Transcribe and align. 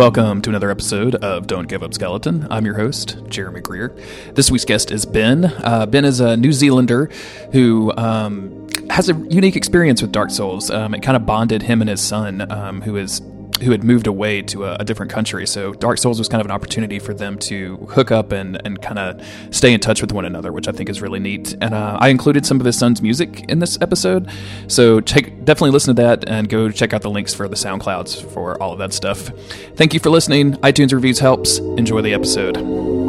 Welcome 0.00 0.40
to 0.40 0.48
another 0.48 0.70
episode 0.70 1.16
of 1.16 1.46
Don't 1.46 1.68
Give 1.68 1.82
Up 1.82 1.92
Skeleton. 1.92 2.46
I'm 2.50 2.64
your 2.64 2.72
host, 2.72 3.18
Jeremy 3.28 3.60
Greer. 3.60 3.94
This 4.32 4.50
week's 4.50 4.64
guest 4.64 4.90
is 4.90 5.04
Ben. 5.04 5.44
Uh, 5.44 5.84
ben 5.84 6.06
is 6.06 6.20
a 6.20 6.38
New 6.38 6.54
Zealander 6.54 7.10
who 7.52 7.92
um, 7.98 8.66
has 8.88 9.10
a 9.10 9.12
unique 9.12 9.56
experience 9.56 10.00
with 10.00 10.10
Dark 10.10 10.30
Souls. 10.30 10.70
Um, 10.70 10.94
it 10.94 11.02
kind 11.02 11.18
of 11.18 11.26
bonded 11.26 11.60
him 11.60 11.82
and 11.82 11.90
his 11.90 12.00
son, 12.00 12.50
um, 12.50 12.80
who 12.80 12.96
is 12.96 13.20
who 13.62 13.70
had 13.70 13.84
moved 13.84 14.06
away 14.06 14.42
to 14.42 14.64
a, 14.64 14.76
a, 14.76 14.84
different 14.84 15.12
country. 15.12 15.46
So 15.46 15.72
Dark 15.72 15.98
Souls 15.98 16.18
was 16.18 16.28
kind 16.28 16.40
of 16.40 16.46
an 16.46 16.50
opportunity 16.50 16.98
for 16.98 17.14
them 17.14 17.38
to 17.40 17.76
hook 17.90 18.10
up 18.10 18.32
and, 18.32 18.60
and 18.64 18.80
kind 18.80 18.98
of 18.98 19.24
stay 19.54 19.72
in 19.72 19.80
touch 19.80 20.00
with 20.00 20.12
one 20.12 20.24
another, 20.24 20.52
which 20.52 20.68
I 20.68 20.72
think 20.72 20.88
is 20.88 21.00
really 21.00 21.20
neat. 21.20 21.54
And 21.60 21.74
uh, 21.74 21.98
I 22.00 22.08
included 22.08 22.46
some 22.46 22.60
of 22.60 22.66
his 22.66 22.78
son's 22.78 23.02
music 23.02 23.44
in 23.48 23.58
this 23.58 23.78
episode. 23.80 24.30
So 24.68 25.00
check, 25.00 25.44
definitely 25.44 25.70
listen 25.70 25.94
to 25.94 26.02
that 26.02 26.28
and 26.28 26.48
go 26.48 26.70
check 26.70 26.92
out 26.92 27.02
the 27.02 27.10
links 27.10 27.34
for 27.34 27.48
the 27.48 27.56
SoundClouds 27.56 28.24
for 28.32 28.60
all 28.62 28.72
of 28.72 28.78
that 28.78 28.92
stuff. 28.92 29.28
Thank 29.76 29.94
you 29.94 30.00
for 30.00 30.10
listening. 30.10 30.52
iTunes 30.58 30.92
reviews 30.92 31.18
helps. 31.18 31.58
Enjoy 31.58 32.00
the 32.00 32.14
episode. 32.14 32.99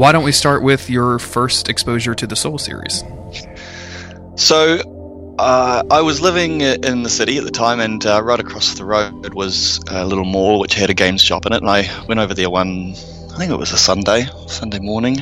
Why 0.00 0.12
don't 0.12 0.24
we 0.24 0.32
start 0.32 0.62
with 0.62 0.88
your 0.88 1.18
first 1.18 1.68
exposure 1.68 2.14
to 2.14 2.26
the 2.26 2.34
Soul 2.34 2.56
series? 2.56 3.04
So, 4.34 5.34
uh, 5.38 5.82
I 5.90 6.00
was 6.00 6.22
living 6.22 6.62
in 6.62 7.02
the 7.02 7.10
city 7.10 7.36
at 7.36 7.44
the 7.44 7.50
time, 7.50 7.80
and 7.80 8.04
uh, 8.06 8.22
right 8.22 8.40
across 8.40 8.78
the 8.78 8.86
road 8.86 9.34
was 9.34 9.78
a 9.90 10.06
little 10.06 10.24
mall 10.24 10.58
which 10.58 10.72
had 10.72 10.88
a 10.88 10.94
games 10.94 11.22
shop 11.22 11.44
in 11.44 11.52
it. 11.52 11.58
And 11.58 11.68
I 11.68 11.86
went 12.06 12.18
over 12.18 12.32
there 12.32 12.48
one, 12.48 12.92
I 13.32 13.36
think 13.36 13.52
it 13.52 13.58
was 13.58 13.72
a 13.72 13.76
Sunday, 13.76 14.26
Sunday 14.46 14.78
morning, 14.78 15.20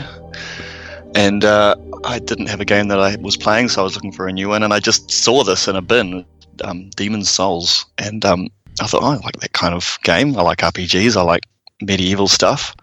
and 1.17 1.45
uh, 1.45 1.75
I 2.05 2.21
didn't 2.21 2.47
have 2.47 2.61
a 2.61 2.65
game 2.65 2.87
that 2.89 3.01
I 3.01 3.17
was 3.17 3.37
playing, 3.37 3.71
so 3.71 3.81
I 3.81 3.85
was 3.85 3.97
looking 3.97 4.13
for 4.13 4.29
a 4.29 4.33
new 4.33 4.49
one. 4.49 4.63
And 4.63 4.73
I 4.73 4.79
just 4.79 5.11
saw 5.11 5.43
this 5.43 5.67
in 5.67 5.75
a 5.75 5.83
bin, 5.83 6.25
um, 6.63 6.89
Demon's 6.91 7.31
Souls, 7.31 7.85
and 7.99 8.25
um, 8.25 8.47
I 8.81 8.87
thought, 8.87 9.03
oh, 9.03 9.07
I 9.07 9.17
like 9.17 9.41
that 9.41 9.53
kind 9.53 9.75
of 9.75 9.99
game. 10.05 10.37
I 10.37 10.43
like 10.43 10.59
RPGs. 10.59 11.17
I 11.17 11.23
like 11.23 11.47
medieval 11.83 12.29
stuff. 12.29 12.77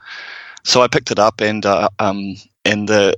So 0.65 0.81
I 0.81 0.87
picked 0.87 1.11
it 1.11 1.19
up, 1.19 1.41
and 1.41 1.65
uh, 1.65 1.89
um, 1.99 2.35
and 2.65 2.89
the 2.89 3.15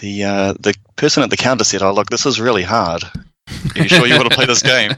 the 0.00 0.24
uh, 0.24 0.54
the 0.58 0.74
person 0.96 1.22
at 1.22 1.30
the 1.30 1.36
counter 1.36 1.62
said, 1.62 1.82
"Oh, 1.82 1.92
look, 1.92 2.08
this 2.08 2.24
is 2.24 2.40
really 2.40 2.62
hard. 2.62 3.04
Are 3.04 3.82
you 3.82 3.88
sure 3.88 4.06
you 4.06 4.16
want 4.16 4.30
to 4.30 4.34
play 4.34 4.46
this 4.46 4.62
game?" 4.74 4.92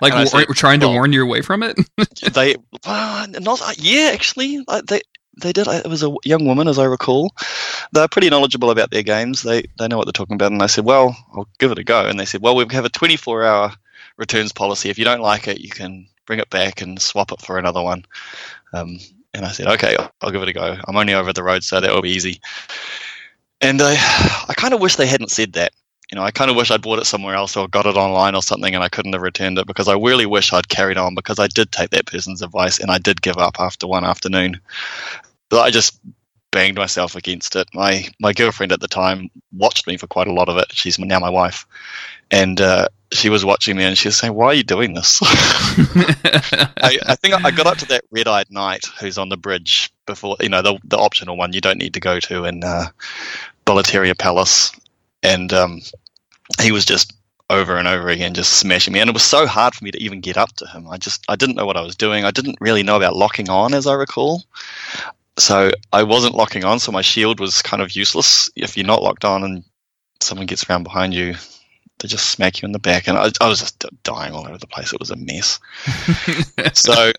like 0.00 0.14
war- 0.14 0.26
said, 0.26 0.46
trying 0.54 0.80
to 0.80 0.86
well, 0.86 0.94
warn 0.94 1.12
you 1.12 1.22
away 1.22 1.42
from 1.42 1.62
it. 1.62 1.78
they, 2.32 2.56
uh, 2.86 3.26
not 3.40 3.60
yeah, 3.78 4.10
actually, 4.14 4.64
they 4.88 5.02
they 5.40 5.52
did. 5.52 5.66
It 5.66 5.86
was 5.86 6.02
a 6.02 6.14
young 6.24 6.46
woman, 6.46 6.68
as 6.68 6.78
I 6.78 6.84
recall. 6.84 7.34
They're 7.92 8.08
pretty 8.08 8.30
knowledgeable 8.30 8.70
about 8.70 8.90
their 8.90 9.02
games. 9.02 9.42
They 9.42 9.64
they 9.78 9.88
know 9.88 9.98
what 9.98 10.06
they're 10.06 10.12
talking 10.12 10.36
about. 10.36 10.52
And 10.52 10.62
I 10.62 10.66
said, 10.66 10.86
"Well, 10.86 11.14
I'll 11.34 11.48
give 11.58 11.70
it 11.70 11.78
a 11.78 11.84
go." 11.84 12.06
And 12.06 12.18
they 12.18 12.24
said, 12.24 12.40
"Well, 12.40 12.56
we 12.56 12.66
have 12.70 12.86
a 12.86 12.88
24 12.88 13.44
hour 13.44 13.72
returns 14.16 14.52
policy. 14.52 14.88
If 14.88 14.98
you 14.98 15.04
don't 15.04 15.20
like 15.20 15.48
it, 15.48 15.60
you 15.60 15.68
can 15.68 16.08
bring 16.26 16.38
it 16.38 16.48
back 16.48 16.80
and 16.80 17.00
swap 17.00 17.30
it 17.30 17.42
for 17.42 17.58
another 17.58 17.82
one." 17.82 18.06
Um, 18.72 18.98
and 19.34 19.44
I 19.44 19.52
said, 19.52 19.66
okay, 19.66 19.96
I'll 20.20 20.30
give 20.30 20.42
it 20.42 20.48
a 20.48 20.52
go. 20.52 20.76
I'm 20.86 20.96
only 20.96 21.14
over 21.14 21.32
the 21.32 21.42
road, 21.42 21.64
so 21.64 21.80
that 21.80 21.92
will 21.92 22.02
be 22.02 22.10
easy. 22.10 22.40
And 23.60 23.80
uh, 23.80 23.94
I, 23.96 24.44
I 24.50 24.54
kind 24.54 24.74
of 24.74 24.80
wish 24.80 24.96
they 24.96 25.06
hadn't 25.06 25.30
said 25.30 25.54
that. 25.54 25.72
You 26.10 26.16
know, 26.16 26.24
I 26.24 26.30
kind 26.30 26.50
of 26.50 26.56
wish 26.56 26.70
I'd 26.70 26.82
bought 26.82 26.98
it 26.98 27.06
somewhere 27.06 27.34
else 27.34 27.56
or 27.56 27.66
got 27.68 27.86
it 27.86 27.96
online 27.96 28.34
or 28.34 28.42
something, 28.42 28.74
and 28.74 28.84
I 28.84 28.90
couldn't 28.90 29.14
have 29.14 29.22
returned 29.22 29.58
it 29.58 29.66
because 29.66 29.88
I 29.88 29.94
really 29.94 30.26
wish 30.26 30.52
I'd 30.52 30.68
carried 30.68 30.98
on 30.98 31.14
because 31.14 31.38
I 31.38 31.46
did 31.46 31.72
take 31.72 31.90
that 31.90 32.06
person's 32.06 32.42
advice 32.42 32.78
and 32.78 32.90
I 32.90 32.98
did 32.98 33.22
give 33.22 33.38
up 33.38 33.58
after 33.58 33.86
one 33.86 34.04
afternoon. 34.04 34.60
But 35.48 35.62
I 35.62 35.70
just 35.70 35.98
banged 36.50 36.76
myself 36.76 37.16
against 37.16 37.56
it. 37.56 37.66
My 37.72 38.06
my 38.20 38.34
girlfriend 38.34 38.72
at 38.72 38.80
the 38.80 38.88
time 38.88 39.30
watched 39.52 39.86
me 39.86 39.96
for 39.96 40.06
quite 40.06 40.28
a 40.28 40.32
lot 40.34 40.50
of 40.50 40.58
it. 40.58 40.66
She's 40.72 40.98
now 40.98 41.18
my 41.18 41.30
wife, 41.30 41.66
and 42.32 42.60
uh, 42.60 42.88
she 43.12 43.28
was 43.28 43.44
watching 43.44 43.76
me 43.76 43.84
and 43.84 43.96
she 43.96 44.08
was 44.08 44.16
saying, 44.16 44.34
"Why 44.34 44.46
are 44.46 44.54
you 44.54 44.64
doing 44.64 44.94
this?" 44.94 45.20
I, 45.22 46.98
I, 47.06 47.14
think 47.14 47.34
I 47.34 47.50
got 47.50 47.66
up 47.66 47.78
to 47.78 47.86
that 47.88 48.04
red-eyed 48.10 48.50
knight 48.50 48.86
who's 48.98 49.18
on 49.18 49.28
the 49.28 49.36
bridge 49.36 49.92
before, 50.06 50.38
you 50.40 50.48
know, 50.48 50.62
the 50.62 50.78
the 50.82 50.98
optional 50.98 51.36
one 51.36 51.52
you 51.52 51.60
don't 51.60 51.78
need 51.78 51.94
to 51.94 52.00
go 52.00 52.18
to 52.18 52.44
in 52.44 52.64
uh, 52.64 52.86
Boletaria 53.66 54.18
Palace, 54.18 54.72
and 55.22 55.52
um, 55.52 55.82
he 56.60 56.72
was 56.72 56.86
just 56.86 57.12
over 57.50 57.76
and 57.76 57.86
over 57.86 58.08
again, 58.08 58.32
just 58.32 58.54
smashing 58.54 58.94
me, 58.94 59.00
and 59.00 59.10
it 59.10 59.14
was 59.14 59.22
so 59.22 59.46
hard 59.46 59.74
for 59.74 59.84
me 59.84 59.90
to 59.90 60.02
even 60.02 60.22
get 60.22 60.38
up 60.38 60.52
to 60.56 60.66
him. 60.66 60.88
I 60.88 60.96
just 60.96 61.22
I 61.28 61.36
didn't 61.36 61.56
know 61.56 61.66
what 61.66 61.76
I 61.76 61.82
was 61.82 61.96
doing. 61.96 62.24
I 62.24 62.30
didn't 62.30 62.56
really 62.60 62.82
know 62.82 62.96
about 62.96 63.14
locking 63.14 63.50
on, 63.50 63.74
as 63.74 63.86
I 63.86 63.92
recall. 63.92 64.42
So 65.38 65.70
I 65.92 66.02
wasn't 66.02 66.34
locking 66.34 66.64
on, 66.64 66.78
so 66.78 66.92
my 66.92 67.02
shield 67.02 67.40
was 67.40 67.62
kind 67.62 67.82
of 67.82 67.94
useless. 67.96 68.50
If 68.56 68.76
you're 68.76 68.86
not 68.86 69.02
locked 69.02 69.24
on 69.24 69.44
and 69.44 69.64
someone 70.20 70.46
gets 70.46 70.68
around 70.68 70.82
behind 70.82 71.14
you, 71.14 71.36
they 71.98 72.08
just 72.08 72.30
smack 72.30 72.60
you 72.60 72.66
in 72.66 72.72
the 72.72 72.78
back, 72.78 73.06
and 73.06 73.16
I, 73.16 73.30
I 73.40 73.48
was 73.48 73.60
just 73.60 73.84
dying 74.02 74.32
all 74.32 74.46
over 74.46 74.58
the 74.58 74.66
place. 74.66 74.92
It 74.92 75.00
was 75.00 75.10
a 75.10 75.16
mess. 75.16 75.60
so 76.74 77.12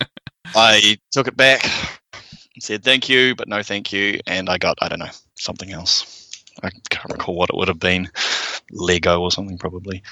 I 0.54 0.98
took 1.10 1.26
it 1.26 1.36
back 1.36 1.64
and 2.12 2.62
said 2.62 2.84
thank 2.84 3.08
you, 3.08 3.34
but 3.34 3.48
no 3.48 3.62
thank 3.62 3.92
you, 3.92 4.20
and 4.26 4.48
I 4.48 4.58
got 4.58 4.78
I 4.80 4.88
don't 4.88 4.98
know 4.98 5.10
something 5.36 5.72
else. 5.72 6.20
I 6.62 6.70
can't 6.90 7.12
recall 7.12 7.34
what 7.34 7.50
it 7.50 7.56
would 7.56 7.68
have 7.68 7.80
been, 7.80 8.10
Lego 8.70 9.20
or 9.20 9.30
something 9.30 9.58
probably. 9.58 10.02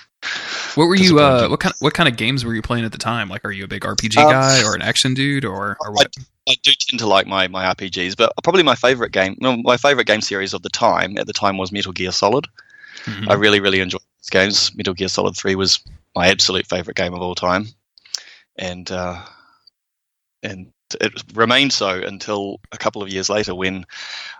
What 0.75 0.87
were 0.87 0.95
you? 0.95 1.21
Uh, 1.21 1.49
what 1.49 1.61
kind? 1.61 1.75
Of, 1.75 1.81
what 1.81 1.95
kind 1.95 2.09
of 2.09 2.17
games 2.17 2.45
were 2.45 2.55
you 2.55 2.63
playing 2.63 2.85
at 2.85 2.93
the 2.93 2.99
time? 2.99 3.29
Like, 3.29 3.45
are 3.45 3.53
you 3.53 3.65
a 3.65 3.69
big 3.69 3.83
RPG 3.83 4.17
um, 4.17 4.31
guy 4.31 4.63
or 4.65 4.75
an 4.75 4.83
action 4.83 5.15
dude 5.15 5.45
or, 5.45 5.77
or 5.81 5.93
what? 5.93 6.11
I, 6.19 6.53
I, 6.53 6.55
do 6.63 6.73
tend 6.79 7.01
to 7.01 7.07
like 7.07 7.27
my, 7.27 7.47
my 7.49 7.73
RPGs, 7.75 8.17
but 8.17 8.33
probably 8.43 8.63
my 8.63 8.75
favorite 8.75 9.13
game, 9.13 9.37
no, 9.39 9.57
my 9.59 9.77
favorite 9.77 10.07
game 10.07 10.23
series 10.23 10.55
of 10.55 10.63
the 10.63 10.71
time 10.71 11.19
at 11.19 11.27
the 11.27 11.33
time 11.33 11.59
was 11.59 11.73
Metal 11.73 11.93
Gear 11.93 12.11
Solid. 12.11 12.47
Mm-hmm. 13.05 13.31
I 13.31 13.35
really 13.35 13.61
really 13.61 13.81
enjoyed 13.81 14.01
games. 14.31 14.75
Metal 14.75 14.95
Gear 14.95 15.09
Solid 15.09 15.37
3 15.37 15.55
was 15.55 15.81
my 16.15 16.29
absolute 16.29 16.67
favorite 16.67 16.97
game 16.97 17.15
of 17.15 17.23
all 17.23 17.35
time. 17.35 17.67
And 18.57 18.91
uh, 18.91 19.25
and 20.43 20.73
it 21.01 21.23
remained 21.35 21.73
so 21.73 21.89
until 21.89 22.61
a 22.71 22.77
couple 22.77 23.03
of 23.03 23.09
years 23.09 23.31
later 23.31 23.55
when 23.55 23.87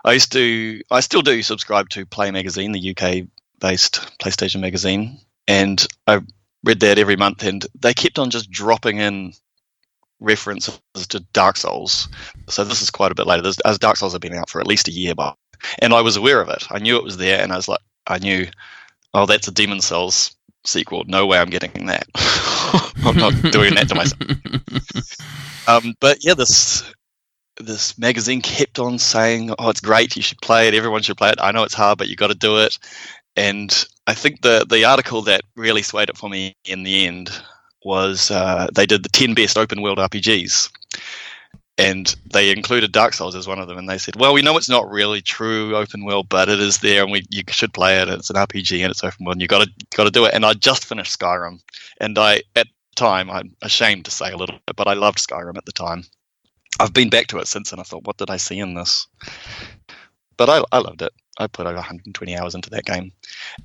I 0.05 0.13
used 0.13 0.31
to 0.33 0.81
I 0.91 0.99
still 0.99 1.23
do 1.23 1.41
subscribe 1.41 1.89
to 1.89 2.05
Play 2.05 2.29
Magazine, 2.31 2.71
the 2.71 2.95
UK 2.95 3.27
based 3.59 4.17
PlayStation 4.19 4.59
magazine, 4.59 5.19
and 5.47 5.85
I 6.05 6.21
read 6.63 6.81
that 6.81 6.99
every 6.99 7.15
month 7.15 7.43
and 7.43 7.65
they 7.79 7.93
kept 7.93 8.19
on 8.19 8.29
just 8.29 8.51
dropping 8.51 8.97
in 8.97 9.33
references 10.19 10.79
to 11.09 11.19
Dark 11.33 11.57
Souls. 11.57 12.07
So 12.49 12.63
this 12.63 12.81
is 12.81 12.91
quite 12.91 13.11
a 13.11 13.15
bit 13.15 13.27
later. 13.27 13.51
as 13.65 13.79
Dark 13.79 13.97
Souls 13.97 14.13
had 14.13 14.21
been 14.21 14.35
out 14.35 14.49
for 14.49 14.61
at 14.61 14.67
least 14.67 14.87
a 14.87 14.91
year, 14.91 15.15
but 15.15 15.35
and 15.79 15.93
I 15.93 16.01
was 16.01 16.17
aware 16.17 16.41
of 16.41 16.49
it. 16.49 16.65
I 16.69 16.79
knew 16.79 16.97
it 16.97 17.03
was 17.03 17.17
there, 17.17 17.41
and 17.41 17.51
I 17.51 17.55
was 17.55 17.67
like, 17.67 17.81
I 18.07 18.19
knew 18.19 18.47
oh, 19.13 19.25
that's 19.25 19.47
a 19.47 19.51
Demon 19.51 19.81
Souls 19.81 20.35
sequel. 20.65 21.03
No 21.07 21.25
way 21.25 21.39
I'm 21.39 21.49
getting 21.49 21.85
that. 21.87 22.07
I'm 23.05 23.17
not 23.17 23.33
doing 23.51 23.75
that 23.75 23.89
to 23.89 23.95
myself. 23.95 24.21
Um, 25.65 25.93
but 26.01 26.25
yeah, 26.25 26.33
this 26.33 26.83
this 27.57 27.97
magazine 27.97 28.41
kept 28.41 28.79
on 28.79 28.99
saying, 28.99 29.53
"Oh, 29.57 29.69
it's 29.69 29.79
great. 29.79 30.15
You 30.15 30.21
should 30.21 30.41
play 30.41 30.67
it. 30.67 30.73
Everyone 30.73 31.01
should 31.01 31.17
play 31.17 31.29
it. 31.29 31.39
I 31.41 31.51
know 31.51 31.63
it's 31.63 31.73
hard, 31.73 31.97
but 31.97 32.09
you 32.09 32.15
got 32.15 32.27
to 32.27 32.35
do 32.35 32.57
it." 32.59 32.77
And 33.35 33.71
I 34.05 34.13
think 34.13 34.41
the 34.41 34.65
the 34.69 34.85
article 34.85 35.21
that 35.23 35.41
really 35.55 35.81
swayed 35.81 36.09
it 36.09 36.17
for 36.17 36.29
me 36.29 36.55
in 36.65 36.83
the 36.83 37.05
end 37.05 37.31
was 37.83 38.31
uh, 38.31 38.67
they 38.73 38.85
did 38.85 39.03
the 39.03 39.09
ten 39.09 39.33
best 39.33 39.57
open 39.57 39.81
world 39.81 39.99
RPGs, 39.99 40.69
and 41.77 42.15
they 42.31 42.51
included 42.51 42.91
Dark 42.91 43.13
Souls 43.13 43.35
as 43.35 43.47
one 43.47 43.59
of 43.59 43.67
them. 43.67 43.77
And 43.77 43.89
they 43.89 43.97
said, 43.97 44.15
"Well, 44.15 44.33
we 44.33 44.41
know 44.41 44.57
it's 44.57 44.69
not 44.69 44.89
really 44.89 45.21
true 45.21 45.75
open 45.75 46.05
world, 46.05 46.29
but 46.29 46.49
it 46.49 46.59
is 46.59 46.79
there, 46.79 47.03
and 47.03 47.11
we 47.11 47.23
you 47.29 47.43
should 47.49 47.73
play 47.73 47.99
it. 47.99 48.09
It's 48.09 48.29
an 48.29 48.35
RPG 48.35 48.81
and 48.81 48.91
it's 48.91 49.03
open 49.03 49.25
world. 49.25 49.35
And 49.35 49.41
you 49.41 49.47
got 49.47 49.65
to 49.65 49.71
got 49.95 50.03
to 50.03 50.11
do 50.11 50.25
it." 50.25 50.33
And 50.33 50.45
I 50.45 50.53
just 50.53 50.85
finished 50.85 51.17
Skyrim, 51.17 51.61
and 51.99 52.17
I 52.17 52.43
at 52.55 52.67
the 52.67 52.95
time 52.95 53.29
I'm 53.29 53.55
ashamed 53.61 54.05
to 54.05 54.11
say 54.11 54.31
a 54.31 54.37
little 54.37 54.59
bit, 54.65 54.75
but 54.75 54.87
I 54.87 54.93
loved 54.93 55.17
Skyrim 55.17 55.57
at 55.57 55.65
the 55.65 55.71
time. 55.71 56.03
I've 56.79 56.93
been 56.93 57.09
back 57.09 57.27
to 57.27 57.39
it 57.39 57.47
since, 57.47 57.71
and 57.71 57.81
I 57.81 57.83
thought, 57.83 58.05
"What 58.05 58.17
did 58.17 58.29
I 58.29 58.37
see 58.37 58.59
in 58.59 58.75
this?" 58.75 59.07
But 60.37 60.49
I, 60.49 60.63
I 60.71 60.79
loved 60.79 61.01
it. 61.01 61.13
I 61.39 61.47
put 61.47 61.65
over 61.65 61.75
120 61.75 62.37
hours 62.37 62.55
into 62.55 62.69
that 62.71 62.85
game, 62.85 63.11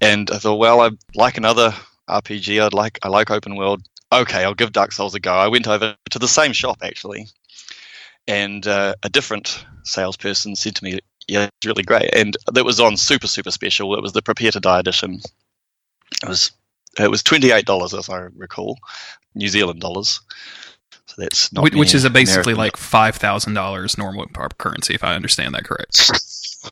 and 0.01 0.31
I 0.31 0.39
thought, 0.39 0.57
"Well, 0.57 0.81
I 0.81 0.91
like 1.15 1.37
another 1.37 1.75
RPG. 2.09 2.61
I'd 2.61 2.73
like 2.73 2.99
I 3.03 3.09
like 3.09 3.31
open 3.31 3.57
world." 3.57 3.83
Okay, 4.11 4.43
I'll 4.43 4.55
give 4.55 4.73
Dark 4.73 4.93
Souls 4.93 5.15
a 5.15 5.21
go. 5.21 5.35
I 5.35 5.49
went 5.49 5.69
over 5.69 5.95
to 6.09 6.19
the 6.19 6.29
same 6.29 6.55
shop 6.55 6.79
actually 6.83 7.27
and 8.29 8.67
uh, 8.67 8.95
a 9.03 9.09
different 9.09 9.65
salesperson 9.85 10.55
said 10.55 10.77
to 10.77 10.85
me, 10.85 11.01
"Yeah, 11.27 11.45
it's 11.45 11.67
really 11.67 11.83
great," 11.83 12.15
and 12.15 12.37
that 12.53 12.65
was 12.65 12.79
on 12.79 12.97
super 12.97 13.27
super 13.27 13.51
special. 13.51 13.95
It 13.95 14.03
was 14.03 14.13
the 14.13 14.23
Prepare 14.23 14.53
to 14.53 14.61
Die 14.61 14.79
edition. 14.79 15.21
It 16.23 16.29
was 16.29 16.53
it 16.99 17.11
was 17.11 17.23
twenty 17.23 17.51
eight 17.51 17.65
dollars, 17.65 17.95
as 17.95 18.09
I 18.09 18.29
recall, 18.37 18.79
New 19.35 19.49
Zealand 19.49 19.81
dollars. 19.81 20.21
So 21.07 21.15
that's 21.23 21.51
which, 21.53 21.75
which 21.75 21.95
is 21.95 22.09
basically 22.11 22.53
American 22.53 22.59
like 22.59 22.77
five 22.77 23.17
thousand 23.17 23.55
dollars 23.55 23.99
normal 23.99 24.27
currency, 24.59 24.95
if 24.95 25.03
I 25.03 25.15
understand 25.15 25.55
that 25.55 25.65
correct. 25.65 26.11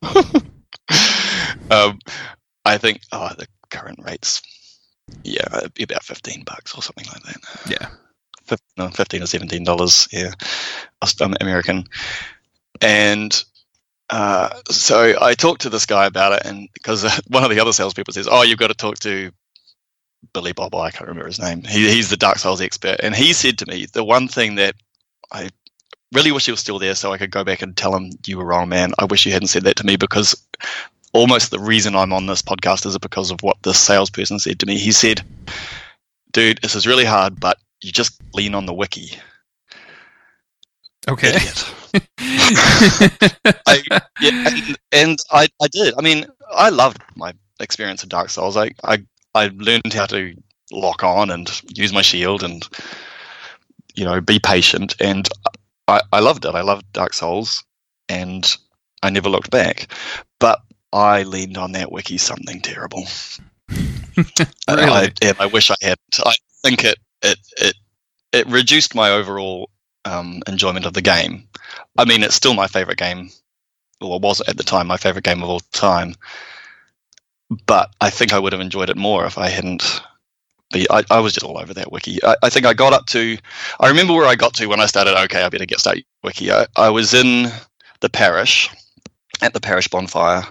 um, 1.70 1.98
I 2.64 2.76
think 2.76 3.00
oh, 3.12 3.30
the 3.36 3.46
current 3.70 3.98
rates, 4.02 4.42
yeah, 5.24 5.60
about 5.80 6.04
fifteen 6.04 6.44
bucks 6.44 6.74
or 6.74 6.82
something 6.82 7.06
like 7.06 7.22
that. 7.22 7.70
Yeah, 7.70 7.88
15, 8.46 8.90
15 8.90 9.22
or 9.22 9.26
seventeen 9.26 9.64
dollars. 9.64 10.08
Yeah, 10.12 10.32
I'm 11.20 11.34
American, 11.40 11.84
and 12.80 13.44
uh, 14.08 14.50
so 14.70 15.14
I 15.20 15.34
talked 15.34 15.62
to 15.62 15.70
this 15.70 15.86
guy 15.86 16.06
about 16.06 16.32
it, 16.32 16.42
and 16.44 16.68
because 16.72 17.04
one 17.28 17.44
of 17.44 17.50
the 17.50 17.60
other 17.60 17.72
salespeople 17.72 18.14
says, 18.14 18.28
"Oh, 18.30 18.42
you've 18.42 18.58
got 18.58 18.68
to 18.68 18.74
talk 18.74 18.98
to 19.00 19.32
Billy 20.32 20.52
Bob." 20.52 20.74
I 20.74 20.90
can't 20.90 21.08
remember 21.08 21.26
his 21.26 21.40
name. 21.40 21.62
He, 21.64 21.90
he's 21.90 22.10
the 22.10 22.16
Dark 22.16 22.38
Souls 22.38 22.60
expert, 22.60 23.00
and 23.02 23.14
he 23.14 23.32
said 23.32 23.58
to 23.58 23.66
me 23.66 23.86
the 23.92 24.04
one 24.04 24.28
thing 24.28 24.56
that 24.56 24.74
I 25.32 25.50
really 26.12 26.32
wish 26.32 26.46
he 26.46 26.52
was 26.52 26.60
still 26.60 26.78
there 26.78 26.94
so 26.94 27.12
I 27.12 27.18
could 27.18 27.32
go 27.32 27.42
back 27.44 27.62
and 27.62 27.76
tell 27.76 27.94
him 27.94 28.12
you 28.26 28.38
were 28.38 28.44
wrong, 28.44 28.68
man. 28.68 28.92
I 28.98 29.06
wish 29.06 29.26
you 29.26 29.32
hadn't 29.32 29.48
said 29.48 29.64
that 29.64 29.76
to 29.76 29.86
me 29.86 29.96
because 29.96 30.40
almost 31.12 31.50
the 31.50 31.58
reason 31.58 31.96
I'm 31.96 32.12
on 32.12 32.26
this 32.26 32.42
podcast 32.42 32.86
is 32.86 32.96
because 32.98 33.30
of 33.32 33.42
what 33.42 33.56
this 33.62 33.78
salesperson 33.78 34.38
said 34.38 34.60
to 34.60 34.66
me. 34.66 34.78
He 34.78 34.92
said, 34.92 35.22
"Dude, 36.32 36.60
this 36.62 36.76
is 36.76 36.86
really 36.86 37.04
hard, 37.04 37.40
but 37.40 37.58
you 37.82 37.92
just 37.92 38.20
lean 38.34 38.54
on 38.54 38.66
the 38.66 38.74
wiki." 38.74 39.18
Okay. 41.08 41.38
I, 42.18 43.82
yeah, 44.20 44.48
and, 44.48 44.78
and 44.92 45.18
I, 45.30 45.48
I 45.62 45.68
did. 45.68 45.94
I 45.96 46.02
mean, 46.02 46.26
I 46.52 46.70
loved 46.70 46.98
my 47.14 47.32
experience 47.60 48.02
of 48.02 48.08
Dark 48.08 48.30
Souls. 48.30 48.56
I, 48.56 48.72
I, 48.82 49.04
I 49.34 49.50
learned 49.54 49.92
how 49.92 50.06
to 50.06 50.34
lock 50.72 51.04
on 51.04 51.30
and 51.30 51.48
use 51.74 51.92
my 51.92 52.02
shield 52.02 52.42
and, 52.42 52.68
you 53.94 54.04
know, 54.04 54.20
be 54.20 54.38
patient. 54.38 54.96
And 55.00 55.28
I, 55.86 56.00
I 56.12 56.20
loved 56.20 56.44
it. 56.44 56.54
I 56.54 56.62
loved 56.62 56.92
Dark 56.92 57.14
Souls 57.14 57.64
and 58.08 58.56
I 59.02 59.10
never 59.10 59.28
looked 59.28 59.50
back. 59.50 59.92
But 60.40 60.60
I 60.92 61.22
leaned 61.22 61.56
on 61.56 61.72
that 61.72 61.92
wiki 61.92 62.18
something 62.18 62.60
terrible. 62.60 63.06
really? 63.68 64.42
I, 64.68 65.12
I 65.38 65.46
wish 65.46 65.70
I 65.70 65.76
had. 65.82 65.98
I 66.24 66.34
think 66.64 66.84
it, 66.84 66.98
it, 67.26 67.38
it, 67.58 67.74
it 68.32 68.46
reduced 68.46 68.94
my 68.94 69.10
overall 69.10 69.70
um, 70.04 70.42
enjoyment 70.46 70.86
of 70.86 70.92
the 70.92 71.02
game. 71.02 71.48
I 71.98 72.04
mean, 72.04 72.22
it's 72.22 72.34
still 72.34 72.54
my 72.54 72.66
favorite 72.66 72.98
game, 72.98 73.30
or 74.00 74.18
was 74.18 74.40
at 74.42 74.56
the 74.56 74.62
time 74.62 74.86
my 74.86 74.96
favorite 74.96 75.24
game 75.24 75.42
of 75.42 75.48
all 75.48 75.60
time. 75.72 76.14
But 77.66 77.90
I 78.00 78.10
think 78.10 78.32
I 78.32 78.38
would 78.38 78.52
have 78.52 78.60
enjoyed 78.60 78.90
it 78.90 78.96
more 78.96 79.26
if 79.26 79.38
I 79.38 79.48
hadn't. 79.48 80.02
Be, 80.72 80.86
I, 80.90 81.04
I 81.10 81.20
was 81.20 81.32
just 81.32 81.46
all 81.46 81.58
over 81.58 81.74
that 81.74 81.92
wiki. 81.92 82.18
I, 82.24 82.34
I, 82.42 82.50
think 82.50 82.66
I 82.66 82.74
got 82.74 82.92
up 82.92 83.06
to. 83.06 83.38
I 83.78 83.88
remember 83.88 84.14
where 84.14 84.26
I 84.26 84.34
got 84.34 84.54
to 84.54 84.66
when 84.66 84.80
I 84.80 84.86
started. 84.86 85.20
Okay, 85.24 85.42
I 85.42 85.48
better 85.48 85.66
get 85.66 85.78
started 85.78 86.04
wiki. 86.24 86.50
I, 86.50 86.66
I 86.74 86.90
was 86.90 87.14
in 87.14 87.52
the 88.00 88.08
parish, 88.08 88.68
at 89.40 89.52
the 89.52 89.60
parish 89.60 89.86
bonfire, 89.86 90.44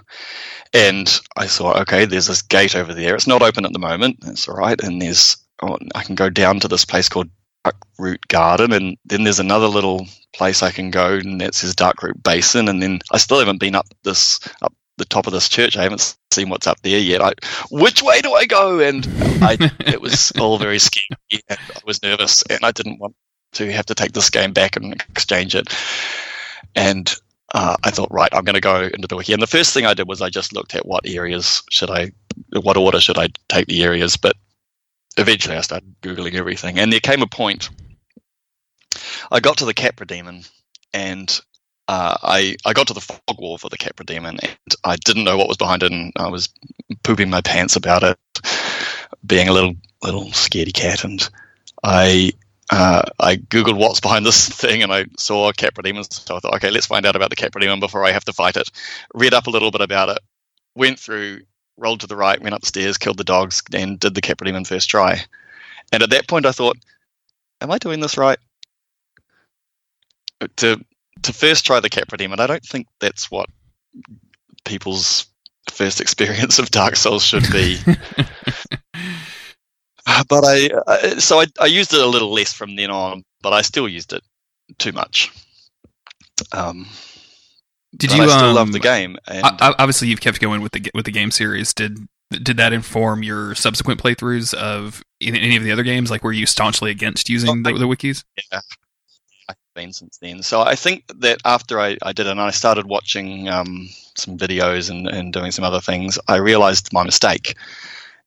and 0.72 1.20
I 1.36 1.46
saw. 1.46 1.80
Okay, 1.82 2.06
there's 2.06 2.28
this 2.28 2.40
gate 2.40 2.74
over 2.74 2.94
there. 2.94 3.14
It's 3.14 3.26
not 3.26 3.42
open 3.42 3.66
at 3.66 3.74
the 3.74 3.78
moment. 3.78 4.18
That's 4.20 4.48
all 4.48 4.56
right. 4.56 4.80
And 4.80 5.02
there's. 5.02 5.36
Oh, 5.62 5.78
I 5.94 6.02
can 6.02 6.14
go 6.14 6.28
down 6.28 6.60
to 6.60 6.68
this 6.68 6.84
place 6.84 7.08
called 7.08 7.30
Dark 7.64 7.76
Root 7.98 8.28
Garden, 8.28 8.72
and 8.72 8.96
then 9.04 9.24
there's 9.24 9.40
another 9.40 9.68
little 9.68 10.06
place 10.34 10.62
I 10.62 10.70
can 10.70 10.90
go, 10.90 11.14
and 11.14 11.40
that 11.40 11.54
says 11.54 11.74
Darkroot 11.74 12.22
Basin, 12.22 12.68
and 12.68 12.82
then 12.82 13.00
I 13.10 13.18
still 13.18 13.38
haven't 13.38 13.60
been 13.60 13.74
up 13.74 13.86
this 14.04 14.40
up 14.62 14.74
the 14.98 15.04
top 15.04 15.26
of 15.26 15.32
this 15.32 15.48
church. 15.48 15.76
I 15.76 15.82
haven't 15.82 16.16
seen 16.32 16.48
what's 16.48 16.66
up 16.66 16.80
there 16.82 16.98
yet. 16.98 17.20
I, 17.20 17.32
which 17.70 18.02
way 18.02 18.20
do 18.22 18.32
I 18.32 18.46
go? 18.46 18.80
And 18.80 19.06
I, 19.42 19.56
it 19.80 20.00
was 20.00 20.32
all 20.38 20.58
very 20.58 20.78
scary. 20.78 21.42
And 21.48 21.58
I 21.58 21.80
was 21.84 22.02
nervous, 22.02 22.42
and 22.48 22.60
I 22.62 22.72
didn't 22.72 22.98
want 22.98 23.14
to 23.52 23.72
have 23.72 23.86
to 23.86 23.94
take 23.94 24.12
this 24.12 24.30
game 24.30 24.52
back 24.52 24.76
and 24.76 24.92
exchange 25.10 25.54
it. 25.54 25.74
And 26.74 27.14
uh, 27.54 27.76
I 27.84 27.90
thought, 27.90 28.10
right, 28.10 28.32
I'm 28.32 28.44
going 28.44 28.54
to 28.54 28.60
go 28.60 28.82
into 28.82 29.08
the 29.08 29.16
wiki. 29.16 29.32
And 29.32 29.42
the 29.42 29.46
first 29.46 29.72
thing 29.72 29.86
I 29.86 29.94
did 29.94 30.08
was 30.08 30.20
I 30.20 30.28
just 30.28 30.52
looked 30.52 30.74
at 30.74 30.86
what 30.86 31.06
areas 31.06 31.62
should 31.70 31.90
I, 31.90 32.12
what 32.60 32.76
order 32.76 33.00
should 33.00 33.18
I 33.18 33.28
take 33.48 33.66
the 33.66 33.82
areas. 33.82 34.16
But 34.16 34.36
eventually 35.16 35.56
I 35.56 35.60
started 35.60 36.00
Googling 36.02 36.34
everything. 36.34 36.78
And 36.78 36.92
there 36.92 37.00
came 37.00 37.22
a 37.22 37.26
point, 37.26 37.70
I 39.30 39.40
got 39.40 39.58
to 39.58 39.64
the 39.64 39.74
Capra 39.74 40.06
Demon 40.06 40.42
and 40.92 41.40
uh, 41.88 42.16
I, 42.22 42.56
I 42.64 42.72
got 42.72 42.88
to 42.88 42.94
the 42.94 43.00
fog 43.00 43.38
wall 43.38 43.58
for 43.58 43.68
the 43.68 43.78
Capra 43.78 44.04
Demon 44.04 44.38
and 44.42 44.74
I 44.84 44.96
didn't 44.96 45.24
know 45.24 45.36
what 45.36 45.48
was 45.48 45.56
behind 45.56 45.82
it 45.82 45.92
and 45.92 46.12
I 46.16 46.28
was 46.28 46.48
pooping 47.02 47.30
my 47.30 47.40
pants 47.40 47.76
about 47.76 48.02
it, 48.02 48.18
being 49.24 49.48
a 49.48 49.52
little 49.52 49.74
little 50.02 50.26
scaredy 50.26 50.74
cat. 50.74 51.04
And 51.04 51.28
I 51.82 52.32
uh, 52.70 53.02
I 53.18 53.36
googled 53.36 53.78
what's 53.78 54.00
behind 54.00 54.26
this 54.26 54.48
thing 54.48 54.82
and 54.82 54.92
I 54.92 55.06
saw 55.16 55.52
Capra 55.52 55.84
Demon. 55.84 56.04
So 56.10 56.36
I 56.36 56.40
thought, 56.40 56.54
okay, 56.56 56.70
let's 56.70 56.86
find 56.86 57.06
out 57.06 57.16
about 57.16 57.30
the 57.30 57.36
Capra 57.36 57.60
Demon 57.60 57.80
before 57.80 58.04
I 58.04 58.12
have 58.12 58.24
to 58.24 58.32
fight 58.32 58.56
it. 58.56 58.70
Read 59.14 59.34
up 59.34 59.46
a 59.46 59.50
little 59.50 59.70
bit 59.70 59.80
about 59.80 60.08
it, 60.08 60.18
went 60.74 60.98
through 60.98 61.42
rolled 61.76 62.00
to 62.00 62.06
the 62.06 62.16
right, 62.16 62.40
went 62.40 62.54
upstairs, 62.54 62.98
killed 62.98 63.18
the 63.18 63.24
dogs, 63.24 63.62
and 63.72 63.98
did 63.98 64.14
the 64.14 64.20
Capra 64.20 64.46
Demon 64.46 64.64
first 64.64 64.88
try. 64.88 65.22
And 65.92 66.02
at 66.02 66.10
that 66.10 66.28
point, 66.28 66.46
I 66.46 66.52
thought, 66.52 66.76
"Am 67.60 67.70
I 67.70 67.78
doing 67.78 68.00
this 68.00 68.16
right?" 68.16 68.38
To 70.56 70.84
to 71.22 71.32
first 71.32 71.64
try 71.66 71.80
the 71.80 71.90
Capra 71.90 72.18
Demon, 72.18 72.40
I 72.40 72.46
don't 72.46 72.64
think 72.64 72.86
that's 73.00 73.30
what 73.30 73.48
people's 74.64 75.26
first 75.70 76.00
experience 76.02 76.58
of 76.58 76.70
Dark 76.70 76.96
Souls 76.96 77.24
should 77.24 77.50
be. 77.50 77.78
but 80.28 80.44
I, 80.44 80.70
I 80.86 81.18
so 81.18 81.40
I, 81.40 81.46
I, 81.60 81.66
used 81.66 81.92
it 81.92 82.00
a 82.00 82.06
little 82.06 82.32
less 82.32 82.52
from 82.52 82.76
then 82.76 82.90
on, 82.90 83.24
but 83.42 83.52
I 83.52 83.62
still 83.62 83.88
used 83.88 84.12
it 84.12 84.22
too 84.78 84.92
much. 84.92 85.32
Um, 86.52 86.86
did 87.96 88.12
you? 88.12 88.22
I 88.22 88.26
still 88.26 88.48
um, 88.50 88.54
love 88.54 88.72
the 88.72 88.80
game. 88.80 89.16
And 89.26 89.44
obviously, 89.60 90.08
you've 90.08 90.20
kept 90.20 90.40
going 90.40 90.60
with 90.60 90.72
the 90.72 90.90
with 90.94 91.04
the 91.04 91.12
game 91.12 91.30
series. 91.30 91.72
Did 91.74 91.98
did 92.30 92.56
that 92.56 92.72
inform 92.72 93.22
your 93.22 93.54
subsequent 93.54 94.02
playthroughs 94.02 94.52
of 94.54 95.02
any 95.20 95.56
of 95.56 95.62
the 95.62 95.72
other 95.72 95.82
games? 95.82 96.10
Like, 96.10 96.24
were 96.24 96.32
you 96.32 96.46
staunchly 96.46 96.90
against 96.90 97.28
using 97.28 97.62
the, 97.62 97.72
the 97.72 97.86
wikis? 97.86 98.24
Yeah, 98.50 98.60
I've 99.48 99.56
been 99.74 99.92
since 99.92 100.18
then. 100.18 100.42
So 100.42 100.60
I 100.60 100.74
think 100.74 101.04
that 101.20 101.38
after 101.44 101.80
I, 101.80 101.96
I 102.02 102.12
did 102.12 102.26
it 102.26 102.30
and 102.30 102.40
I 102.40 102.50
started 102.50 102.86
watching 102.86 103.48
um, 103.48 103.88
some 104.16 104.36
videos 104.36 104.90
and, 104.90 105.06
and 105.06 105.32
doing 105.32 105.52
some 105.52 105.64
other 105.64 105.80
things, 105.80 106.18
I 106.26 106.36
realized 106.36 106.92
my 106.92 107.04
mistake. 107.04 107.56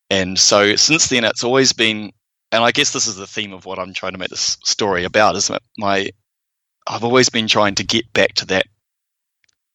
And 0.10 0.40
so 0.40 0.76
since 0.76 1.10
then, 1.10 1.24
it's 1.24 1.44
always 1.44 1.74
been, 1.74 2.12
and 2.52 2.64
I 2.64 2.72
guess 2.72 2.94
this 2.94 3.06
is 3.06 3.18
the 3.18 3.28
theme 3.28 3.54
of 3.54 3.66
what 3.66 3.80
I'm 3.80 3.94
trying 3.94 4.14
to 4.14 4.18
make 4.18 4.30
this 4.30 4.58
story 4.64 5.04
about, 5.04 5.36
is 5.36 5.52
my 5.78 6.10
I've 6.88 7.04
always 7.04 7.30
been 7.30 7.48
trying 7.48 7.76
to 7.76 7.84
get 7.84 8.12
back 8.14 8.34
to 8.36 8.46
that 8.48 8.66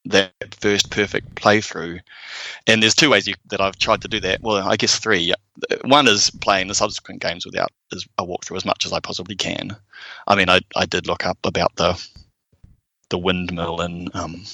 that 0.06 0.32
first 0.60 0.90
perfect 0.90 1.34
playthrough. 1.34 2.00
And 2.66 2.82
there's 2.82 2.94
two 2.94 3.10
ways 3.10 3.26
you, 3.26 3.34
that 3.50 3.60
I've 3.60 3.78
tried 3.78 4.02
to 4.02 4.08
do 4.08 4.20
that. 4.20 4.42
Well, 4.42 4.56
I 4.56 4.76
guess 4.76 4.98
three. 4.98 5.32
One 5.84 6.08
is 6.08 6.30
playing 6.30 6.68
the 6.68 6.74
subsequent 6.74 7.22
games 7.22 7.46
without 7.46 7.70
a 8.18 8.24
walkthrough 8.24 8.56
as 8.56 8.64
much 8.64 8.84
as 8.84 8.92
I 8.92 9.00
possibly 9.00 9.36
can. 9.36 9.76
I 10.26 10.34
mean, 10.34 10.48
I 10.48 10.60
I 10.76 10.86
did 10.86 11.06
look 11.06 11.26
up 11.26 11.38
about 11.44 11.74
the 11.76 12.02
the 13.10 13.18
windmill 13.18 13.80
in 13.80 14.08
um, 14.14 14.44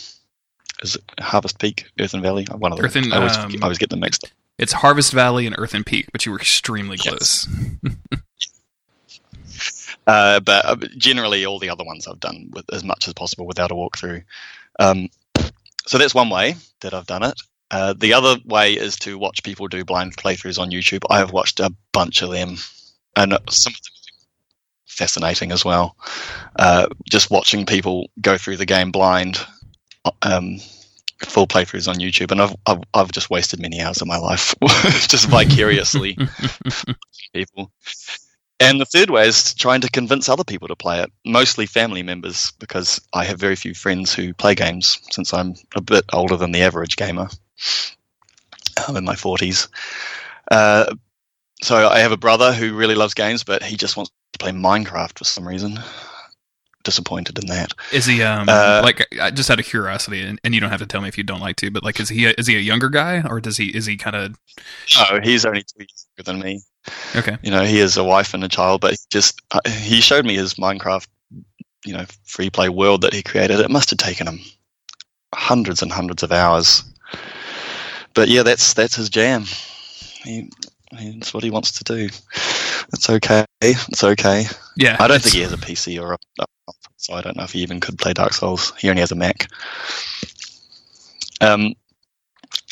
is 0.83 0.97
it 0.97 1.02
Harvest 1.21 1.59
Peak, 1.59 1.90
Earthen 1.99 2.23
Valley, 2.23 2.47
one 2.57 2.73
of 2.73 2.78
them. 2.78 2.87
Earthen, 2.87 3.12
I 3.12 3.16
always 3.16 3.37
um, 3.37 3.52
I 3.61 3.64
always 3.64 3.78
get 3.78 3.90
them 3.90 4.00
mixed 4.00 4.25
up. 4.25 4.30
It's 4.59 4.73
Harvest 4.73 5.12
Valley 5.12 5.47
and 5.47 5.54
Earthen 5.59 5.85
Peak, 5.85 6.09
but 6.12 6.26
you 6.26 6.33
were 6.33 6.38
extremely 6.38 6.99
close. 6.99 7.49
Yes. 7.83 9.97
uh, 10.07 10.40
but 10.40 10.64
uh, 10.66 10.76
generally, 10.99 11.47
all 11.47 11.59
the 11.59 11.71
other 11.71 11.85
ones 11.85 12.07
I've 12.07 12.21
done 12.21 12.50
with 12.52 12.66
as 12.73 12.85
much 12.85 13.09
as 13.09 13.14
possible 13.14 13.47
without 13.47 13.71
a 13.71 13.75
walkthrough. 13.75 14.23
Um, 14.78 15.09
so 15.90 15.99
that's 15.99 16.14
one 16.14 16.30
way 16.30 16.54
that 16.82 16.94
I've 16.94 17.09
done 17.09 17.25
it. 17.25 17.35
Uh, 17.68 17.94
the 17.99 18.14
other 18.14 18.37
way 18.44 18.75
is 18.75 18.94
to 19.00 19.18
watch 19.18 19.42
people 19.42 19.66
do 19.66 19.85
blind 19.85 20.16
playthroughs 20.16 20.56
on 20.56 20.70
YouTube. 20.70 21.02
I 21.11 21.18
have 21.18 21.32
watched 21.32 21.59
a 21.59 21.75
bunch 21.90 22.23
of 22.23 22.30
them, 22.30 22.59
and 23.16 23.37
some 23.50 23.73
of 23.73 23.82
them 23.82 24.26
fascinating 24.87 25.50
as 25.50 25.64
well. 25.64 25.97
Uh, 26.54 26.87
just 27.11 27.28
watching 27.28 27.66
people 27.66 28.09
go 28.20 28.38
through 28.38 28.59
the 28.59 28.66
game 28.66 28.92
blind, 28.92 29.44
um, 30.23 30.59
full 31.25 31.49
playthroughs 31.49 31.88
on 31.88 31.97
YouTube, 31.97 32.30
and 32.30 32.40
I've, 32.40 32.54
I've, 32.66 32.82
I've 32.94 33.11
just 33.11 33.28
wasted 33.28 33.59
many 33.59 33.80
hours 33.80 34.00
of 34.00 34.06
my 34.06 34.18
life 34.18 34.54
just 35.09 35.26
vicariously 35.26 36.16
people. 37.35 37.73
And 38.61 38.79
the 38.79 38.85
third 38.85 39.09
way 39.09 39.26
is 39.26 39.55
trying 39.55 39.81
to 39.81 39.90
convince 39.90 40.29
other 40.29 40.45
people 40.45 40.69
to 40.69 40.76
play 40.76 41.00
it, 41.00 41.11
mostly 41.25 41.64
family 41.64 42.02
members, 42.02 42.52
because 42.59 43.00
I 43.14 43.25
have 43.25 43.40
very 43.40 43.57
few 43.57 43.75
friends 43.75 44.14
who 44.14 44.35
play 44.35 44.55
games 44.55 44.99
since 45.11 45.33
I'm 45.33 45.55
a 45.75 45.81
bit 45.81 46.05
older 46.12 46.37
than 46.37 46.52
the 46.52 46.61
average 46.61 46.97
gamer. 46.97 47.29
I'm 48.87 48.97
in 48.97 49.05
my 49.05 49.14
40s. 49.14 49.69
Uh, 50.50 50.95
so 51.62 51.88
I 51.88 52.00
have 52.00 52.12
a 52.12 52.19
brother 52.19 52.52
who 52.52 52.75
really 52.75 52.95
loves 52.95 53.14
games, 53.14 53.45
but 53.45 53.62
he 53.62 53.76
just 53.76 53.97
wants 53.97 54.11
to 54.35 54.38
play 54.38 54.50
Minecraft 54.50 55.19
for 55.19 55.25
some 55.25 55.49
reason. 55.49 55.81
Disappointed 56.83 57.38
in 57.38 57.47
that. 57.49 57.73
Is 57.93 58.07
he 58.07 58.23
um 58.23 58.49
uh, 58.49 58.81
like 58.83 59.07
I 59.21 59.31
just 59.31 59.50
out 59.50 59.61
of 59.61 59.67
curiosity, 59.67 60.23
and, 60.23 60.40
and, 60.43 60.55
you 60.55 60.62
don't 60.62 60.71
have 60.71 60.81
to 60.81 60.87
tell 60.87 61.02
me 61.02 61.09
if 61.09 61.19
you 61.19 61.25
don't 61.25 61.40
like 61.40 61.57
to, 61.57 61.71
but 61.71 61.85
like 61.85 62.00
is 62.00 62.09
he 62.09 62.25
a, 62.25 62.31
is 62.38 62.47
he 62.47 62.57
a 62.57 62.61
younger 62.61 62.88
guy 62.88 63.23
or 63.29 63.38
does 63.38 63.59
he 63.59 63.67
is 63.67 63.85
he 63.85 63.99
kind 63.99 64.17
of? 64.17 64.38
No, 64.97 65.21
he's 65.23 65.45
only 65.45 65.62
two 65.62 65.81
years 65.81 66.07
younger 66.17 66.33
than 66.33 66.40
me. 66.40 66.62
Okay. 67.15 67.37
You 67.43 67.51
know, 67.51 67.65
he 67.65 67.79
has 67.79 67.97
a 67.97 68.05
wife 68.05 68.35
and 68.35 68.45
a 68.45 68.49
child, 68.49 68.81
but 68.81 68.93
he 68.93 68.99
just 69.11 69.41
he 69.67 70.01
showed 70.01 70.25
me 70.25 70.37
his 70.37 70.55
Minecraft, 70.55 71.07
you 71.85 71.93
know, 71.93 72.07
free 72.25 72.51
play 72.51 72.69
world 72.69 73.03
that 73.03 73.13
he 73.13 73.23
created. 73.23 73.61
It 73.61 73.71
must 73.71 73.91
have 73.91 73.99
taken 73.99 74.27
him 74.27 74.41
hundreds 75.35 75.83
and 75.83 75.93
hundreds 75.93 76.23
of 76.23 76.33
hours. 76.33 76.85
But 78.15 78.29
yeah, 78.29 78.43
that's 78.43 78.75
that's 78.75 78.97
his 78.97 79.09
jam. 79.09 79.45
He, 80.25 80.51
that's 80.93 81.33
what 81.33 81.45
he 81.45 81.51
wants 81.51 81.73
to 81.73 81.85
do. 81.85 82.09
It's 82.93 83.09
okay. 83.09 83.45
It's 83.61 84.03
okay. 84.03 84.47
Yeah, 84.77 84.97
I 84.99 85.07
don't 85.07 85.23
think 85.23 85.35
he 85.35 85.43
has 85.43 85.53
a 85.53 85.57
PC 85.57 86.01
or 86.03 86.15
a, 86.15 86.45
so 86.97 87.15
I 87.15 87.21
don't 87.21 87.37
know 87.37 87.45
if 87.45 87.53
he 87.53 87.61
even 87.61 87.81
could 87.81 87.99
play 87.99 88.13
Dark 88.13 88.33
Souls. 88.33 88.73
He 88.79 88.91
only 88.91 89.01
has 89.01 89.13
a 89.13 89.17
Mac. 89.17 89.49
Um, 91.41 91.75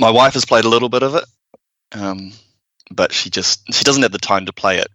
my 0.00 0.10
wife 0.10 0.34
has 0.34 0.44
played 0.44 0.64
a 0.64 0.68
little 0.68 0.88
bit 0.88 1.02
of 1.02 1.14
it, 1.14 1.24
um, 1.92 2.32
but 2.90 3.12
she 3.12 3.30
just 3.30 3.62
she 3.72 3.84
doesn't 3.84 4.02
have 4.02 4.12
the 4.12 4.18
time 4.18 4.46
to 4.46 4.52
play 4.52 4.78
it 4.78 4.88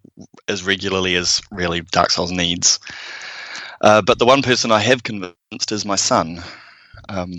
as 0.47 0.63
regularly 0.63 1.15
as 1.15 1.41
really 1.51 1.81
Dark 1.81 2.11
Souls 2.11 2.31
needs. 2.31 2.79
Uh, 3.81 4.01
but 4.01 4.19
the 4.19 4.25
one 4.25 4.41
person 4.41 4.71
I 4.71 4.79
have 4.79 5.03
convinced 5.03 5.71
is 5.71 5.85
my 5.85 5.95
son. 5.95 6.41
Um, 7.09 7.33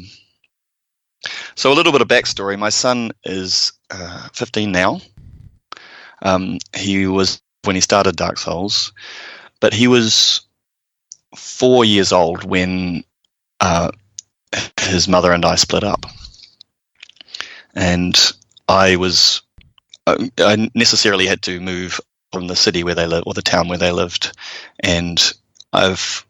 so 1.55 1.73
a 1.73 1.75
little 1.75 1.93
bit 1.93 2.03
of 2.03 2.09
backstory: 2.09 2.59
my 2.59 2.69
son 2.69 3.13
is 3.25 3.73
uh, 3.91 4.29
15 4.33 4.71
now. 4.73 5.01
Um, 6.23 6.59
he 6.75 7.07
was 7.07 7.41
when 7.65 7.77
he 7.77 7.81
started 7.81 8.17
Dark 8.17 8.39
Souls, 8.39 8.93
but 9.61 9.73
he 9.73 9.89
was 9.89 10.43
four 11.37 11.85
years 11.85 12.13
old 12.13 12.45
when 12.45 13.05
uh, 13.61 13.91
his 14.81 15.09
mother 15.09 15.33
and 15.33 15.45
I 15.45 15.57
split 15.57 15.85
up, 15.85 16.07
and 17.75 18.15
I 18.69 18.97
was 18.97 19.43
I 20.07 20.31
I 20.39 20.71
necessarily 20.75 21.27
had 21.27 21.43
to 21.43 21.61
move 21.61 22.01
from 22.33 22.47
the 22.47 22.57
city 22.57 22.85
where 22.85 22.95
they 22.95 23.07
live 23.07 23.25
or 23.27 23.35
the 23.35 23.43
town 23.43 23.69
where 23.69 23.79
they 23.79 23.93
lived, 23.93 24.33
and 24.81 25.21
I've 25.73 26.25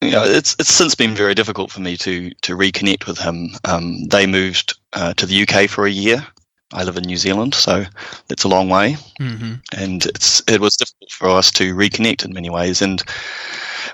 you 0.00 0.10
know 0.10 0.24
it's 0.24 0.56
it's 0.58 0.72
since 0.72 0.94
been 0.94 1.14
very 1.14 1.34
difficult 1.34 1.70
for 1.70 1.80
me 1.80 1.96
to 1.98 2.30
to 2.42 2.56
reconnect 2.56 3.06
with 3.06 3.18
him. 3.18 3.50
Um, 3.64 4.04
they 4.04 4.26
moved 4.26 4.78
uh, 4.92 5.14
to 5.14 5.26
the 5.26 5.42
UK 5.42 5.68
for 5.68 5.86
a 5.86 5.90
year. 5.90 6.26
I 6.74 6.84
live 6.84 6.96
in 6.96 7.04
New 7.04 7.18
Zealand, 7.18 7.54
so 7.54 7.84
it's 8.30 8.44
a 8.44 8.48
long 8.48 8.70
way 8.70 8.96
Mhm. 9.20 9.60
and 9.74 10.06
it's 10.06 10.42
it 10.48 10.60
was 10.60 10.76
difficult 10.76 11.10
for 11.10 11.28
us 11.28 11.50
to 11.52 11.74
reconnect 11.74 12.24
in 12.24 12.32
many 12.32 12.48
ways. 12.48 12.80
And 12.80 13.02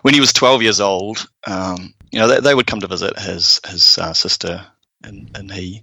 when 0.03 0.15
he 0.15 0.21
was 0.21 0.33
12 0.33 0.63
years 0.63 0.81
old, 0.81 1.27
um, 1.47 1.93
you 2.13 2.21
know, 2.21 2.29
they, 2.29 2.41
they 2.41 2.55
would 2.55 2.69
come 2.69 2.81
to 2.81 2.87
visit 2.87 3.19
his 3.19 3.61
his 3.67 3.99
uh, 3.99 4.13
sister 4.13 4.65
and 5.03 5.31
and 5.35 5.51
he, 5.51 5.83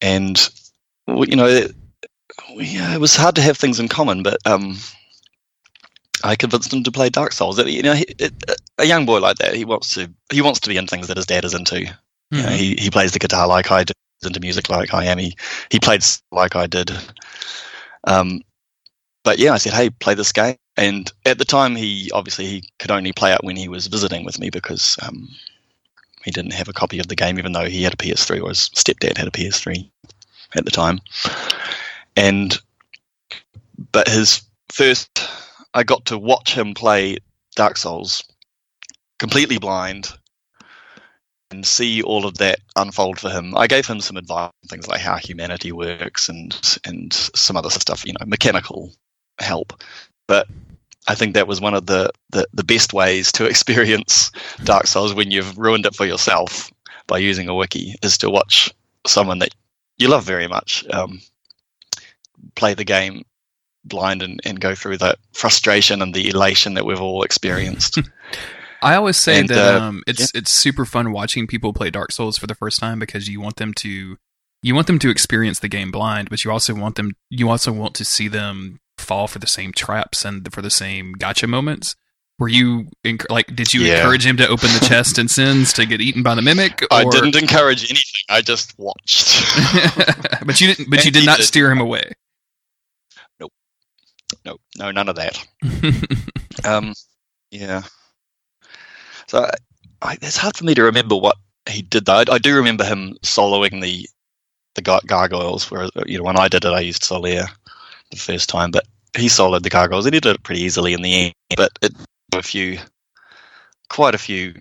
and 0.00 0.36
you 1.08 1.36
know, 1.36 1.66
it, 2.50 2.80
uh, 2.80 2.94
it 2.94 3.00
was 3.00 3.16
hard 3.16 3.34
to 3.36 3.42
have 3.42 3.56
things 3.56 3.80
in 3.80 3.88
common, 3.88 4.22
but 4.22 4.38
um, 4.46 4.76
I 6.24 6.36
convinced 6.36 6.72
him 6.72 6.82
to 6.84 6.92
play 6.92 7.10
Dark 7.10 7.32
Souls. 7.32 7.58
You 7.58 7.82
know, 7.82 7.94
he, 7.94 8.04
it, 8.18 8.32
a 8.78 8.84
young 8.84 9.06
boy 9.06 9.20
like 9.20 9.36
that, 9.38 9.54
he 9.54 9.64
wants 9.64 9.94
to 9.94 10.10
he 10.30 10.40
wants 10.42 10.60
to 10.60 10.68
be 10.68 10.76
in 10.76 10.86
things 10.86 11.08
that 11.08 11.16
his 11.16 11.26
dad 11.26 11.44
is 11.44 11.54
into. 11.54 11.80
You 11.80 12.42
know, 12.42 12.48
Mhm. 12.48 12.56
he 12.56 12.74
he 12.76 12.90
plays 12.90 13.12
the 13.12 13.18
guitar 13.18 13.46
like 13.46 13.70
I 13.70 13.84
do, 13.84 13.92
he's 14.20 14.28
into 14.28 14.40
music 14.40 14.70
like 14.70 14.94
I 14.94 15.04
am. 15.06 15.18
He 15.18 15.36
he 15.70 15.78
played 15.78 16.04
like 16.30 16.56
I 16.56 16.66
did. 16.66 16.90
Um, 18.04 18.40
but 19.24 19.38
yeah, 19.38 19.52
I 19.52 19.58
said, 19.58 19.74
hey, 19.74 19.90
play 19.90 20.14
this 20.14 20.32
game. 20.32 20.56
And 20.76 21.12
at 21.26 21.38
the 21.38 21.44
time, 21.44 21.76
he 21.76 22.10
obviously 22.12 22.46
he 22.46 22.70
could 22.78 22.90
only 22.90 23.12
play 23.12 23.32
it 23.32 23.44
when 23.44 23.56
he 23.56 23.68
was 23.68 23.86
visiting 23.86 24.24
with 24.24 24.38
me 24.38 24.48
because 24.50 24.96
um, 25.02 25.28
he 26.24 26.30
didn't 26.30 26.54
have 26.54 26.68
a 26.68 26.72
copy 26.72 26.98
of 26.98 27.08
the 27.08 27.14
game, 27.16 27.38
even 27.38 27.52
though 27.52 27.68
he 27.68 27.82
had 27.82 27.92
a 27.92 27.96
PS3 27.96 28.42
or 28.42 28.48
his 28.48 28.70
stepdad 28.74 29.18
had 29.18 29.28
a 29.28 29.30
PS3 29.30 29.90
at 30.56 30.64
the 30.64 30.70
time. 30.70 31.00
And 32.16 32.58
but 33.92 34.08
his 34.08 34.42
first, 34.70 35.28
I 35.74 35.82
got 35.82 36.04
to 36.06 36.18
watch 36.18 36.54
him 36.54 36.74
play 36.74 37.18
Dark 37.56 37.76
Souls 37.76 38.24
completely 39.18 39.58
blind 39.58 40.12
and 41.50 41.66
see 41.66 42.02
all 42.02 42.24
of 42.24 42.38
that 42.38 42.60
unfold 42.76 43.20
for 43.20 43.30
him. 43.30 43.56
I 43.56 43.66
gave 43.66 43.86
him 43.86 44.00
some 44.00 44.16
advice, 44.16 44.50
on 44.62 44.68
things 44.68 44.88
like 44.88 45.00
how 45.00 45.16
humanity 45.16 45.72
works 45.72 46.28
and 46.28 46.78
and 46.84 47.12
some 47.12 47.56
other 47.56 47.70
stuff, 47.70 48.04
you 48.06 48.14
know, 48.14 48.26
mechanical 48.26 48.92
help. 49.38 49.82
But 50.26 50.48
I 51.08 51.14
think 51.14 51.34
that 51.34 51.48
was 51.48 51.60
one 51.60 51.74
of 51.74 51.86
the, 51.86 52.10
the, 52.30 52.46
the 52.52 52.64
best 52.64 52.92
ways 52.92 53.32
to 53.32 53.44
experience 53.52 54.30
Dark 54.64 54.86
Souls 54.86 55.14
when 55.14 55.30
you've 55.30 55.58
ruined 55.58 55.86
it 55.86 55.94
for 55.94 56.06
yourself 56.06 56.70
by 57.06 57.18
using 57.18 57.48
a 57.48 57.54
wiki 57.54 57.96
is 58.02 58.16
to 58.18 58.30
watch 58.30 58.72
someone 59.06 59.40
that 59.40 59.54
you 59.98 60.08
love 60.08 60.24
very 60.24 60.46
much 60.46 60.84
um, 60.90 61.20
play 62.54 62.74
the 62.74 62.84
game 62.84 63.22
blind 63.84 64.22
and, 64.22 64.40
and 64.44 64.60
go 64.60 64.74
through 64.74 64.96
the 64.98 65.16
frustration 65.32 66.02
and 66.02 66.14
the 66.14 66.28
elation 66.28 66.74
that 66.74 66.84
we've 66.86 67.00
all 67.00 67.22
experienced. 67.22 67.98
I 68.82 68.96
always 68.96 69.16
say 69.16 69.40
And, 69.40 69.48
that 69.48 69.74
uh, 69.76 69.80
um, 69.80 70.02
it's 70.06 70.32
it's 70.34 70.50
super 70.52 70.84
fun 70.84 71.12
watching 71.12 71.46
people 71.46 71.72
play 71.72 71.90
Dark 71.90 72.10
Souls 72.12 72.36
for 72.36 72.46
the 72.48 72.54
first 72.54 72.80
time 72.80 72.98
because 72.98 73.28
you 73.28 73.40
want 73.40 73.56
them 73.56 73.72
to 73.74 74.16
you 74.64 74.74
want 74.74 74.86
them 74.88 74.98
to 75.00 75.10
experience 75.10 75.58
the 75.60 75.68
game 75.68 75.90
blind, 75.92 76.30
but 76.30 76.44
you 76.44 76.50
also 76.50 76.74
want 76.74 76.96
them 76.96 77.12
you 77.30 77.48
also 77.48 77.70
want 77.72 77.94
to 77.94 78.04
see 78.04 78.26
them 78.28 78.80
fall 78.98 79.26
for 79.28 79.38
the 79.38 79.46
same 79.46 79.72
traps 79.72 80.24
and 80.24 80.52
for 80.52 80.62
the 80.62 80.70
same 80.70 81.12
gotcha 81.12 81.46
moments. 81.46 81.94
Were 82.38 82.48
you 82.48 82.88
like? 83.30 83.54
Did 83.54 83.72
you 83.72 83.82
Yeah. 83.82 83.98
encourage 83.98 84.26
him 84.26 84.36
to 84.38 84.48
open 84.48 84.68
the 84.72 84.84
chest 84.88 85.16
and 85.18 85.30
sins 85.40 85.72
to 85.74 85.86
get 85.86 86.00
eaten 86.00 86.24
by 86.24 86.34
the 86.34 86.42
mimic? 86.42 86.84
I 86.90 87.04
didn't 87.04 87.36
encourage 87.36 87.84
anything. 87.84 88.04
I 88.30 88.40
just 88.42 88.76
watched. 88.78 89.44
but 90.44 90.60
you 90.60 90.74
didn't. 90.74 90.90
But 90.90 91.04
you 91.04 91.12
did 91.12 91.24
not 91.26 91.38
did. 91.38 91.44
steer 91.46 91.70
him 91.70 91.80
away. 91.80 92.10
No, 94.44 94.58
no, 94.78 94.90
none 94.90 95.08
of 95.08 95.16
that. 95.16 95.38
Um, 96.64 96.94
yeah. 97.50 97.82
So 99.26 99.48
I, 100.00 100.18
it's 100.22 100.36
hard 100.36 100.56
for 100.56 100.64
me 100.64 100.74
to 100.74 100.84
remember 100.84 101.16
what 101.16 101.36
he 101.68 101.82
did. 101.82 102.04
Though 102.04 102.18
I, 102.18 102.24
I 102.30 102.38
do 102.38 102.54
remember 102.56 102.84
him 102.84 103.16
soloing 103.22 103.80
the 103.82 104.08
the 104.74 104.82
gar- 104.82 105.00
gargoyles. 105.06 105.70
Whereas 105.70 105.90
you 106.06 106.18
know 106.18 106.24
when 106.24 106.38
I 106.38 106.48
did 106.48 106.64
it, 106.64 106.72
I 106.72 106.80
used 106.80 107.02
Solaire 107.02 107.48
the 108.10 108.16
first 108.16 108.48
time, 108.48 108.70
but 108.70 108.84
he 109.16 109.26
soloed 109.28 109.62
the 109.62 109.70
gargoyles 109.70 110.06
and 110.06 110.14
he 110.14 110.20
did 110.20 110.36
it 110.36 110.42
pretty 110.42 110.62
easily 110.62 110.92
in 110.92 111.02
the 111.02 111.14
end. 111.14 111.34
But 111.56 111.72
it 111.82 111.92
a 112.34 112.42
few, 112.42 112.78
quite 113.90 114.14
a 114.14 114.18
few 114.18 114.54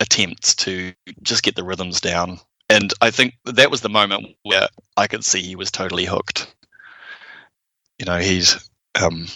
attempts 0.00 0.54
to 0.56 0.92
just 1.22 1.42
get 1.42 1.54
the 1.56 1.64
rhythms 1.64 2.00
down. 2.00 2.40
And 2.68 2.92
I 3.02 3.10
think 3.10 3.34
that 3.44 3.70
was 3.70 3.82
the 3.82 3.90
moment 3.90 4.34
where 4.44 4.68
I 4.96 5.06
could 5.06 5.24
see 5.24 5.42
he 5.42 5.56
was 5.56 5.70
totally 5.70 6.06
hooked. 6.06 6.54
You 7.98 8.06
know, 8.06 8.18
he's 8.18 8.70
um, 9.00 9.26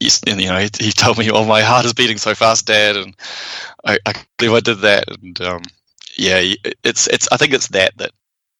he's, 0.00 0.20
and, 0.26 0.40
you 0.40 0.48
know, 0.48 0.58
he, 0.58 0.70
he 0.78 0.92
told 0.92 1.18
me, 1.18 1.30
"Oh, 1.30 1.44
my 1.44 1.62
heart 1.62 1.84
is 1.86 1.92
beating 1.92 2.18
so 2.18 2.34
fast, 2.34 2.66
Dad," 2.66 2.96
and 2.96 3.16
I, 3.84 3.98
I 4.06 4.14
believe 4.38 4.54
I 4.54 4.60
did 4.60 4.78
that. 4.80 5.04
And 5.22 5.40
um, 5.40 5.62
yeah, 6.16 6.40
it's 6.84 7.06
it's. 7.08 7.28
I 7.32 7.36
think 7.36 7.52
it's 7.52 7.68
that 7.68 7.96
that 7.98 8.12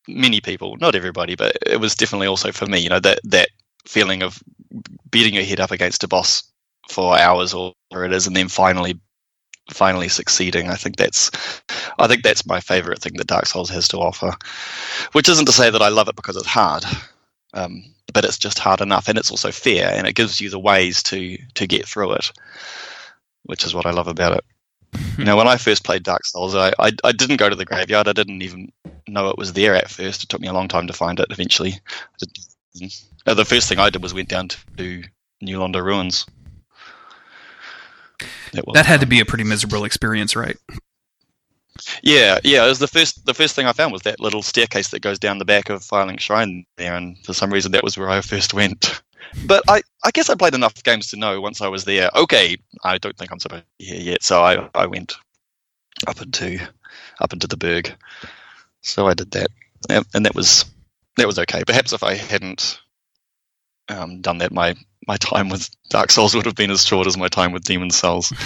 many 0.09 0.41
people, 0.41 0.77
not 0.79 0.95
everybody, 0.95 1.37
but 1.37 1.57
it 1.67 1.81
was 1.81 1.95
definitely 1.95 2.27
also 2.27 2.53
for 2.53 2.67
me. 2.67 2.79
You 2.81 2.91
know, 2.91 3.01
that 3.01 3.21
that 3.25 3.49
feeling 3.87 4.23
of 4.23 4.43
beating 5.11 5.35
your 5.35 5.45
head 5.45 5.61
up 5.61 5.71
against 5.71 6.05
a 6.05 6.09
boss 6.09 6.43
for 6.91 7.19
hours 7.19 7.55
or 7.55 7.75
whatever 7.91 8.07
it 8.07 8.13
is, 8.13 8.27
and 8.27 8.37
then 8.37 8.49
finally 8.49 8.99
finally 9.73 10.09
succeeding. 10.09 10.69
I 10.71 10.77
think 10.77 10.97
that's 10.97 11.31
I 11.99 12.07
think 12.09 12.23
that's 12.23 12.47
my 12.47 12.61
favorite 12.61 13.01
thing 13.01 13.15
that 13.17 13.27
Dark 13.29 13.47
Souls 13.47 13.71
has 13.71 13.89
to 13.89 13.99
offer. 13.99 14.35
Which 15.13 15.29
isn't 15.29 15.47
to 15.47 15.53
say 15.53 15.71
that 15.71 15.83
I 15.83 15.89
love 15.89 16.09
it 16.09 16.17
because 16.17 16.37
it's 16.37 16.47
hard. 16.47 16.85
Um, 17.55 17.85
but 18.12 18.25
it's 18.25 18.38
just 18.38 18.59
hard 18.59 18.81
enough 18.81 19.09
and 19.09 19.19
it's 19.19 19.31
also 19.31 19.50
fair 19.50 19.93
and 19.95 20.07
it 20.07 20.15
gives 20.15 20.41
you 20.41 20.50
the 20.50 20.59
ways 20.59 21.03
to 21.03 21.38
to 21.55 21.67
get 21.67 21.87
through 21.87 22.12
it 22.12 22.33
which 23.45 23.65
is 23.65 23.75
what 23.75 23.87
i 23.87 23.91
love 23.91 24.09
about 24.09 24.37
it. 24.37 24.45
You 25.19 25.25
know 25.25 25.37
when 25.37 25.49
i 25.49 25.57
first 25.57 25.85
played 25.85 26.03
dark 26.03 26.25
souls 26.25 26.55
I, 26.55 26.73
I 26.79 26.93
i 27.05 27.12
didn't 27.12 27.37
go 27.37 27.49
to 27.49 27.57
the 27.57 27.65
graveyard. 27.65 28.09
I 28.09 28.12
didn't 28.12 28.43
even 28.43 28.73
know 29.07 29.29
it 29.29 29.38
was 29.38 29.53
there 29.53 29.75
at 29.75 29.91
first. 29.91 30.23
It 30.23 30.29
took 30.29 30.41
me 30.41 30.49
a 30.49 30.53
long 30.53 30.69
time 30.69 30.87
to 30.87 30.93
find 30.93 31.19
it 31.21 31.27
eventually. 31.31 31.81
Uh, 33.27 33.35
the 33.35 33.45
first 33.45 33.69
thing 33.69 33.79
i 33.79 33.91
did 33.91 34.03
was 34.03 34.15
went 34.15 34.29
down 34.29 34.49
to 34.49 35.03
new 35.41 35.59
londo 35.59 35.85
ruins. 35.85 36.27
That 38.75 38.87
had 38.87 39.00
to 39.00 39.07
be 39.07 39.21
a 39.21 39.25
pretty 39.25 39.45
miserable 39.45 39.85
experience, 39.85 40.35
right? 40.35 40.57
Yeah, 42.03 42.39
yeah. 42.45 42.65
It 42.65 42.69
was 42.69 42.79
the 42.79 42.89
first. 42.89 43.25
The 43.27 43.35
first 43.35 43.55
thing 43.55 43.67
I 43.67 43.73
found 43.73 43.93
was 43.93 44.03
that 44.03 44.21
little 44.21 44.43
staircase 44.43 44.89
that 44.89 45.01
goes 45.01 45.19
down 45.19 45.39
the 45.39 45.45
back 45.45 45.71
of 45.71 45.83
Firelink 45.83 46.21
Shrine 46.21 46.65
there, 46.77 46.95
and 46.95 47.19
for 47.25 47.33
some 47.33 47.53
reason 47.53 47.73
that 47.73 47.85
was 47.85 47.97
where 47.97 48.11
I 48.11 48.21
first 48.21 48.55
went. 48.55 49.03
But 49.47 49.63
I, 49.69 49.83
I 50.03 50.11
guess 50.11 50.31
I 50.31 50.37
played 50.37 50.55
enough 50.55 50.83
games 50.83 51.11
to 51.11 51.19
know 51.19 51.39
once 51.43 51.61
I 51.61 51.69
was 51.69 51.85
there. 51.85 52.09
Okay, 52.17 52.57
I 52.83 52.97
don't 52.97 53.15
think 53.15 53.31
I'm 53.31 53.39
supposed 53.39 53.63
to 53.63 53.69
be 53.79 53.85
here 53.85 54.01
yet, 54.13 54.23
so 54.23 54.43
I, 54.43 54.71
I 54.75 54.87
went 54.87 55.17
up 56.07 56.23
into, 56.23 56.59
up 57.21 57.35
into 57.35 57.47
the 57.47 57.59
Burg. 57.59 57.95
So 58.81 59.07
I 59.07 59.13
did 59.13 59.33
that, 59.33 59.49
and 60.15 60.25
that 60.25 60.35
was, 60.35 60.65
that 61.19 61.27
was 61.27 61.39
okay. 61.41 61.63
Perhaps 61.67 61.93
if 61.93 62.03
I 62.03 62.15
hadn't 62.15 62.81
um, 63.91 64.23
done 64.23 64.39
that, 64.39 64.51
my 64.51 64.75
my 65.07 65.17
time 65.17 65.49
with 65.49 65.69
Dark 65.89 66.11
Souls 66.11 66.35
would 66.35 66.45
have 66.47 66.55
been 66.55 66.71
as 66.71 66.85
short 66.85 67.07
as 67.07 67.17
my 67.17 67.29
time 67.29 67.53
with 67.53 67.65
Demon 67.65 67.91
Souls. 67.91 68.33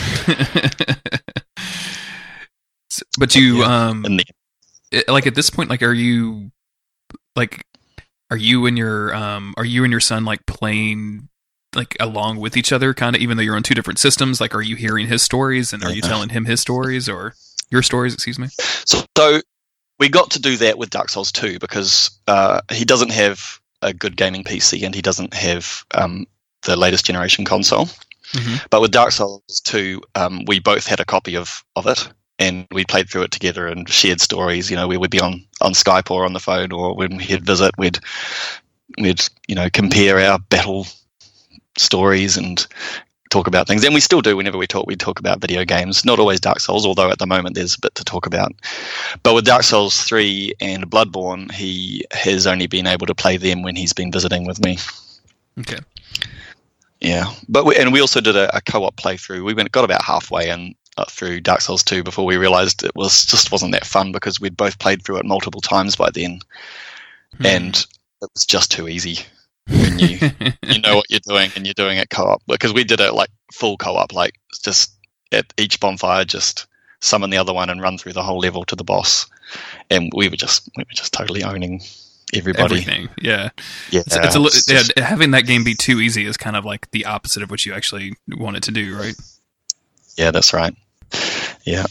But 3.19 3.35
you 3.35 3.61
Yeah. 3.61 3.89
um 3.89 4.05
And 4.05 4.21
the, 4.91 5.05
like 5.09 5.27
at 5.27 5.35
this 5.35 5.51
point 5.51 5.71
like 5.71 5.83
are 5.83 5.93
you 5.93 6.51
like 7.35 7.67
are 8.31 8.37
you 8.37 8.67
and 8.67 8.77
your 8.77 9.15
um 9.15 9.55
are 9.57 9.65
you 9.65 9.85
and 9.85 9.91
your 9.91 10.01
son 10.01 10.25
like 10.25 10.45
playing 10.47 11.29
like 11.75 11.97
along 12.01 12.39
with 12.39 12.57
each 12.57 12.73
other 12.73 12.93
kind 12.93 13.17
of 13.17 13.23
even 13.23 13.37
though 13.37 13.43
you're 13.43 13.57
on 13.57 13.63
two 13.63 13.75
different 13.75 13.99
systems 13.99 14.41
like 14.41 14.55
are 14.55 14.61
you 14.61 14.77
hearing 14.77 15.07
his 15.07 15.23
stories 15.23 15.73
and 15.73 15.83
are 15.83 15.93
you 15.93 16.03
telling 16.03 16.29
him 16.29 16.45
his 16.45 16.61
stories 16.61 17.09
or 17.09 17.35
your 17.71 17.83
stories 17.83 18.13
excuse 18.13 18.39
me 18.39 18.49
So, 18.85 19.05
so 19.17 19.41
we 19.99 20.09
got 20.09 20.33
to 20.33 20.41
do 20.41 20.57
that 20.57 20.79
with 20.79 20.91
Dark 20.91 21.09
Souls 21.09 21.31
2 21.33 21.59
because 21.59 22.11
uh, 22.27 22.61
he 22.71 22.85
doesn't 22.85 23.13
have 23.13 23.61
a 23.83 23.93
good 23.93 24.17
gaming 24.17 24.45
PC 24.45 24.85
and 24.85 24.95
he 24.95 25.03
doesn't 25.03 25.33
have 25.35 25.85
um, 25.95 26.27
the 26.63 26.77
latest 26.77 27.07
generation 27.07 27.45
console. 27.45 27.87
Mm-hmm. 28.33 28.67
But 28.71 28.81
with 28.81 28.91
Dark 28.91 29.13
Souls 29.13 29.61
2, 29.65 30.03
um, 30.15 30.45
we 30.47 30.59
both 30.59 30.87
had 30.87 31.01
a 31.01 31.05
copy 31.05 31.37
of, 31.37 31.63
of 31.77 31.87
it 31.87 32.09
and 32.43 32.67
we 32.73 32.85
played 32.85 33.09
through 33.09 33.23
it 33.23 33.31
together 33.31 33.69
and 33.69 33.89
shared 33.89 34.21
stories. 34.21 34.69
You 34.69 34.77
know, 34.77 34.89
we 34.89 34.97
would 34.97 35.11
be 35.11 35.21
on, 35.21 35.45
on 35.61 35.73
Skype 35.73 36.11
or 36.11 36.25
on 36.25 36.33
the 36.33 36.41
phone, 36.41 36.73
or 36.73 36.95
when 36.95 37.19
he'd 37.21 37.47
visit, 37.47 37.73
we'd 37.79 38.01
we'd 38.99 39.23
you 39.47 39.55
know 39.55 39.71
compare 39.73 40.19
our 40.19 40.39
battle 40.39 40.87
stories 41.79 42.37
and 42.37 42.67
talk 43.31 43.47
about 43.47 43.67
things. 43.67 43.85
And 43.85 43.95
we 43.95 44.01
still 44.01 44.21
do 44.21 44.37
whenever 44.37 44.59
we 44.59 44.67
talk. 44.67 44.87
We 44.87 44.97
talk 44.97 45.21
about 45.21 45.41
video 45.41 45.65
games, 45.65 46.05
not 46.05 46.19
always 46.19 46.41
Dark 46.41 46.59
Souls, 46.59 46.85
although 46.85 47.11
at 47.11 47.19
the 47.19 47.27
moment 47.27 47.55
there's 47.55 47.77
a 47.77 47.81
bit 47.81 47.95
to 47.95 48.05
talk 48.05 48.27
about. 48.27 48.53
But 49.23 49.35
with 49.35 49.45
Dark 49.45 49.63
Souls 49.63 50.03
three 50.03 50.55
and 50.61 50.91
Bloodborne, 50.91 51.53
he 51.53 52.05
has 52.11 52.47
only 52.47 52.67
been 52.67 52.89
able 52.89 53.07
to 53.07 53.15
play 53.15 53.37
them 53.37 53.63
when 53.63 53.77
he's 53.77 53.93
been 53.93 54.11
visiting 54.11 54.47
with 54.47 54.61
me. 54.61 54.79
Okay. 55.61 55.79
Yeah, 57.01 57.33
but 57.49 57.65
we, 57.65 57.77
and 57.77 57.93
we 57.93 58.01
also 58.01 58.21
did 58.21 58.37
a, 58.37 58.57
a 58.57 58.61
co-op 58.61 58.97
playthrough. 58.97 59.45
We 59.45 59.55
went 59.55 59.73
got 59.73 59.85
about 59.85 60.05
halfway 60.05 60.51
and 60.51 60.77
through 61.09 61.41
Dark 61.41 61.61
Souls 61.61 61.83
2 61.83 62.03
before 62.03 62.25
we 62.25 62.37
realized 62.37 62.85
it 62.85 62.95
was 62.95 63.25
just 63.25 63.51
wasn't 63.51 63.73
that 63.73 63.87
fun 63.87 64.13
because 64.13 64.41
we'd 64.41 64.57
both 64.57 64.79
played 64.79 65.03
through 65.03 65.19
it 65.19 65.27
multiple 65.27 65.61
times 65.61 65.97
by 65.97 66.11
then, 66.11 66.41
hmm. 67.37 67.47
and 67.47 67.87
it 68.21 68.31
was 68.35 68.45
just 68.45 68.71
too 68.71 68.89
easy 68.89 69.19
when 69.69 69.99
you 69.99 70.19
you 70.63 70.81
know 70.81 70.97
what 70.97 71.07
you're 71.11 71.21
doing 71.21 71.51
and 71.57 71.67
you're 71.67 71.75
doing 71.75 71.99
it 71.99 72.11
co-op 72.11 72.43
because 72.47 72.73
we 72.73 72.85
did 72.85 73.01
it 73.01 73.15
like 73.15 73.31
full 73.53 73.77
co-op, 73.77 74.13
like 74.13 74.35
just 74.63 74.93
at 75.31 75.53
each 75.57 75.81
bonfire, 75.81 76.25
just 76.25 76.67
summon 77.01 77.31
the 77.31 77.39
other 77.39 77.55
one 77.55 77.71
and 77.71 77.81
run 77.81 77.99
through 77.99 78.13
the 78.13 78.23
whole 78.23 78.39
level 78.39 78.65
to 78.65 78.77
the 78.77 78.85
boss, 78.85 79.27
and 79.91 80.11
we 80.15 80.29
were 80.29 80.37
just 80.37 80.69
we 80.77 80.83
were 80.83 80.95
just 80.95 81.13
totally 81.13 81.43
owning 81.43 81.81
everybody. 82.35 82.65
Everything, 82.65 83.09
yeah, 83.21 83.51
yeah. 83.91 84.01
It's, 84.01 84.17
it's 84.17 84.37
a, 84.37 84.43
it's 84.43 84.67
just, 84.67 84.93
yeah, 84.97 85.05
having 85.05 85.33
that 85.33 85.47
game 85.47 85.65
be 85.65 85.75
too 85.75 86.01
easy 86.01 86.27
is 86.27 86.37
kind 86.37 86.57
of 86.57 86.65
like 86.65 86.91
the 86.91 87.07
opposite 87.07 87.43
of 87.43 87.51
what 87.51 87.65
you 87.65 87.73
actually 87.73 88.15
wanted 88.29 88.63
to 88.65 88.73
do, 88.73 88.97
right? 88.97 89.15
Yeah, 90.17 90.31
that's 90.31 90.53
right. 90.53 90.75
Yeah. 91.65 91.87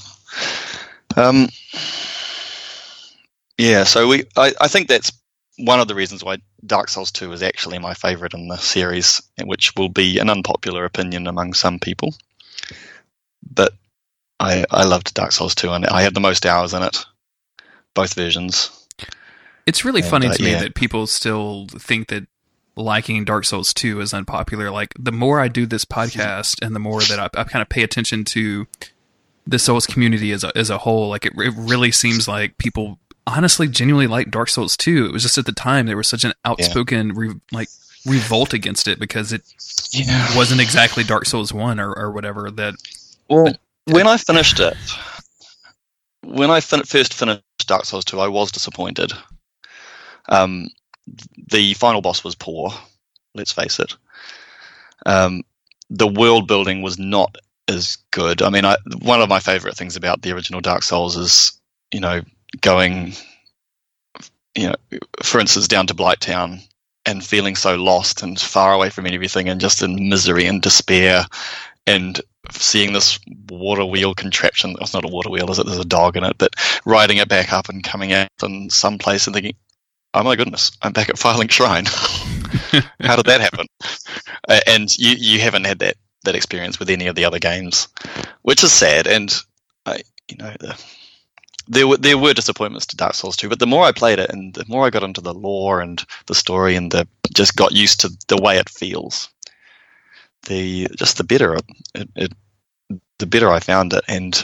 Um, 1.15 1.49
yeah, 3.57 3.83
so 3.83 4.07
we 4.07 4.25
I, 4.37 4.53
I 4.59 4.67
think 4.67 4.87
that's 4.87 5.11
one 5.57 5.79
of 5.79 5.87
the 5.87 5.95
reasons 5.95 6.23
why 6.23 6.37
Dark 6.65 6.89
Souls 6.89 7.11
2 7.11 7.31
is 7.33 7.43
actually 7.43 7.79
my 7.79 7.93
favorite 7.93 8.33
in 8.33 8.47
the 8.47 8.57
series, 8.57 9.21
which 9.43 9.75
will 9.75 9.89
be 9.89 10.19
an 10.19 10.29
unpopular 10.29 10.85
opinion 10.85 11.27
among 11.27 11.53
some 11.53 11.79
people. 11.79 12.15
But 13.49 13.73
I 14.39 14.65
I 14.71 14.83
loved 14.83 15.13
Dark 15.13 15.31
Souls 15.31 15.55
2 15.55 15.71
and 15.71 15.85
I 15.85 16.01
had 16.01 16.13
the 16.13 16.19
most 16.19 16.45
hours 16.45 16.73
in 16.73 16.83
it, 16.83 17.05
both 17.93 18.13
versions. 18.13 18.69
It's 19.65 19.85
really 19.85 20.01
and, 20.01 20.09
funny 20.09 20.27
uh, 20.27 20.33
to 20.33 20.43
me 20.43 20.53
that 20.53 20.75
people 20.75 21.05
still 21.07 21.67
think 21.67 22.07
that 22.07 22.27
liking 22.75 23.25
Dark 23.25 23.45
Souls 23.45 23.73
2 23.73 24.01
is 24.01 24.13
unpopular. 24.13 24.71
Like 24.71 24.93
the 24.97 25.11
more 25.11 25.39
I 25.39 25.47
do 25.47 25.65
this 25.65 25.85
podcast 25.85 26.63
and 26.65 26.75
the 26.75 26.79
more 26.79 27.01
that 27.01 27.19
I, 27.19 27.25
I 27.39 27.43
kind 27.43 27.61
of 27.61 27.69
pay 27.69 27.83
attention 27.83 28.23
to 28.25 28.67
the 29.45 29.59
Souls 29.59 29.85
community 29.85 30.31
as 30.31 30.43
a, 30.43 30.55
as 30.57 30.69
a 30.69 30.79
whole, 30.79 31.09
like 31.09 31.25
it, 31.25 31.33
it 31.37 31.53
really 31.57 31.91
seems 31.91 32.27
like 32.27 32.57
people 32.57 32.99
honestly 33.27 33.67
genuinely 33.67 34.07
like 34.07 34.31
Dark 34.31 34.49
Souls 34.49 34.77
2. 34.77 35.05
It 35.05 35.11
was 35.11 35.23
just 35.23 35.37
at 35.37 35.45
the 35.45 35.51
time 35.51 35.85
there 35.85 35.97
was 35.97 36.07
such 36.07 36.23
an 36.23 36.33
outspoken 36.45 37.07
yeah. 37.07 37.13
re, 37.15 37.33
like 37.51 37.69
revolt 38.05 38.53
against 38.53 38.87
it 38.87 38.99
because 38.99 39.33
it 39.33 39.41
yeah. 39.91 40.35
wasn't 40.35 40.61
exactly 40.61 41.03
Dark 41.03 41.25
Souls 41.25 41.53
1 41.53 41.79
or, 41.79 41.93
or 41.93 42.11
whatever 42.11 42.49
that 42.51 42.75
Well, 43.29 43.53
when 43.85 44.07
I 44.07 44.17
finished 44.17 44.59
it 44.59 44.77
when 46.23 46.51
I 46.51 46.61
fin- 46.61 46.83
first 46.83 47.13
finished 47.13 47.43
Dark 47.65 47.85
Souls 47.85 48.05
2, 48.05 48.19
I 48.19 48.27
was 48.27 48.51
disappointed. 48.51 49.13
Um, 50.29 50.67
the 51.51 51.73
final 51.73 52.01
boss 52.01 52.23
was 52.23 52.35
poor. 52.35 52.71
Let's 53.33 53.51
face 53.51 53.79
it. 53.79 53.95
Um, 55.05 55.43
the 55.89 56.07
world 56.07 56.47
building 56.47 56.81
was 56.81 56.97
not 56.97 57.37
as 57.67 57.97
good. 58.11 58.41
I 58.41 58.49
mean, 58.49 58.65
I, 58.65 58.77
one 59.01 59.21
of 59.21 59.29
my 59.29 59.39
favorite 59.39 59.75
things 59.75 59.95
about 59.95 60.21
the 60.21 60.31
original 60.33 60.61
Dark 60.61 60.83
Souls 60.83 61.17
is, 61.17 61.59
you 61.91 61.99
know, 61.99 62.21
going, 62.59 63.13
you 64.55 64.67
know, 64.67 64.75
for 65.23 65.39
instance, 65.39 65.67
down 65.67 65.87
to 65.87 65.95
Blighttown 65.95 66.61
and 67.05 67.23
feeling 67.23 67.55
so 67.55 67.75
lost 67.75 68.21
and 68.21 68.39
far 68.39 68.73
away 68.73 68.89
from 68.89 69.07
everything 69.07 69.49
and 69.49 69.59
just 69.59 69.81
in 69.81 70.09
misery 70.09 70.45
and 70.45 70.61
despair 70.61 71.25
and 71.87 72.21
seeing 72.51 72.93
this 72.93 73.19
water 73.49 73.85
wheel 73.85 74.13
contraption. 74.13 74.75
It's 74.81 74.93
not 74.93 75.05
a 75.05 75.09
water 75.09 75.29
wheel, 75.29 75.49
is 75.49 75.59
it? 75.59 75.65
There's 75.65 75.79
a 75.79 75.85
dog 75.85 76.17
in 76.17 76.23
it, 76.23 76.37
but 76.37 76.55
riding 76.85 77.17
it 77.17 77.29
back 77.29 77.53
up 77.53 77.69
and 77.69 77.83
coming 77.83 78.13
out 78.13 78.29
in 78.43 78.69
some 78.69 78.97
place 78.97 79.25
and 79.27 79.33
thinking, 79.33 79.55
oh 80.13 80.23
my 80.23 80.35
goodness, 80.35 80.71
I'm 80.81 80.93
back 80.93 81.09
at 81.09 81.15
Firelink 81.15 81.51
Shrine. 81.51 81.85
How 83.01 83.15
did 83.15 83.25
that 83.25 83.41
happen? 83.41 83.67
Uh, 84.47 84.59
and 84.67 84.97
you 84.97 85.15
you 85.17 85.39
haven't 85.39 85.65
had 85.65 85.79
that 85.79 85.95
that 86.23 86.35
experience 86.35 86.79
with 86.79 86.89
any 86.89 87.07
of 87.07 87.15
the 87.15 87.25
other 87.25 87.39
games, 87.39 87.87
which 88.43 88.63
is 88.63 88.71
sad. 88.71 89.07
And 89.07 89.33
I, 89.85 90.01
you 90.27 90.37
know, 90.37 90.53
the, 90.59 90.83
there 91.67 91.87
were 91.87 91.97
there 91.97 92.17
were 92.17 92.33
disappointments 92.33 92.85
to 92.87 92.97
Dark 92.97 93.13
Souls 93.13 93.37
2, 93.37 93.49
but 93.49 93.59
the 93.59 93.67
more 93.67 93.85
I 93.85 93.91
played 93.91 94.19
it, 94.19 94.29
and 94.29 94.53
the 94.53 94.65
more 94.67 94.85
I 94.85 94.89
got 94.89 95.03
into 95.03 95.21
the 95.21 95.33
lore 95.33 95.81
and 95.81 96.03
the 96.27 96.35
story, 96.35 96.75
and 96.75 96.91
the 96.91 97.07
just 97.33 97.55
got 97.55 97.71
used 97.71 98.01
to 98.01 98.09
the 98.27 98.41
way 98.41 98.57
it 98.57 98.69
feels, 98.69 99.29
the 100.43 100.87
just 100.97 101.17
the 101.17 101.23
better 101.23 101.57
it, 101.95 102.09
it 102.15 102.33
the 103.19 103.25
better 103.25 103.49
I 103.49 103.59
found 103.59 103.93
it. 103.93 104.03
And 104.07 104.43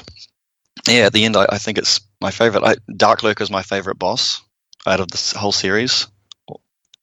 yeah, 0.88 1.06
at 1.08 1.14
the 1.14 1.26
end, 1.26 1.36
I, 1.36 1.48
I 1.50 1.58
think 1.58 1.78
it's 1.78 2.00
my 2.22 2.32
favorite. 2.32 2.64
I, 2.64 2.76
Dark 2.96 3.24
Lurker 3.24 3.44
is 3.44 3.52
my 3.52 3.64
favorite 3.64 4.00
boss 4.00 4.42
out 4.88 5.00
of 5.00 5.10
this 5.10 5.34
whole 5.34 5.52
series. 5.52 6.08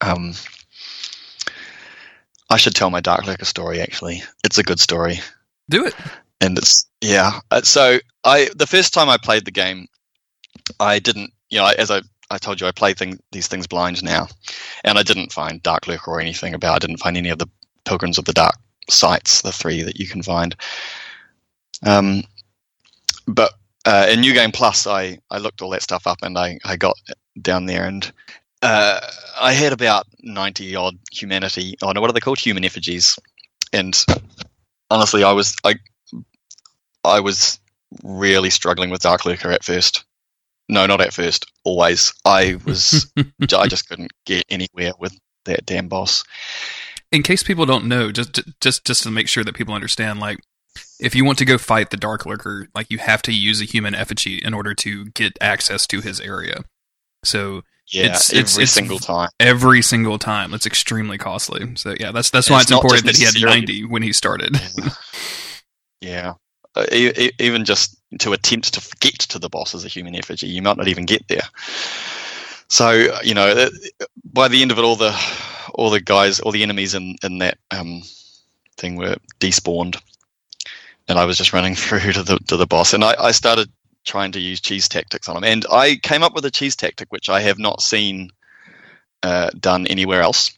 Um, 0.00 0.34
I 2.50 2.56
should 2.56 2.74
tell 2.74 2.90
my 2.90 3.00
Dark 3.00 3.26
Lurker 3.26 3.44
story. 3.44 3.80
Actually, 3.80 4.22
it's 4.44 4.58
a 4.58 4.62
good 4.62 4.80
story. 4.80 5.20
Do 5.68 5.86
it. 5.86 5.94
And 6.40 6.58
it's 6.58 6.86
yeah. 7.00 7.40
Uh, 7.50 7.62
so 7.62 7.98
I 8.24 8.48
the 8.56 8.66
first 8.66 8.92
time 8.92 9.08
I 9.08 9.16
played 9.16 9.44
the 9.44 9.50
game, 9.50 9.86
I 10.78 10.98
didn't. 10.98 11.30
You 11.48 11.58
know, 11.58 11.72
as 11.78 11.90
I 11.90 12.02
I 12.30 12.38
told 12.38 12.60
you, 12.60 12.66
I 12.66 12.72
play 12.72 12.94
thing, 12.94 13.18
these 13.32 13.48
things 13.48 13.66
blind 13.66 14.02
now, 14.02 14.28
and 14.82 14.98
I 14.98 15.02
didn't 15.02 15.32
find 15.32 15.62
Dark 15.62 15.86
Lurker 15.86 16.10
or 16.10 16.20
anything 16.20 16.54
about. 16.54 16.76
I 16.76 16.78
didn't 16.86 16.98
find 16.98 17.16
any 17.16 17.28
of 17.28 17.38
the 17.38 17.48
Pilgrims 17.84 18.18
of 18.18 18.24
the 18.24 18.32
Dark 18.32 18.56
sites, 18.88 19.42
the 19.42 19.52
three 19.52 19.82
that 19.82 19.98
you 19.98 20.06
can 20.06 20.22
find. 20.22 20.54
Um, 21.84 22.24
but 23.26 23.52
uh, 23.84 24.06
in 24.10 24.20
New 24.20 24.32
Game 24.32 24.52
Plus, 24.52 24.86
I, 24.86 25.18
I 25.30 25.38
looked 25.38 25.62
all 25.62 25.70
that 25.70 25.82
stuff 25.82 26.06
up 26.06 26.18
and 26.22 26.38
I, 26.38 26.58
I 26.64 26.76
got 26.76 26.96
down 27.40 27.66
there 27.66 27.84
and 27.86 28.12
uh, 28.64 28.98
I 29.38 29.52
had 29.52 29.74
about 29.74 30.06
90 30.22 30.74
odd 30.74 30.98
humanity. 31.12 31.76
Oh 31.82 31.92
no, 31.92 32.00
what 32.00 32.08
are 32.08 32.14
they 32.14 32.20
called? 32.20 32.38
Human 32.38 32.64
effigies. 32.64 33.18
And 33.72 33.94
honestly, 34.90 35.22
I 35.22 35.32
was 35.32 35.54
I 35.64 35.74
I 37.04 37.20
was 37.20 37.60
really 38.02 38.50
struggling 38.50 38.88
with 38.88 39.02
Dark 39.02 39.26
Lurker 39.26 39.50
at 39.50 39.64
first. 39.64 40.04
No, 40.68 40.86
not 40.86 41.02
at 41.02 41.12
first. 41.12 41.44
Always, 41.64 42.14
I 42.24 42.56
was. 42.64 43.12
I 43.56 43.66
just 43.66 43.86
couldn't 43.86 44.12
get 44.24 44.44
anywhere 44.48 44.92
with 44.98 45.14
that 45.44 45.66
damn 45.66 45.88
boss. 45.88 46.24
In 47.12 47.22
case 47.22 47.42
people 47.42 47.66
don't 47.66 47.84
know, 47.84 48.10
just 48.12 48.40
just 48.62 48.86
just 48.86 49.02
to 49.02 49.10
make 49.10 49.28
sure 49.28 49.44
that 49.44 49.54
people 49.54 49.74
understand, 49.74 50.20
like 50.20 50.38
if 50.98 51.14
you 51.14 51.24
want 51.24 51.36
to 51.38 51.44
go 51.44 51.58
fight 51.58 51.90
the 51.90 51.98
Dark 51.98 52.24
Lurker, 52.24 52.68
like 52.74 52.90
you 52.90 52.96
have 52.98 53.20
to 53.22 53.32
use 53.32 53.60
a 53.60 53.66
human 53.66 53.94
effigy 53.94 54.38
in 54.38 54.54
order 54.54 54.74
to 54.74 55.04
get 55.06 55.36
access 55.40 55.86
to 55.88 56.00
his 56.00 56.18
area. 56.18 56.64
So 57.24 57.62
yeah, 57.88 58.06
it's, 58.06 58.30
every 58.30 58.40
it's, 58.40 58.58
it's 58.58 58.72
single 58.72 58.98
time. 58.98 59.30
Every 59.38 59.82
single 59.82 60.18
time. 60.18 60.54
It's 60.54 60.66
extremely 60.66 61.18
costly. 61.18 61.76
So 61.76 61.94
yeah, 61.98 62.12
that's 62.12 62.30
that's 62.30 62.48
why 62.48 62.60
it's, 62.60 62.70
it's 62.70 62.72
important 62.72 63.06
that 63.06 63.16
he 63.16 63.24
had 63.24 63.34
ninety 63.40 63.84
when 63.84 64.02
he 64.02 64.12
started. 64.12 64.56
Yeah. 64.76 64.90
yeah. 66.00 66.34
Uh, 66.76 66.86
e- 66.90 67.30
even 67.38 67.64
just 67.64 67.96
to 68.18 68.32
attempt 68.32 68.74
to 68.74 68.96
get 68.98 69.14
to 69.14 69.38
the 69.38 69.48
boss 69.48 69.74
as 69.74 69.84
a 69.84 69.88
human 69.88 70.14
effigy, 70.16 70.48
you 70.48 70.60
might 70.60 70.76
not 70.76 70.88
even 70.88 71.04
get 71.04 71.26
there. 71.28 71.42
So 72.68 73.18
you 73.22 73.34
know, 73.34 73.46
uh, 73.46 73.70
by 74.24 74.48
the 74.48 74.62
end 74.62 74.70
of 74.72 74.78
it, 74.78 74.84
all 74.84 74.96
the 74.96 75.14
all 75.74 75.90
the 75.90 76.00
guys, 76.00 76.40
all 76.40 76.52
the 76.52 76.62
enemies 76.62 76.94
in 76.94 77.16
in 77.22 77.38
that 77.38 77.58
um, 77.70 78.02
thing 78.76 78.96
were 78.96 79.16
despawned, 79.40 80.00
and 81.06 81.18
I 81.18 81.24
was 81.26 81.36
just 81.36 81.52
running 81.52 81.74
through 81.76 82.12
to 82.12 82.22
the 82.22 82.38
to 82.48 82.56
the 82.56 82.66
boss, 82.66 82.94
and 82.94 83.04
I, 83.04 83.14
I 83.18 83.30
started 83.32 83.70
trying 84.04 84.32
to 84.32 84.40
use 84.40 84.60
cheese 84.60 84.88
tactics 84.88 85.28
on 85.28 85.34
them. 85.34 85.44
And 85.44 85.66
I 85.70 85.96
came 85.96 86.22
up 86.22 86.34
with 86.34 86.44
a 86.44 86.50
cheese 86.50 86.76
tactic 86.76 87.10
which 87.10 87.28
I 87.28 87.40
have 87.40 87.58
not 87.58 87.80
seen 87.80 88.30
uh, 89.22 89.50
done 89.58 89.86
anywhere 89.86 90.20
else, 90.20 90.56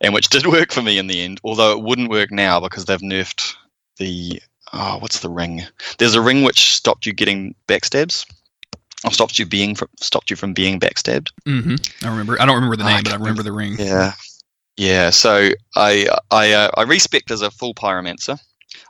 and 0.00 0.14
which 0.14 0.28
did 0.30 0.46
work 0.46 0.72
for 0.72 0.82
me 0.82 0.98
in 0.98 1.06
the 1.06 1.20
end. 1.20 1.40
Although 1.44 1.72
it 1.72 1.82
wouldn't 1.82 2.10
work 2.10 2.30
now 2.30 2.60
because 2.60 2.84
they've 2.86 3.00
nerfed 3.00 3.54
the 3.98 4.42
oh, 4.72 4.98
what's 4.98 5.20
the 5.20 5.30
ring? 5.30 5.62
There's 5.98 6.14
a 6.14 6.20
ring 6.20 6.42
which 6.42 6.74
stopped 6.74 7.06
you 7.06 7.12
getting 7.12 7.54
backstabs. 7.66 8.26
Or 9.04 9.12
stopped 9.12 9.38
you 9.38 9.46
being 9.46 9.76
from, 9.76 9.88
stopped 10.00 10.28
you 10.28 10.34
from 10.34 10.54
being 10.54 10.80
backstabbed. 10.80 11.30
Mm-hmm. 11.46 12.04
I 12.04 12.10
remember. 12.10 12.42
I 12.42 12.46
don't 12.46 12.56
remember 12.56 12.74
the 12.74 12.82
name, 12.82 12.96
I 12.96 13.02
but 13.02 13.12
I 13.12 13.16
remember 13.16 13.44
the 13.44 13.52
ring. 13.52 13.76
Yeah, 13.78 14.14
yeah. 14.76 15.10
So 15.10 15.50
I 15.76 16.08
I 16.32 16.52
uh, 16.52 16.70
I 16.76 16.82
respect 16.82 17.30
as 17.30 17.40
a 17.40 17.52
full 17.52 17.74
pyromancer. 17.74 18.40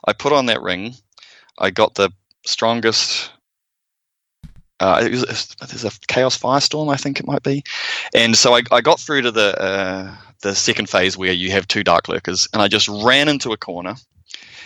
I 0.07 0.13
put 0.13 0.33
on 0.33 0.47
that 0.47 0.63
ring. 0.63 0.95
I 1.59 1.69
got 1.69 1.93
the 1.93 2.11
strongest 2.43 3.29
Uh, 4.79 5.01
it 5.03 5.11
was, 5.11 5.55
there's 5.59 5.83
a 5.83 5.91
Chaos 6.07 6.37
Firestorm, 6.37 6.91
I 6.91 6.97
think 6.97 7.19
it 7.19 7.27
might 7.27 7.43
be. 7.43 7.63
And 8.13 8.35
so 8.35 8.55
I, 8.55 8.63
I 8.71 8.81
got 8.81 8.99
through 8.99 9.23
to 9.23 9.31
the 9.31 9.61
uh, 9.61 10.15
the 10.41 10.55
second 10.55 10.89
phase 10.89 11.17
where 11.17 11.33
you 11.33 11.51
have 11.51 11.67
two 11.67 11.83
Dark 11.83 12.07
Lurkers, 12.07 12.47
and 12.53 12.61
I 12.61 12.67
just 12.67 12.87
ran 12.87 13.27
into 13.27 13.51
a 13.51 13.57
corner. 13.57 13.95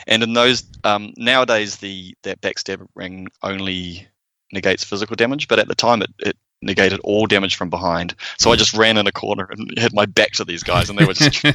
And 0.06 0.21
in 0.21 0.34
those 0.34 0.63
um, 0.84 1.13
nowadays, 1.17 1.78
the 1.78 2.15
that 2.23 2.41
backstab 2.41 2.86
ring 2.95 3.28
only 3.41 4.08
negates 4.52 4.84
physical 4.84 5.15
damage, 5.15 5.47
but 5.47 5.60
at 5.60 5.67
the 5.67 5.76
time 5.76 6.02
it, 6.02 6.12
it 6.19 6.38
negated 6.62 6.99
all 7.04 7.26
damage 7.26 7.56
from 7.56 7.69
behind. 7.69 8.15
So 8.38 8.52
I 8.52 8.56
just 8.56 8.73
ran 8.73 8.97
in 8.97 9.08
a 9.08 9.12
corner 9.12 9.47
and 9.49 9.78
had 9.78 9.93
my 9.93 10.06
back 10.06 10.34
to 10.34 10.45
these 10.45 10.63
guys, 10.63 10.89
and 10.89 10.97
they 10.97 11.06
were 11.06 11.13
just. 11.13 11.43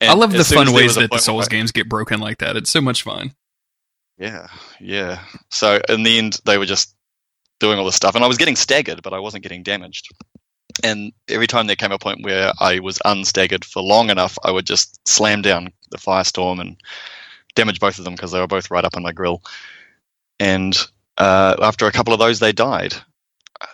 I 0.00 0.12
love 0.12 0.32
the 0.32 0.44
fun 0.44 0.72
ways 0.72 0.96
that 0.96 1.10
the 1.10 1.18
Souls 1.18 1.48
games 1.48 1.72
get 1.72 1.88
broken 1.88 2.20
like 2.20 2.38
that. 2.38 2.56
It's 2.56 2.70
so 2.70 2.80
much 2.80 3.02
fun. 3.02 3.32
Yeah, 4.18 4.46
yeah. 4.80 5.24
So 5.50 5.80
in 5.88 6.02
the 6.02 6.18
end, 6.18 6.38
they 6.44 6.58
were 6.58 6.66
just 6.66 6.94
doing 7.58 7.78
all 7.78 7.84
this 7.84 7.96
stuff, 7.96 8.14
and 8.14 8.24
I 8.24 8.28
was 8.28 8.36
getting 8.36 8.56
staggered, 8.56 9.02
but 9.02 9.12
I 9.12 9.18
wasn't 9.18 9.42
getting 9.42 9.62
damaged. 9.62 10.08
And 10.82 11.12
every 11.28 11.46
time 11.46 11.66
there 11.66 11.76
came 11.76 11.92
a 11.92 11.98
point 11.98 12.24
where 12.24 12.52
I 12.60 12.80
was 12.80 12.98
unstaggered 13.04 13.64
for 13.64 13.82
long 13.82 14.10
enough, 14.10 14.36
I 14.44 14.50
would 14.50 14.66
just 14.66 15.06
slam 15.06 15.42
down 15.42 15.72
the 15.90 15.98
firestorm 15.98 16.60
and 16.60 16.76
damage 17.54 17.78
both 17.80 17.98
of 17.98 18.04
them 18.04 18.14
because 18.14 18.32
they 18.32 18.40
were 18.40 18.46
both 18.46 18.70
right 18.70 18.84
up 18.84 18.96
on 18.96 19.02
my 19.02 19.12
grill. 19.12 19.42
And 20.40 20.76
uh, 21.18 21.56
after 21.60 21.86
a 21.86 21.92
couple 21.92 22.12
of 22.12 22.18
those, 22.18 22.40
they 22.40 22.52
died, 22.52 22.94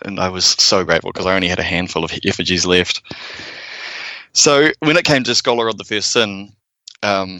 and 0.05 0.19
I 0.19 0.29
was 0.29 0.45
so 0.45 0.83
grateful 0.83 1.11
because 1.11 1.25
I 1.25 1.35
only 1.35 1.47
had 1.47 1.59
a 1.59 1.63
handful 1.63 2.03
of 2.03 2.13
effigies 2.25 2.65
left. 2.65 3.01
So 4.33 4.71
when 4.79 4.97
it 4.97 5.05
came 5.05 5.23
to 5.23 5.35
Scholar 5.35 5.67
of 5.67 5.77
the 5.77 5.83
First 5.83 6.11
Sin, 6.11 6.53
um, 7.03 7.39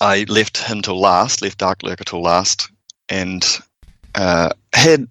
I 0.00 0.24
left 0.28 0.58
him 0.58 0.82
till 0.82 0.98
last, 0.98 1.42
left 1.42 1.58
Dark 1.58 1.82
Lurker 1.82 2.04
till 2.04 2.22
last, 2.22 2.70
and 3.08 3.44
uh, 4.14 4.50
had 4.72 5.08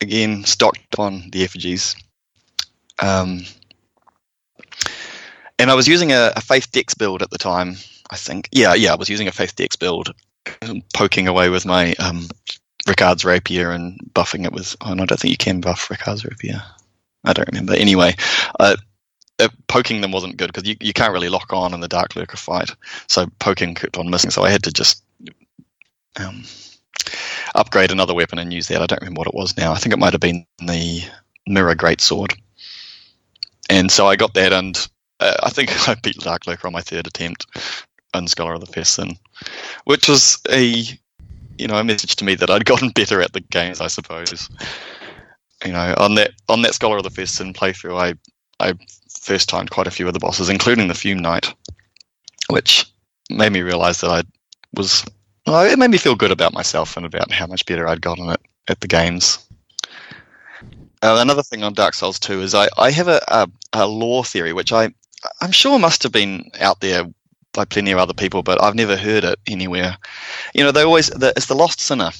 again 0.00 0.44
stocked 0.44 0.98
on 0.98 1.30
the 1.30 1.44
effigies. 1.44 1.96
Um, 2.98 3.44
and 5.58 5.70
I 5.70 5.74
was 5.74 5.88
using 5.88 6.12
a, 6.12 6.32
a, 6.36 6.40
Faith 6.40 6.70
Dex 6.72 6.94
build 6.94 7.22
at 7.22 7.30
the 7.30 7.38
time. 7.38 7.76
I 8.10 8.16
think, 8.16 8.48
yeah, 8.52 8.74
yeah, 8.74 8.92
I 8.92 8.96
was 8.96 9.08
using 9.08 9.28
a 9.28 9.32
Faith 9.32 9.56
Dex 9.56 9.76
build, 9.76 10.14
poking 10.94 11.28
away 11.28 11.48
with 11.48 11.64
my 11.64 11.94
um, 11.94 12.28
Ricard's 12.86 13.24
rapier 13.24 13.70
and 13.70 13.98
buffing 14.14 14.44
it 14.44 14.52
with. 14.52 14.76
Oh, 14.80 14.94
no, 14.94 15.02
I 15.02 15.06
don't 15.06 15.20
think 15.20 15.32
you 15.32 15.36
can 15.36 15.60
buff 15.60 15.90
Ricard's 15.90 16.24
rapier. 16.24 16.62
I 17.24 17.32
don't 17.32 17.48
remember. 17.48 17.74
Anyway, 17.74 18.16
uh, 18.58 18.62
uh, 18.64 18.76
poking 19.68 20.00
them 20.00 20.12
wasn't 20.12 20.36
good 20.36 20.52
because 20.52 20.68
you, 20.68 20.76
you 20.80 20.92
can't 20.92 21.12
really 21.12 21.28
lock 21.28 21.52
on 21.52 21.74
in 21.74 21.80
the 21.80 21.88
Dark 21.88 22.16
Lurker 22.16 22.36
fight. 22.36 22.70
So 23.06 23.26
poking 23.38 23.74
kept 23.74 23.96
on 23.96 24.10
missing. 24.10 24.30
So 24.30 24.44
I 24.44 24.50
had 24.50 24.62
to 24.64 24.72
just 24.72 25.02
um, 26.16 26.44
upgrade 27.54 27.90
another 27.90 28.14
weapon 28.14 28.38
and 28.38 28.52
use 28.52 28.68
that. 28.68 28.82
I 28.82 28.86
don't 28.86 29.00
remember 29.00 29.20
what 29.20 29.28
it 29.28 29.34
was 29.34 29.56
now. 29.56 29.72
I 29.72 29.76
think 29.76 29.92
it 29.92 29.98
might 29.98 30.12
have 30.12 30.20
been 30.20 30.46
the 30.58 31.02
Mirror 31.46 31.76
Greatsword. 31.76 32.36
And 33.68 33.90
so 33.90 34.06
I 34.06 34.16
got 34.16 34.34
that, 34.34 34.52
and 34.52 34.76
uh, 35.20 35.36
I 35.42 35.50
think 35.50 35.70
I 35.88 35.94
beat 35.94 36.18
Dark 36.18 36.46
Lurker 36.46 36.66
on 36.66 36.72
my 36.72 36.80
third 36.80 37.06
attempt 37.06 37.46
on 38.14 38.26
Scholar 38.26 38.54
of 38.54 38.60
the 38.60 38.66
First 38.66 38.94
Sin, 38.94 39.16
which 39.84 40.08
was 40.08 40.38
a 40.50 40.82
you 41.58 41.68
know 41.68 41.76
a 41.76 41.84
message 41.84 42.16
to 42.16 42.24
me 42.24 42.34
that 42.36 42.50
I'd 42.50 42.64
gotten 42.64 42.88
better 42.94 43.20
at 43.20 43.32
the 43.32 43.40
games, 43.40 43.80
I 43.80 43.86
suppose. 43.86 44.48
You 45.64 45.72
know, 45.72 45.94
on 45.98 46.14
that 46.16 46.32
on 46.48 46.62
that 46.62 46.74
Scholar 46.74 46.96
of 46.96 47.04
the 47.04 47.10
First 47.10 47.36
Sin 47.36 47.52
playthrough, 47.52 48.00
I 48.00 48.14
I 48.64 48.74
first 49.20 49.48
time 49.48 49.68
quite 49.68 49.86
a 49.86 49.90
few 49.90 50.08
of 50.08 50.14
the 50.14 50.18
bosses, 50.18 50.48
including 50.48 50.88
the 50.88 50.94
Fume 50.94 51.18
Knight, 51.18 51.52
which 52.48 52.86
made 53.30 53.52
me 53.52 53.60
realize 53.60 54.00
that 54.00 54.10
I 54.10 54.22
was. 54.74 55.04
Well, 55.46 55.62
it 55.62 55.78
made 55.78 55.90
me 55.90 55.98
feel 55.98 56.14
good 56.14 56.32
about 56.32 56.52
myself 56.52 56.96
and 56.96 57.06
about 57.06 57.30
how 57.30 57.46
much 57.46 57.64
better 57.66 57.86
I'd 57.86 58.02
gotten 58.02 58.28
it 58.30 58.40
at 58.68 58.80
the 58.80 58.88
games. 58.88 59.38
Uh, 61.02 61.16
another 61.18 61.42
thing 61.42 61.62
on 61.64 61.72
Dark 61.72 61.94
Souls 61.94 62.18
2 62.18 62.42
is 62.42 62.54
I, 62.54 62.68
I 62.76 62.90
have 62.90 63.08
a, 63.08 63.22
a, 63.28 63.48
a 63.72 63.86
lore 63.86 64.22
theory, 64.22 64.52
which 64.52 64.70
I, 64.70 64.92
I'm 65.40 65.52
sure 65.52 65.78
must 65.78 66.02
have 66.02 66.12
been 66.12 66.50
out 66.60 66.80
there 66.80 67.04
by 67.52 67.64
plenty 67.64 67.90
of 67.90 67.98
other 67.98 68.12
people, 68.12 68.42
but 68.42 68.62
I've 68.62 68.74
never 68.74 68.96
heard 68.96 69.24
it 69.24 69.38
anywhere. 69.46 69.96
You 70.54 70.62
know, 70.62 70.72
they 70.72 70.82
always 70.82 71.08
the, 71.08 71.32
it's 71.36 71.46
the 71.46 71.54
lost 71.54 71.80
sinner. 71.80 72.10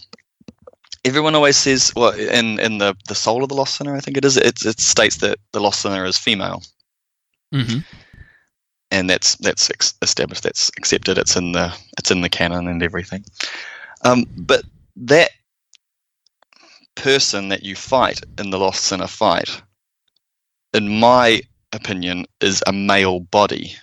Everyone 1.04 1.34
always 1.34 1.56
says, 1.56 1.92
well, 1.94 2.12
in 2.12 2.58
in 2.58 2.78
the 2.78 2.94
the 3.08 3.14
soul 3.14 3.42
of 3.42 3.48
the 3.48 3.54
lost 3.54 3.76
sinner, 3.76 3.94
I 3.94 4.00
think 4.00 4.16
it 4.16 4.24
is. 4.24 4.36
It, 4.36 4.64
it 4.64 4.80
states 4.80 5.18
that 5.18 5.38
the 5.52 5.60
lost 5.60 5.80
sinner 5.80 6.04
is 6.04 6.18
female, 6.18 6.62
mm-hmm. 7.52 7.78
and 8.90 9.10
that's 9.10 9.36
that's 9.36 9.70
established. 10.02 10.42
That's 10.42 10.70
accepted. 10.76 11.18
It's 11.18 11.36
in 11.36 11.52
the 11.52 11.74
it's 11.98 12.10
in 12.10 12.20
the 12.20 12.28
canon 12.28 12.68
and 12.68 12.82
everything. 12.82 13.24
Um, 14.02 14.24
but 14.36 14.64
that 14.96 15.30
person 16.94 17.48
that 17.48 17.62
you 17.62 17.76
fight 17.76 18.20
in 18.38 18.50
the 18.50 18.58
lost 18.58 18.84
sinner 18.84 19.06
fight, 19.06 19.62
in 20.72 21.00
my 21.00 21.40
opinion, 21.72 22.26
is 22.40 22.62
a 22.66 22.72
male 22.72 23.20
body 23.20 23.74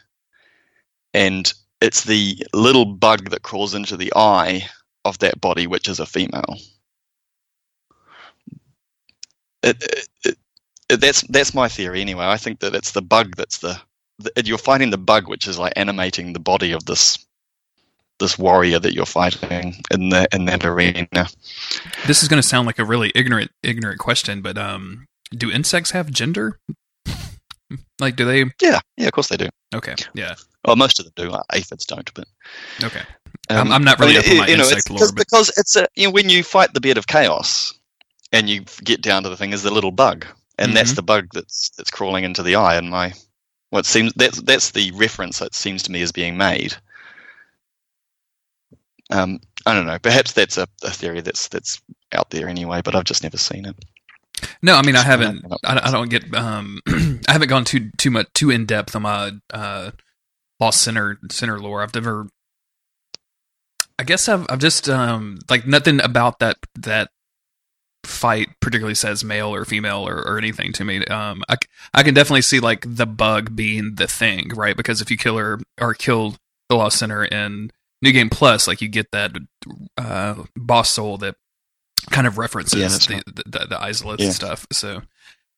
and 1.14 1.52
it's 1.82 2.04
the 2.04 2.38
little 2.54 2.86
bug 2.86 3.32
that 3.32 3.42
crawls 3.42 3.74
into 3.74 3.98
the 3.98 4.14
eye 4.16 4.68
of 5.04 5.18
that 5.20 5.42
body, 5.42 5.66
which 5.66 5.88
is 5.88 6.00
a 6.00 6.06
female. 6.06 6.58
It, 9.64 10.08
it, 10.24 10.38
that's 10.90 11.22
that's 11.24 11.54
my 11.54 11.68
theory 11.68 12.02
anyway. 12.02 12.26
I 12.26 12.38
think 12.38 12.60
that 12.60 12.76
it's 12.76 12.92
the 12.92 13.02
bug 13.02 13.36
that's 13.36 13.60
the, 13.60 13.80
the 14.20 14.32
you're 14.46 14.58
fighting 14.58 14.90
the 14.90 14.98
bug, 14.98 15.28
which 15.28 15.48
is 15.48 15.60
like 15.60 15.74
animating 15.76 16.34
the 16.34 16.40
body 16.40 16.72
of 16.72 16.86
this 16.86 17.18
this 18.20 18.38
warrior 18.38 18.80
that 18.80 18.94
you're 18.94 19.06
fighting 19.06 19.76
in 19.92 20.10
the 20.10 20.28
in 20.32 20.46
that 20.46 20.66
arena. 20.66 21.28
This 22.06 22.24
is 22.24 22.30
going 22.30 22.42
to 22.42 22.48
sound 22.48 22.66
like 22.68 22.80
a 22.80 22.86
really 22.86 23.12
ignorant 23.16 23.52
ignorant 23.64 24.00
question, 24.00 24.42
but 24.42 24.58
um, 24.58 25.08
do 25.32 25.52
insects 25.52 25.92
have 25.92 26.12
gender? 26.12 26.60
Like, 28.00 28.16
do 28.16 28.26
they? 28.26 28.46
Yeah, 28.62 28.80
yeah, 28.96 29.08
of 29.08 29.12
course 29.12 29.28
they 29.28 29.38
do. 29.38 29.50
Okay, 29.76 29.96
yeah. 30.14 30.36
Well, 30.64 30.76
most 30.76 31.00
of 31.00 31.06
them 31.06 31.14
do. 31.16 31.36
Aphids 31.52 31.86
don't, 31.86 32.14
but 32.14 32.26
okay. 32.84 33.02
Um, 33.50 33.72
I'm, 33.72 33.84
not 33.84 34.00
really 34.00 34.18
I 34.18 34.22
mean, 34.22 34.26
up 34.26 34.32
on 34.32 34.38
my 34.38 34.48
you 34.48 34.58
know, 34.58 34.64
insect 34.64 34.90
lore, 34.90 35.08
but... 35.08 35.16
because 35.16 35.52
it's 35.58 35.76
a 35.76 35.88
you 35.96 36.06
know 36.06 36.12
when 36.12 36.30
you 36.30 36.44
fight 36.44 36.74
the 36.74 36.80
bed 36.80 36.98
of 36.98 37.08
chaos, 37.08 37.74
and 38.32 38.50
you 38.50 38.62
get 38.84 39.02
down 39.02 39.24
to 39.24 39.30
the 39.30 39.36
thing 39.36 39.52
is 39.52 39.64
the 39.64 39.74
little 39.74 39.92
bug, 39.92 40.26
and 40.58 40.68
mm-hmm. 40.68 40.76
that's 40.76 40.94
the 40.94 41.04
bug 41.04 41.28
that's 41.34 41.70
that's 41.72 41.92
crawling 41.92 42.24
into 42.24 42.44
the 42.44 42.56
eye. 42.56 42.76
And 42.76 42.90
my 42.90 43.14
what 43.70 43.86
seems 43.86 44.14
that's 44.14 44.42
that's 44.42 44.72
the 44.72 44.92
reference 44.92 45.40
that 45.40 45.54
seems 45.54 45.84
to 45.84 45.92
me 45.92 46.02
is 46.02 46.12
being 46.12 46.38
made. 46.38 46.76
Um, 49.10 49.40
I 49.66 49.74
don't 49.74 49.86
know. 49.86 50.00
Perhaps 50.00 50.34
that's 50.34 50.58
a, 50.58 50.68
a 50.84 50.92
theory 50.92 51.22
that's 51.22 51.48
that's 51.48 51.82
out 52.14 52.30
there 52.30 52.48
anyway, 52.48 52.82
but 52.82 52.96
I've 52.96 53.04
just 53.04 53.24
never 53.24 53.38
seen 53.38 53.66
it. 53.66 53.76
No, 54.62 54.76
I 54.76 54.82
mean 54.82 54.96
I 54.96 55.04
haven't. 55.04 55.46
I, 55.64 55.80
I 55.84 55.92
don't 55.92 56.10
get. 56.10 56.34
Um, 56.36 56.80
I 56.88 57.32
haven't 57.32 57.50
gone 57.50 57.66
too 57.66 57.92
too 57.98 58.12
much 58.12 58.28
too 58.34 58.50
in 58.50 58.66
depth 58.66 58.96
on 58.96 59.04
my 59.04 59.32
uh, 59.52 59.92
Lost 60.60 60.82
Sinner 60.82 61.20
Sinner 61.32 61.60
lore. 61.60 61.82
I've 61.82 61.94
never. 61.94 62.28
I 64.00 64.04
guess 64.04 64.30
I've 64.30 64.46
I've 64.50 64.60
just 64.60 64.88
um 64.90 65.40
like 65.50 65.66
nothing 65.66 66.02
about 66.02 66.40
that 66.40 66.58
that 66.76 67.10
fight 68.08 68.50
particularly 68.60 68.96
says 68.96 69.24
male 69.24 69.54
or 69.54 69.66
female 69.66 70.08
or, 70.08 70.18
or 70.28 70.38
anything 70.38 70.74
to 70.74 70.86
me. 70.86 71.06
Um, 71.06 71.44
I 71.50 71.58
I 71.94 72.04
can 72.04 72.14
definitely 72.14 72.42
see 72.42 72.60
like 72.60 72.86
the 72.88 73.06
bug 73.06 73.56
being 73.56 73.96
the 73.96 74.08
thing, 74.08 74.50
right? 74.56 74.76
Because 74.76 75.02
if 75.02 75.12
you 75.12 75.18
kill 75.18 75.38
her 75.38 75.60
or 75.80 75.94
kill 75.94 76.36
the 76.70 76.76
Lost 76.76 77.00
Sinner 77.00 77.26
in 77.26 77.72
New 78.02 78.12
Game 78.12 78.30
Plus, 78.30 78.68
like 78.68 78.82
you 78.82 78.88
get 78.88 79.12
that 79.12 79.32
uh, 79.98 80.44
boss 80.56 80.92
soul 80.92 81.18
that 81.20 81.36
kind 82.10 82.28
of 82.28 82.38
references 82.38 83.10
yeah, 83.10 83.20
the, 83.26 83.44
the, 83.44 83.60
the, 83.60 83.66
the 83.68 83.82
isolates 83.82 84.24
yeah. 84.24 84.32
stuff. 84.32 84.66
So 84.72 85.02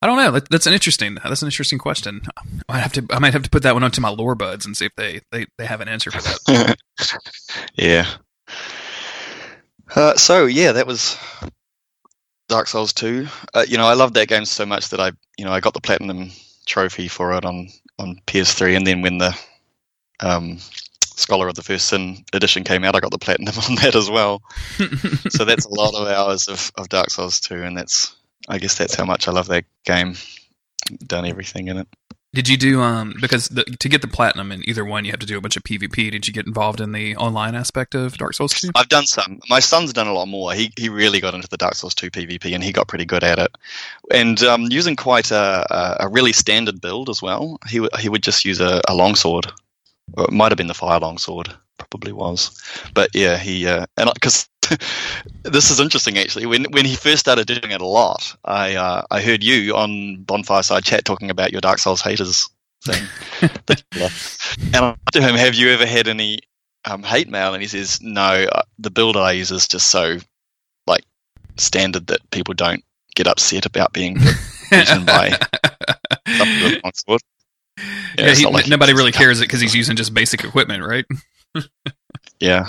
I 0.01 0.07
don't 0.07 0.17
know. 0.17 0.31
That, 0.31 0.49
that's 0.49 0.65
an 0.65 0.73
interesting. 0.73 1.17
That's 1.23 1.41
an 1.41 1.47
interesting 1.47 1.79
question. 1.79 2.21
I 2.37 2.43
might 2.67 2.79
have 2.79 2.93
to. 2.93 3.05
I 3.11 3.19
might 3.19 3.33
have 3.33 3.43
to 3.43 3.49
put 3.49 3.63
that 3.63 3.73
one 3.73 3.83
onto 3.83 4.01
my 4.01 4.09
lore 4.09 4.35
buds 4.35 4.65
and 4.65 4.75
see 4.75 4.85
if 4.85 4.95
they 4.95 5.21
they, 5.31 5.45
they 5.57 5.65
have 5.65 5.81
an 5.81 5.87
answer 5.87 6.11
for 6.11 6.21
that. 6.21 6.77
yeah. 7.75 8.07
Uh, 9.93 10.15
so 10.15 10.45
yeah, 10.45 10.71
that 10.71 10.87
was 10.87 11.17
Dark 12.49 12.67
Souls 12.67 12.91
two. 12.91 13.27
Uh, 13.53 13.63
you 13.67 13.77
know, 13.77 13.85
I 13.85 13.93
loved 13.93 14.15
that 14.15 14.27
game 14.27 14.43
so 14.43 14.65
much 14.65 14.89
that 14.89 14.99
I, 14.99 15.11
you 15.37 15.45
know, 15.45 15.53
I 15.53 15.61
got 15.61 15.73
the 15.73 15.79
platinum 15.79 16.31
trophy 16.65 17.07
for 17.07 17.33
it 17.33 17.45
on 17.45 17.69
on 17.97 18.19
PS3, 18.27 18.75
and 18.75 18.85
then 18.85 19.01
when 19.01 19.19
the 19.19 19.37
um, 20.19 20.59
Scholar 21.15 21.47
of 21.47 21.55
the 21.55 21.63
First 21.63 21.87
Sin 21.87 22.25
edition 22.33 22.63
came 22.63 22.83
out, 22.83 22.95
I 22.95 22.99
got 22.99 23.11
the 23.11 23.17
platinum 23.17 23.53
on 23.69 23.75
that 23.75 23.95
as 23.95 24.09
well. 24.09 24.41
so 25.29 25.45
that's 25.45 25.65
a 25.65 25.73
lot 25.73 25.93
of 25.93 26.07
hours 26.07 26.47
of, 26.47 26.71
of 26.75 26.89
Dark 26.89 27.11
Souls 27.11 27.39
2, 27.39 27.63
and 27.63 27.77
that's 27.77 28.15
I 28.47 28.57
guess 28.57 28.77
that's 28.77 28.95
how 28.95 29.05
much 29.05 29.27
I 29.27 29.31
love 29.31 29.47
that 29.47 29.65
game. 29.85 30.15
Done 31.05 31.25
everything 31.25 31.67
in 31.67 31.77
it. 31.77 31.87
Did 32.31 32.47
you 32.47 32.57
do 32.57 32.81
um 32.81 33.15
because 33.19 33.47
the, 33.47 33.63
to 33.63 33.89
get 33.89 34.01
the 34.01 34.07
platinum 34.07 34.51
in 34.51 34.67
either 34.69 34.85
one 34.85 35.03
you 35.03 35.11
have 35.11 35.19
to 35.19 35.25
do 35.25 35.37
a 35.37 35.41
bunch 35.41 35.57
of 35.57 35.63
PvP? 35.63 36.11
Did 36.11 36.27
you 36.27 36.33
get 36.33 36.45
involved 36.45 36.79
in 36.79 36.91
the 36.91 37.15
online 37.15 37.55
aspect 37.55 37.95
of 37.95 38.17
Dark 38.17 38.35
Souls 38.35 38.53
2? 38.53 38.69
I've 38.75 38.89
done 38.89 39.07
some. 39.07 39.39
My 39.49 39.59
son's 39.59 39.93
done 39.93 40.07
a 40.07 40.13
lot 40.13 40.27
more. 40.27 40.53
He 40.53 40.71
he 40.77 40.89
really 40.89 41.19
got 41.19 41.33
into 41.33 41.47
the 41.47 41.57
Dark 41.57 41.73
Souls 41.73 41.95
2 41.95 42.11
PvP 42.11 42.53
and 42.53 42.63
he 42.63 42.71
got 42.71 42.87
pretty 42.87 43.05
good 43.05 43.23
at 43.23 43.39
it. 43.39 43.51
And 44.11 44.41
um, 44.43 44.67
using 44.69 44.95
quite 44.95 45.31
a, 45.31 45.97
a 46.01 46.07
really 46.07 46.33
standard 46.33 46.79
build 46.79 47.09
as 47.09 47.19
well. 47.19 47.57
He 47.67 47.87
he 47.99 48.09
would 48.09 48.21
just 48.21 48.45
use 48.45 48.59
a, 48.59 48.81
a 48.87 48.93
longsword 48.93 49.51
or 50.13 50.25
it 50.25 50.31
might 50.31 50.51
have 50.51 50.57
been 50.57 50.67
the 50.67 50.73
fire 50.73 50.99
longsword. 50.99 51.53
Probably 51.79 52.11
was. 52.11 52.61
But 52.93 53.09
yeah, 53.13 53.37
he 53.37 53.67
uh, 53.67 53.85
and 53.97 54.11
because 54.13 54.47
this 55.43 55.71
is 55.71 55.79
interesting 55.79 56.17
actually. 56.17 56.45
When 56.45 56.65
when 56.71 56.85
he 56.85 56.95
first 56.95 57.19
started 57.19 57.47
doing 57.47 57.71
it 57.71 57.81
a 57.81 57.87
lot, 57.87 58.35
I 58.45 58.75
uh, 58.75 59.03
I 59.09 59.21
heard 59.21 59.43
you 59.43 59.75
on 59.75 60.23
Bonfireside 60.25 60.83
Chat 60.83 61.05
talking 61.05 61.29
about 61.29 61.51
your 61.51 61.61
Dark 61.61 61.79
Souls 61.79 62.01
haters 62.01 62.49
thing. 62.83 63.03
and 63.41 64.75
I 64.75 64.95
asked 65.07 65.15
him, 65.15 65.35
"Have 65.35 65.55
you 65.55 65.69
ever 65.69 65.85
had 65.85 66.07
any 66.07 66.39
um, 66.85 67.03
hate 67.03 67.29
mail?" 67.29 67.53
And 67.53 67.61
he 67.61 67.67
says, 67.67 67.99
"No, 68.01 68.47
uh, 68.51 68.61
the 68.77 68.91
build 68.91 69.17
I 69.17 69.31
use 69.33 69.51
is 69.51 69.67
just 69.67 69.87
so 69.87 70.17
like 70.87 71.03
standard 71.57 72.07
that 72.07 72.29
people 72.31 72.53
don't 72.53 72.83
get 73.15 73.27
upset 73.27 73.65
about 73.65 73.93
being 73.93 74.15
beaten 74.69 75.05
by." 75.05 75.37
Yeah, 78.17 78.27
yeah 78.27 78.35
he, 78.35 78.45
like 78.45 78.67
nobody 78.67 78.93
really 78.93 79.11
cares 79.11 79.39
it 79.39 79.45
because 79.45 79.61
he's 79.61 79.75
using 79.75 79.95
just 79.95 80.13
basic 80.13 80.43
equipment, 80.43 80.83
right? 80.83 81.05
Yeah, 82.39 82.67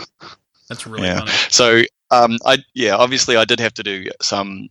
that's 0.68 0.86
really 0.86 1.06
yeah. 1.06 1.18
funny. 1.20 1.30
So, 1.50 1.82
um, 2.10 2.38
I 2.44 2.58
yeah, 2.74 2.96
obviously 2.96 3.36
I 3.36 3.44
did 3.44 3.60
have 3.60 3.74
to 3.74 3.82
do 3.82 4.10
some 4.20 4.68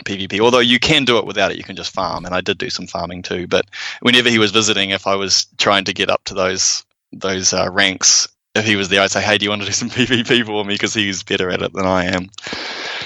PvP. 0.00 0.40
Although 0.40 0.60
you 0.60 0.78
can 0.78 1.04
do 1.04 1.18
it 1.18 1.26
without 1.26 1.52
it, 1.52 1.58
you 1.58 1.64
can 1.64 1.76
just 1.76 1.92
farm, 1.92 2.24
and 2.24 2.34
I 2.34 2.40
did 2.40 2.58
do 2.58 2.70
some 2.70 2.86
farming 2.86 3.22
too. 3.22 3.46
But 3.46 3.66
whenever 4.00 4.28
he 4.28 4.38
was 4.38 4.50
visiting, 4.50 4.90
if 4.90 5.06
I 5.06 5.16
was 5.16 5.46
trying 5.58 5.84
to 5.84 5.92
get 5.92 6.10
up 6.10 6.24
to 6.24 6.34
those 6.34 6.84
those 7.12 7.52
uh, 7.52 7.70
ranks, 7.70 8.28
if 8.54 8.64
he 8.64 8.76
was 8.76 8.88
there, 8.88 9.02
I'd 9.02 9.10
say, 9.10 9.22
"Hey, 9.22 9.38
do 9.38 9.44
you 9.44 9.50
want 9.50 9.62
to 9.62 9.66
do 9.66 9.72
some 9.72 9.90
PvP 9.90 10.44
for 10.44 10.64
me?" 10.64 10.74
Because 10.74 10.94
he's 10.94 11.22
better 11.22 11.50
at 11.50 11.62
it 11.62 11.72
than 11.72 11.86
I 11.86 12.06
am. 12.06 12.30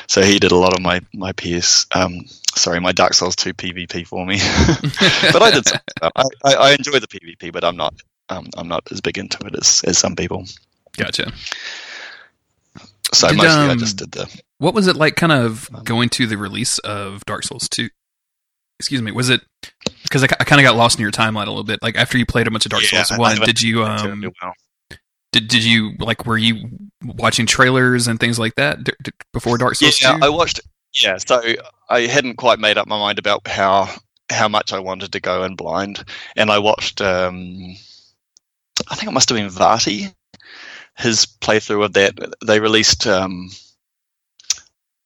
So 0.09 0.23
he 0.23 0.39
did 0.39 0.53
a 0.53 0.57
lot 0.57 0.75
of 0.75 0.83
my 0.83 1.01
my 1.13 1.33
PS, 1.33 1.87
um, 1.95 2.25
sorry, 2.55 2.81
my 2.81 2.93
Dark 2.93 3.15
Souls 3.15 3.37
two 3.37 3.55
PvP 3.55 4.07
for 4.07 4.25
me. 4.25 4.39
but 5.33 5.43
I 5.43 5.51
did. 5.51 5.65
I, 6.03 6.11
I, 6.45 6.55
I 6.55 6.71
enjoy 6.73 6.99
the 6.99 7.09
PvP, 7.09 7.53
but 7.53 7.65
I'm 7.65 7.77
not 7.77 7.95
um, 8.29 8.47
I'm 8.57 8.69
not 8.69 8.91
as 8.91 9.01
big 9.01 9.19
into 9.19 9.39
it 9.47 9.57
as 9.57 9.83
as 9.87 9.99
some 9.99 10.17
people. 10.17 10.45
Gotcha. 10.97 11.33
So 13.13 13.29
did, 13.29 13.37
mostly 13.37 13.51
um, 13.51 13.71
I 13.71 13.75
just 13.77 13.97
did 13.97 14.13
the. 14.13 14.43
What 14.59 14.75
was 14.75 14.87
it 14.87 14.97
like, 14.97 15.17
kind 15.17 15.33
of 15.33 15.69
going 15.85 16.09
to 16.11 16.27
the 16.27 16.37
release 16.37 16.79
of 16.79 17.25
Dark 17.25 17.45
Souls 17.45 17.69
two? 17.69 17.89
Excuse 18.79 19.01
me. 19.01 19.13
Was 19.13 19.31
it 19.31 19.43
because 20.03 20.25
I, 20.25 20.29
I 20.41 20.45
kind 20.45 20.61
of 20.61 20.65
got 20.65 20.77
lost 20.77 20.99
in 20.99 21.03
your 21.03 21.13
timeline 21.13 21.47
a 21.47 21.51
little 21.51 21.65
bit? 21.65 21.83
Like 21.83 21.97
after 21.97 22.19
you 22.19 22.27
played 22.27 22.47
a 22.47 22.51
bunch 22.51 22.67
of 22.67 22.71
Dark 22.71 22.91
yeah, 22.91 23.03
Souls 23.03 23.19
one, 23.19 23.41
did 23.41 23.63
you 23.63 23.85
um? 23.85 24.23
Well. 24.43 24.53
Did, 25.33 25.49
did 25.49 25.65
you 25.65 25.93
like 25.99 26.25
were 26.25 26.39
you 26.39 26.71
watching 27.03 27.47
trailers 27.47 28.09
and 28.09 28.19
things 28.19 28.39
like 28.39 28.55
that 28.55 28.85
d- 28.85 28.93
d- 29.03 29.13
before 29.33 29.59
Dark 29.59 29.75
Souls? 29.75 30.01
Yeah, 30.01 30.17
2? 30.17 30.25
I 30.25 30.29
watched. 30.31 30.61
Yeah, 30.99 31.19
so 31.19 31.43
I 31.91 32.01
hadn't 32.03 32.37
quite 32.37 32.59
made 32.59 32.79
up 32.79 32.87
my 32.87 32.99
mind 32.99 33.19
about 33.19 33.47
how 33.47 33.89
how 34.31 34.49
much 34.49 34.73
I 34.73 34.79
wanted 34.79 35.13
to 35.13 35.21
go 35.21 35.45
in 35.45 35.55
blind, 35.55 36.05
and 36.37 36.51
I 36.51 36.59
watched. 36.59 37.01
Um, 37.01 37.77
I 38.89 38.95
think 38.95 39.09
it 39.09 39.15
must 39.15 39.29
have 39.29 39.37
been 39.37 39.49
Vaati 39.49 40.13
his 40.97 41.27
playthrough 41.27 41.85
of 41.85 41.93
that. 41.95 42.15
They 42.45 42.61
released 42.61 43.07
um, 43.07 43.51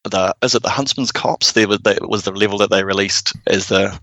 the 0.04 0.34
is 0.42 0.54
it 0.54 0.62
the 0.62 0.70
Huntsman's 0.70 1.12
Copse? 1.12 1.52
There 1.52 1.68
was, 1.68 1.80
that 1.80 2.08
was 2.08 2.22
the 2.22 2.32
level 2.32 2.58
that 2.58 2.70
they 2.70 2.84
released 2.84 3.36
as 3.46 3.68
the. 3.68 3.98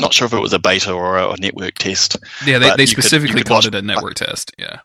Not 0.00 0.12
sure 0.12 0.26
if 0.26 0.32
it 0.32 0.40
was 0.40 0.52
a 0.52 0.58
beta 0.58 0.92
or 0.92 1.18
a, 1.18 1.36
network 1.36 1.74
test. 1.74 2.16
Yeah, 2.44 2.58
they, 2.58 2.74
they 2.76 2.86
specifically 2.86 3.40
could, 3.40 3.46
called 3.46 3.66
it 3.66 3.76
a 3.76 3.82
network 3.82 4.14
test. 4.14 4.50
Yeah, 4.58 4.80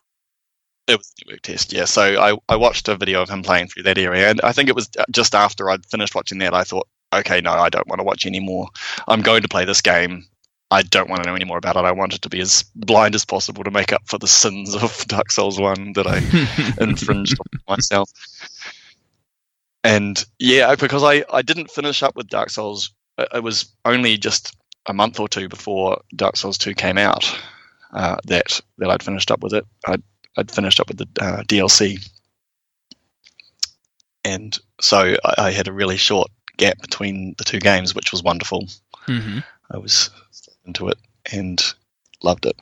it 0.87 0.97
was 0.97 1.11
a 1.21 1.25
network 1.25 1.41
test. 1.41 1.73
Yeah, 1.73 1.85
so 1.85 2.21
I 2.21 2.37
I 2.47 2.55
watched 2.55 2.87
a 2.87 2.95
video 2.95 3.21
of 3.21 3.29
him 3.29 3.41
playing 3.41 3.69
through 3.69 3.83
that 3.83 3.97
area, 3.97 4.29
and 4.29 4.39
I 4.41 4.51
think 4.51 4.69
it 4.69 4.75
was 4.75 4.89
just 5.09 5.33
after 5.33 5.69
I'd 5.69 5.85
finished 5.85 6.13
watching 6.13 6.37
that, 6.39 6.53
I 6.53 6.63
thought, 6.63 6.87
okay, 7.13 7.41
no, 7.41 7.51
I 7.51 7.69
don't 7.69 7.87
want 7.87 7.99
to 7.99 8.03
watch 8.03 8.25
anymore. 8.25 8.67
I'm 9.07 9.21
going 9.21 9.41
to 9.41 9.47
play 9.47 9.65
this 9.65 9.81
game 9.81 10.25
I 10.71 10.83
don't 10.83 11.09
want 11.09 11.23
to 11.23 11.29
know 11.29 11.35
any 11.35 11.45
more 11.45 11.57
about 11.57 11.77
it. 11.77 11.85
I 11.85 11.91
want 11.91 12.13
it 12.13 12.21
to 12.23 12.29
be 12.29 12.39
as 12.39 12.63
blind 12.75 13.15
as 13.15 13.25
possible 13.25 13.63
to 13.63 13.71
make 13.71 13.91
up 13.91 14.03
for 14.05 14.19
the 14.19 14.27
sins 14.27 14.75
of 14.75 15.03
Dark 15.07 15.31
Souls 15.31 15.59
1 15.59 15.93
that 15.93 16.05
I 16.05 16.17
infringed 16.83 17.39
on 17.39 17.75
myself. 17.75 18.11
And 19.83 20.23
yeah, 20.37 20.75
because 20.75 21.03
I, 21.03 21.23
I 21.31 21.41
didn't 21.41 21.71
finish 21.71 22.03
up 22.03 22.15
with 22.15 22.27
Dark 22.27 22.49
Souls, 22.51 22.91
it 23.17 23.43
was 23.43 23.71
only 23.83 24.17
just 24.17 24.55
a 24.85 24.93
month 24.93 25.19
or 25.19 25.27
two 25.27 25.49
before 25.49 26.01
Dark 26.15 26.37
Souls 26.37 26.57
2 26.57 26.75
came 26.75 26.97
out 26.97 27.39
uh, 27.91 28.17
that, 28.25 28.61
that 28.77 28.89
I'd 28.91 29.03
finished 29.03 29.31
up 29.31 29.41
with 29.41 29.53
it. 29.53 29.65
I'd, 29.87 30.03
I'd 30.37 30.51
finished 30.51 30.79
up 30.79 30.87
with 30.87 30.97
the 30.97 31.07
uh, 31.19 31.43
DLC. 31.43 32.07
And 34.23 34.57
so 34.79 35.15
I, 35.25 35.33
I, 35.37 35.51
had 35.51 35.67
a 35.67 35.73
really 35.73 35.97
short 35.97 36.29
gap 36.57 36.79
between 36.81 37.33
the 37.37 37.43
two 37.43 37.59
games, 37.59 37.95
which 37.95 38.11
was 38.11 38.21
wonderful. 38.21 38.67
Mm-hmm. 39.07 39.39
I 39.71 39.77
was 39.77 40.09
into 40.69 40.87
it 40.87 40.97
and 41.31 41.61
loved 42.23 42.45
it. 42.45 42.55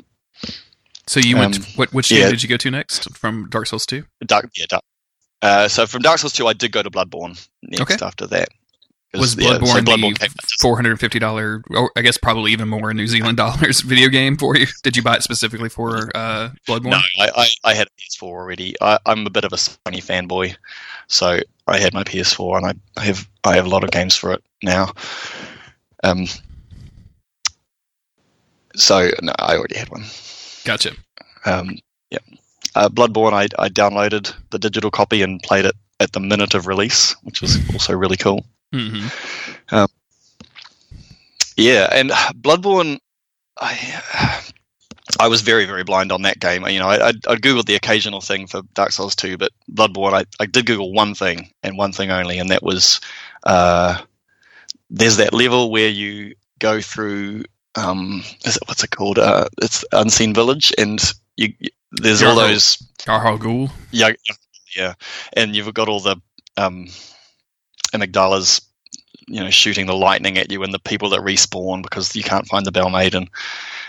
So 1.07 1.19
you 1.19 1.37
went. 1.37 1.57
Um, 1.57 1.65
what 1.75 1.93
which 1.93 2.09
game 2.09 2.29
did 2.29 2.43
you 2.43 2.49
go 2.49 2.57
to 2.57 2.71
next 2.71 3.15
from 3.15 3.47
Dark 3.49 3.67
Souls 3.67 3.85
Two? 3.85 4.05
Dark, 4.25 4.49
yeah, 4.57 4.65
Dark. 4.67 4.83
Uh, 5.41 5.67
so 5.67 5.85
from 5.85 6.01
Dark 6.01 6.19
Souls 6.19 6.33
Two, 6.33 6.47
I 6.47 6.53
did 6.53 6.71
go 6.71 6.83
to 6.83 6.89
Bloodborne 6.89 7.47
next 7.63 7.81
okay. 7.93 8.05
after 8.05 8.27
that. 8.27 8.49
Was 9.13 9.35
Bloodborne, 9.35 9.61
yeah, 9.61 9.73
so 9.73 9.81
Bloodborne 9.81 10.19
the 10.19 10.47
four 10.61 10.75
hundred 10.75 10.91
and 10.91 10.99
fifty 10.99 11.17
dollar, 11.17 11.63
or 11.69 11.91
I 11.95 12.01
guess 12.01 12.17
probably 12.17 12.51
even 12.51 12.67
more 12.67 12.93
New 12.93 13.07
Zealand 13.07 13.37
dollars 13.37 13.79
video 13.85 14.09
game 14.09 14.35
for 14.35 14.57
you? 14.57 14.67
Did 14.83 14.97
you 14.97 15.03
buy 15.03 15.15
it 15.15 15.23
specifically 15.23 15.69
for 15.69 16.11
uh, 16.13 16.49
Bloodborne? 16.67 16.91
No, 16.91 17.01
I, 17.19 17.29
I, 17.35 17.47
I 17.63 17.73
had 17.73 17.87
a 17.87 18.01
PS4 18.01 18.23
already. 18.23 18.75
I, 18.81 18.99
am 19.05 19.25
a 19.25 19.29
bit 19.29 19.45
of 19.45 19.53
a 19.53 19.55
Sony 19.55 20.03
fanboy, 20.03 20.55
so 21.07 21.39
I 21.67 21.79
had 21.79 21.93
my 21.93 22.03
PS4, 22.03 22.57
and 22.57 22.81
I 22.97 23.03
have 23.05 23.29
I 23.45 23.55
have 23.55 23.65
a 23.65 23.69
lot 23.69 23.85
of 23.85 23.91
games 23.91 24.15
for 24.15 24.33
it 24.33 24.43
now. 24.61 24.91
Um, 26.03 26.27
so 28.77 29.09
no, 29.21 29.33
I 29.37 29.57
already 29.57 29.77
had 29.77 29.89
one. 29.89 30.03
Gotcha. 30.63 30.91
Um, 31.45 31.77
yeah, 32.09 32.19
uh, 32.75 32.89
Bloodborne. 32.89 33.33
I, 33.33 33.47
I 33.61 33.69
downloaded 33.69 34.33
the 34.51 34.59
digital 34.59 34.91
copy 34.91 35.21
and 35.21 35.41
played 35.41 35.65
it 35.65 35.75
at 35.99 36.11
the 36.11 36.19
minute 36.19 36.53
of 36.53 36.67
release, 36.67 37.13
which 37.23 37.41
was 37.41 37.57
also 37.73 37.93
really 37.93 38.17
cool. 38.17 38.45
Mm-hmm. 38.73 39.75
Um, 39.75 39.87
yeah, 41.55 41.89
and 41.91 42.11
Bloodborne. 42.11 42.99
I 43.59 44.43
I 45.19 45.27
was 45.29 45.41
very 45.41 45.65
very 45.65 45.83
blind 45.83 46.11
on 46.11 46.23
that 46.23 46.39
game. 46.39 46.67
You 46.67 46.79
know, 46.79 46.89
I 46.89 47.07
I, 47.07 47.09
I 47.09 47.35
googled 47.35 47.65
the 47.65 47.75
occasional 47.75 48.21
thing 48.21 48.45
for 48.45 48.61
Dark 48.73 48.91
Souls 48.91 49.15
two, 49.15 49.37
but 49.37 49.51
Bloodborne. 49.71 50.13
I, 50.13 50.25
I 50.39 50.45
did 50.45 50.65
Google 50.67 50.93
one 50.93 51.15
thing 51.15 51.49
and 51.63 51.77
one 51.77 51.91
thing 51.91 52.11
only, 52.11 52.37
and 52.37 52.51
that 52.51 52.61
was 52.61 53.01
uh, 53.43 53.99
there's 54.89 55.17
that 55.17 55.33
level 55.33 55.71
where 55.71 55.89
you 55.89 56.35
go 56.59 56.81
through 56.81 57.45
um, 57.77 58.23
is 58.43 58.57
it 58.57 58.63
what's 58.65 58.83
it 58.83 58.89
called? 58.89 59.19
Uh, 59.19 59.47
it's 59.61 59.85
Unseen 59.91 60.33
Village, 60.33 60.73
and 60.77 60.99
you, 61.37 61.53
there's 61.91 62.23
all 62.23 62.35
those 62.35 62.77
Garhal 62.99 63.39
Gul. 63.39 63.69
Yeah, 63.91 64.11
yeah, 64.75 64.93
and 65.33 65.55
you've 65.55 65.73
got 65.73 65.87
all 65.87 65.99
the 65.99 66.17
um, 66.57 66.87
amygdalas, 67.93 68.61
you 69.27 69.41
know, 69.41 69.51
shooting 69.51 69.85
the 69.85 69.95
lightning 69.95 70.37
at 70.37 70.51
you, 70.51 70.63
and 70.63 70.73
the 70.73 70.79
people 70.79 71.09
that 71.09 71.21
respawn 71.21 71.83
because 71.83 72.15
you 72.15 72.23
can't 72.23 72.47
find 72.47 72.65
the 72.65 72.71
Bell 72.71 72.89
Maiden. 72.89 73.29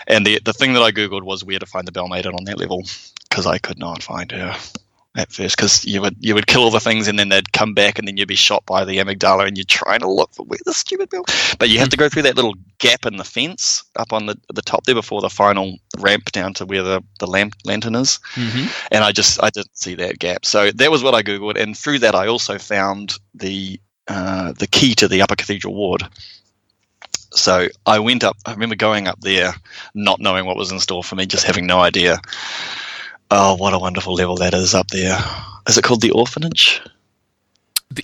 And 0.07 0.25
the 0.25 0.39
the 0.45 0.53
thing 0.53 0.73
that 0.73 0.83
I 0.83 0.91
googled 0.91 1.23
was 1.23 1.43
where 1.43 1.59
to 1.59 1.65
find 1.65 1.87
the 1.87 1.91
Bell 1.91 2.07
Maiden 2.07 2.35
on 2.35 2.45
that 2.45 2.59
level 2.59 2.83
because 3.27 3.47
I 3.47 3.57
could 3.57 3.79
not 3.79 4.03
find 4.03 4.31
her 4.31 4.55
at 5.19 5.31
first 5.31 5.55
because 5.55 5.85
you 5.85 6.01
would 6.01 6.15
you 6.19 6.33
would 6.33 6.47
kill 6.47 6.63
all 6.63 6.71
the 6.71 6.79
things 6.79 7.07
and 7.07 7.19
then 7.19 7.29
they'd 7.29 7.51
come 7.51 7.73
back 7.73 7.99
and 7.99 8.07
then 8.07 8.17
you'd 8.17 8.27
be 8.27 8.35
shot 8.35 8.65
by 8.65 8.85
the 8.85 8.97
amygdala 8.97 9.47
and 9.47 9.57
you're 9.57 9.65
trying 9.65 9.99
to 9.99 10.09
look 10.09 10.33
for 10.33 10.45
where 10.45 10.59
the 10.65 10.73
stupid 10.73 11.09
bill. 11.09 11.25
But 11.59 11.69
you 11.69 11.79
have 11.79 11.89
to 11.89 11.97
go 11.97 12.09
through 12.09 12.23
that 12.23 12.35
little 12.35 12.55
gap 12.77 13.05
in 13.05 13.17
the 13.17 13.23
fence 13.23 13.83
up 13.97 14.13
on 14.13 14.25
the 14.25 14.39
the 14.53 14.61
top 14.61 14.85
there 14.85 14.95
before 14.95 15.21
the 15.21 15.29
final 15.29 15.77
ramp 15.99 16.31
down 16.31 16.53
to 16.55 16.65
where 16.65 16.83
the 16.83 17.03
the 17.19 17.27
lamp 17.27 17.55
lantern 17.65 17.95
is. 17.95 18.19
Mm-hmm. 18.35 18.67
And 18.91 19.03
I 19.03 19.11
just 19.11 19.43
I 19.43 19.49
didn't 19.49 19.77
see 19.77 19.95
that 19.95 20.19
gap. 20.19 20.45
So 20.45 20.71
that 20.71 20.91
was 20.91 21.03
what 21.03 21.15
I 21.15 21.21
googled, 21.21 21.61
and 21.61 21.77
through 21.77 21.99
that 21.99 22.15
I 22.15 22.27
also 22.27 22.57
found 22.57 23.17
the 23.33 23.79
uh, 24.07 24.53
the 24.53 24.67
key 24.67 24.95
to 24.95 25.07
the 25.07 25.21
upper 25.21 25.35
cathedral 25.35 25.75
ward. 25.75 26.03
So 27.31 27.67
I 27.85 27.99
went 27.99 28.23
up. 28.23 28.37
I 28.45 28.53
remember 28.53 28.75
going 28.75 29.07
up 29.07 29.19
there, 29.21 29.53
not 29.93 30.19
knowing 30.19 30.45
what 30.45 30.57
was 30.57 30.71
in 30.71 30.79
store 30.79 31.03
for 31.03 31.15
me, 31.15 31.27
just 31.27 31.45
having 31.45 31.67
no 31.67 31.79
idea. 31.79 32.19
Oh, 33.31 33.55
what 33.55 33.73
a 33.73 33.79
wonderful 33.79 34.13
level 34.13 34.35
that 34.37 34.53
is 34.53 34.73
up 34.73 34.87
there. 34.87 35.17
Is 35.67 35.77
it 35.77 35.83
called 35.83 36.01
the 36.01 36.11
orphanage? 36.11 36.81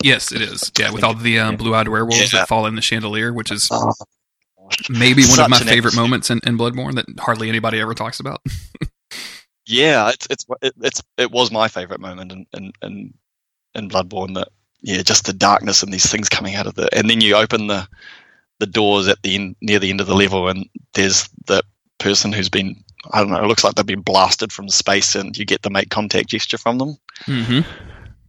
Yes, 0.02 0.32
it 0.32 0.40
is. 0.40 0.70
Yeah, 0.78 0.90
with 0.90 1.04
all 1.04 1.14
the 1.14 1.38
um, 1.38 1.56
blue-eyed 1.56 1.88
werewolves 1.88 2.32
yeah. 2.32 2.40
that 2.40 2.48
fall 2.48 2.66
in 2.66 2.74
the 2.74 2.82
chandelier, 2.82 3.32
which 3.32 3.50
is 3.50 3.68
oh, 3.70 3.92
maybe 4.88 5.24
one 5.24 5.40
of 5.40 5.50
my 5.50 5.58
favorite 5.58 5.94
moments 5.94 6.30
in, 6.30 6.40
in 6.44 6.58
Bloodborne 6.58 6.94
that 6.96 7.06
hardly 7.18 7.48
anybody 7.48 7.80
ever 7.80 7.94
talks 7.94 8.20
about. 8.20 8.40
yeah, 9.66 10.10
it's 10.10 10.26
it's 10.28 10.46
it's 10.60 11.02
it 11.18 11.30
was 11.30 11.52
my 11.52 11.68
favorite 11.68 12.00
moment 12.00 12.32
in 12.32 12.46
in 12.52 12.72
in, 12.82 13.14
in 13.74 13.88
Bloodborne. 13.88 14.34
That 14.34 14.48
yeah, 14.82 15.02
just 15.02 15.26
the 15.26 15.32
darkness 15.32 15.82
and 15.82 15.92
these 15.92 16.10
things 16.10 16.28
coming 16.28 16.56
out 16.56 16.66
of 16.66 16.74
the, 16.74 16.88
and 16.96 17.08
then 17.08 17.20
you 17.20 17.36
open 17.36 17.68
the 17.68 17.86
the 18.58 18.66
doors 18.66 19.06
at 19.06 19.22
the 19.22 19.34
end 19.34 19.56
near 19.60 19.78
the 19.78 19.90
end 19.90 20.00
of 20.00 20.06
the 20.06 20.16
level, 20.16 20.48
and 20.48 20.68
there's 20.94 21.28
the 21.46 21.62
person 21.98 22.32
who's 22.32 22.48
been 22.48 22.82
I 23.12 23.20
don't 23.20 23.30
know, 23.30 23.42
it 23.42 23.46
looks 23.46 23.64
like 23.64 23.74
they've 23.74 23.86
been 23.86 24.02
blasted 24.02 24.52
from 24.52 24.68
space, 24.68 25.14
and 25.14 25.36
you 25.36 25.44
get 25.44 25.62
the 25.62 25.70
make 25.70 25.90
contact 25.90 26.28
gesture 26.28 26.58
from 26.58 26.78
them. 26.78 26.96
Mm-hmm. 27.24 27.60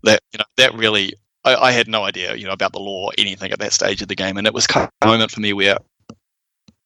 That 0.03 0.21
you 0.31 0.39
know, 0.39 0.45
that 0.57 0.73
really, 0.75 1.13
I, 1.43 1.55
I, 1.55 1.71
had 1.71 1.87
no 1.87 2.03
idea, 2.03 2.35
you 2.35 2.45
know, 2.45 2.53
about 2.53 2.71
the 2.71 2.79
lore 2.79 3.09
or 3.09 3.13
anything 3.17 3.51
at 3.51 3.59
that 3.59 3.73
stage 3.73 4.01
of 4.01 4.07
the 4.07 4.15
game, 4.15 4.37
and 4.37 4.47
it 4.47 4.53
was 4.53 4.67
kind 4.67 4.85
of 4.85 4.91
a 5.01 5.11
moment 5.11 5.31
for 5.31 5.39
me 5.39 5.53
where, 5.53 5.77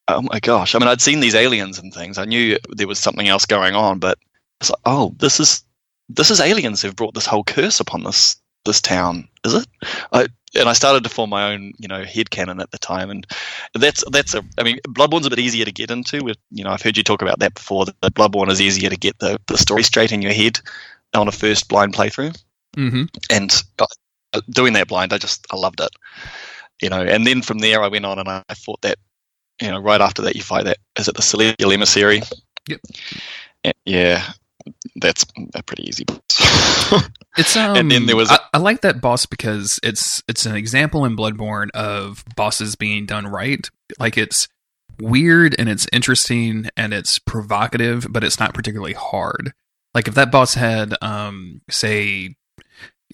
oh 0.07 0.21
my 0.21 0.39
gosh, 0.39 0.73
I 0.73 0.79
mean, 0.79 0.87
I'd 0.87 1.01
seen 1.01 1.19
these 1.19 1.35
aliens 1.35 1.77
and 1.77 1.93
things, 1.93 2.17
I 2.17 2.25
knew 2.25 2.57
there 2.69 2.87
was 2.87 2.99
something 2.99 3.27
else 3.27 3.45
going 3.45 3.75
on, 3.75 3.99
but 3.99 4.17
it's 4.59 4.69
like, 4.69 4.79
oh, 4.85 5.13
this 5.17 5.39
is 5.39 5.63
this 6.09 6.31
is 6.31 6.41
aliens 6.41 6.81
who've 6.81 6.95
brought 6.95 7.13
this 7.13 7.25
whole 7.25 7.43
curse 7.43 7.79
upon 7.79 8.03
this 8.03 8.35
this 8.65 8.81
town, 8.81 9.27
is 9.45 9.53
it? 9.53 9.67
I, 10.11 10.27
and 10.55 10.67
I 10.67 10.73
started 10.73 11.03
to 11.03 11.09
form 11.09 11.29
my 11.29 11.53
own, 11.53 11.73
you 11.77 11.87
know, 11.87 12.03
head 12.03 12.29
canon 12.29 12.59
at 12.59 12.71
the 12.71 12.77
time, 12.77 13.09
and 13.09 13.25
that's 13.73 14.03
that's 14.11 14.33
a. 14.33 14.43
I 14.57 14.63
mean, 14.63 14.79
Bloodborne's 14.87 15.25
a 15.25 15.29
bit 15.29 15.39
easier 15.39 15.65
to 15.65 15.71
get 15.71 15.91
into. 15.91 16.23
With 16.23 16.37
you 16.51 16.63
know, 16.63 16.71
I've 16.71 16.81
heard 16.81 16.97
you 16.97 17.03
talk 17.03 17.21
about 17.21 17.39
that 17.39 17.53
before. 17.53 17.85
That 17.85 18.13
Bloodborne 18.13 18.49
is 18.49 18.61
easier 18.61 18.89
to 18.89 18.97
get 18.97 19.19
the 19.19 19.39
the 19.47 19.57
story 19.57 19.83
straight 19.83 20.11
in 20.11 20.21
your 20.21 20.33
head 20.33 20.59
on 21.13 21.27
a 21.27 21.31
first 21.31 21.69
blind 21.69 21.93
playthrough, 21.93 22.37
mm-hmm. 22.75 23.03
and 23.29 23.63
doing 24.49 24.73
that 24.73 24.87
blind, 24.87 25.13
I 25.13 25.17
just 25.17 25.45
I 25.51 25.55
loved 25.57 25.81
it, 25.81 25.89
you 26.81 26.89
know. 26.89 27.01
And 27.01 27.25
then 27.25 27.41
from 27.41 27.59
there, 27.59 27.81
I 27.81 27.87
went 27.87 28.05
on 28.05 28.19
and 28.19 28.29
I, 28.29 28.43
thought 28.53 28.81
that, 28.81 28.97
you 29.61 29.69
know, 29.69 29.79
right 29.79 30.01
after 30.01 30.21
that, 30.23 30.35
you 30.35 30.41
fight 30.41 30.65
that 30.65 30.77
is 30.97 31.07
it 31.07 31.15
the 31.15 31.21
Celestial 31.21 31.71
Emissary? 31.71 32.21
Yep. 32.67 32.79
And, 33.63 33.73
yeah, 33.85 34.31
that's 34.95 35.25
a 35.53 35.63
pretty 35.63 35.87
easy 35.87 36.05
boss. 36.05 36.19
it's 37.37 37.55
um, 37.55 37.75
and 37.75 37.91
then 37.91 38.05
there 38.05 38.15
was. 38.15 38.31
A- 38.31 38.35
I, 38.35 38.39
I 38.55 38.57
like 38.57 38.81
that 38.81 39.01
boss 39.01 39.25
because 39.25 39.79
it's 39.83 40.21
it's 40.27 40.45
an 40.45 40.55
example 40.55 41.05
in 41.05 41.15
Bloodborne 41.15 41.69
of 41.71 42.23
bosses 42.35 42.75
being 42.75 43.05
done 43.05 43.27
right. 43.27 43.69
Like 43.99 44.17
it's 44.17 44.47
weird 44.99 45.55
and 45.57 45.67
it's 45.69 45.87
interesting 45.91 46.69
and 46.77 46.93
it's 46.93 47.19
provocative, 47.19 48.07
but 48.09 48.23
it's 48.23 48.39
not 48.39 48.53
particularly 48.53 48.93
hard. 48.93 49.53
Like 49.93 50.07
if 50.07 50.15
that 50.15 50.31
boss 50.31 50.53
had, 50.53 50.95
um, 51.01 51.61
say, 51.69 52.35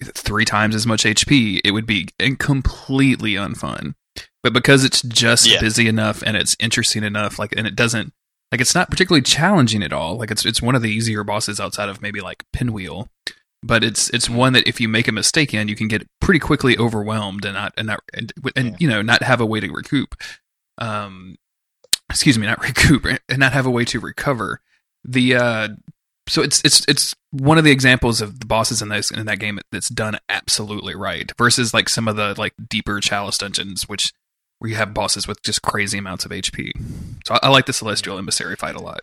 three 0.04 0.44
times 0.44 0.74
as 0.74 0.86
much 0.86 1.04
HP, 1.04 1.60
it 1.64 1.72
would 1.72 1.86
be 1.86 2.08
completely 2.38 3.32
unfun. 3.34 3.94
But 4.42 4.52
because 4.52 4.84
it's 4.84 5.02
just 5.02 5.50
yeah. 5.50 5.60
busy 5.60 5.88
enough 5.88 6.22
and 6.22 6.36
it's 6.36 6.56
interesting 6.60 7.02
enough, 7.02 7.38
like, 7.38 7.52
and 7.56 7.66
it 7.66 7.74
doesn't 7.74 8.12
like 8.52 8.60
it's 8.60 8.74
not 8.74 8.90
particularly 8.90 9.22
challenging 9.22 9.82
at 9.82 9.92
all. 9.92 10.16
Like 10.16 10.30
it's 10.30 10.46
it's 10.46 10.62
one 10.62 10.74
of 10.74 10.82
the 10.82 10.90
easier 10.90 11.24
bosses 11.24 11.60
outside 11.60 11.88
of 11.88 12.00
maybe 12.00 12.20
like 12.20 12.44
Pinwheel, 12.52 13.08
but 13.62 13.82
it's 13.82 14.08
it's 14.10 14.30
one 14.30 14.52
that 14.52 14.68
if 14.68 14.80
you 14.80 14.88
make 14.88 15.08
a 15.08 15.12
mistake 15.12 15.52
in, 15.52 15.68
you 15.68 15.76
can 15.76 15.88
get 15.88 16.06
pretty 16.20 16.40
quickly 16.40 16.76
overwhelmed 16.78 17.44
and 17.44 17.54
not 17.54 17.72
and 17.76 17.86
not 17.88 18.00
and, 18.14 18.32
and 18.56 18.68
yeah. 18.70 18.76
you 18.78 18.88
know 18.88 19.02
not 19.02 19.22
have 19.22 19.40
a 19.40 19.46
way 19.46 19.60
to 19.60 19.70
recoup. 19.70 20.14
Um, 20.78 21.36
excuse 22.08 22.38
me, 22.38 22.46
not 22.46 22.62
recoup 22.62 23.06
and 23.06 23.38
not 23.38 23.52
have 23.52 23.66
a 23.66 23.70
way 23.70 23.84
to 23.86 24.00
recover. 24.00 24.60
The 25.04 25.34
uh, 25.36 25.68
so 26.28 26.42
it's 26.42 26.62
it's 26.64 26.84
it's 26.86 27.14
one 27.30 27.58
of 27.58 27.64
the 27.64 27.70
examples 27.70 28.20
of 28.20 28.40
the 28.40 28.46
bosses 28.46 28.80
in 28.80 28.88
this 28.88 29.10
in 29.10 29.26
that 29.26 29.38
game 29.38 29.58
that's 29.72 29.88
done 29.88 30.18
absolutely 30.28 30.94
right 30.94 31.32
versus 31.36 31.74
like 31.74 31.88
some 31.88 32.08
of 32.08 32.16
the 32.16 32.34
like 32.38 32.54
deeper 32.68 33.00
chalice 33.00 33.38
dungeons 33.38 33.88
which 33.88 34.12
where 34.58 34.70
you 34.70 34.76
have 34.76 34.94
bosses 34.94 35.28
with 35.28 35.42
just 35.42 35.62
crazy 35.62 35.98
amounts 35.98 36.24
of 36.24 36.30
HP. 36.30 36.72
So 37.26 37.34
I, 37.34 37.40
I 37.44 37.48
like 37.48 37.66
the 37.66 37.72
Celestial 37.72 38.18
Emissary 38.18 38.56
fight 38.56 38.74
a 38.74 38.82
lot. 38.82 39.00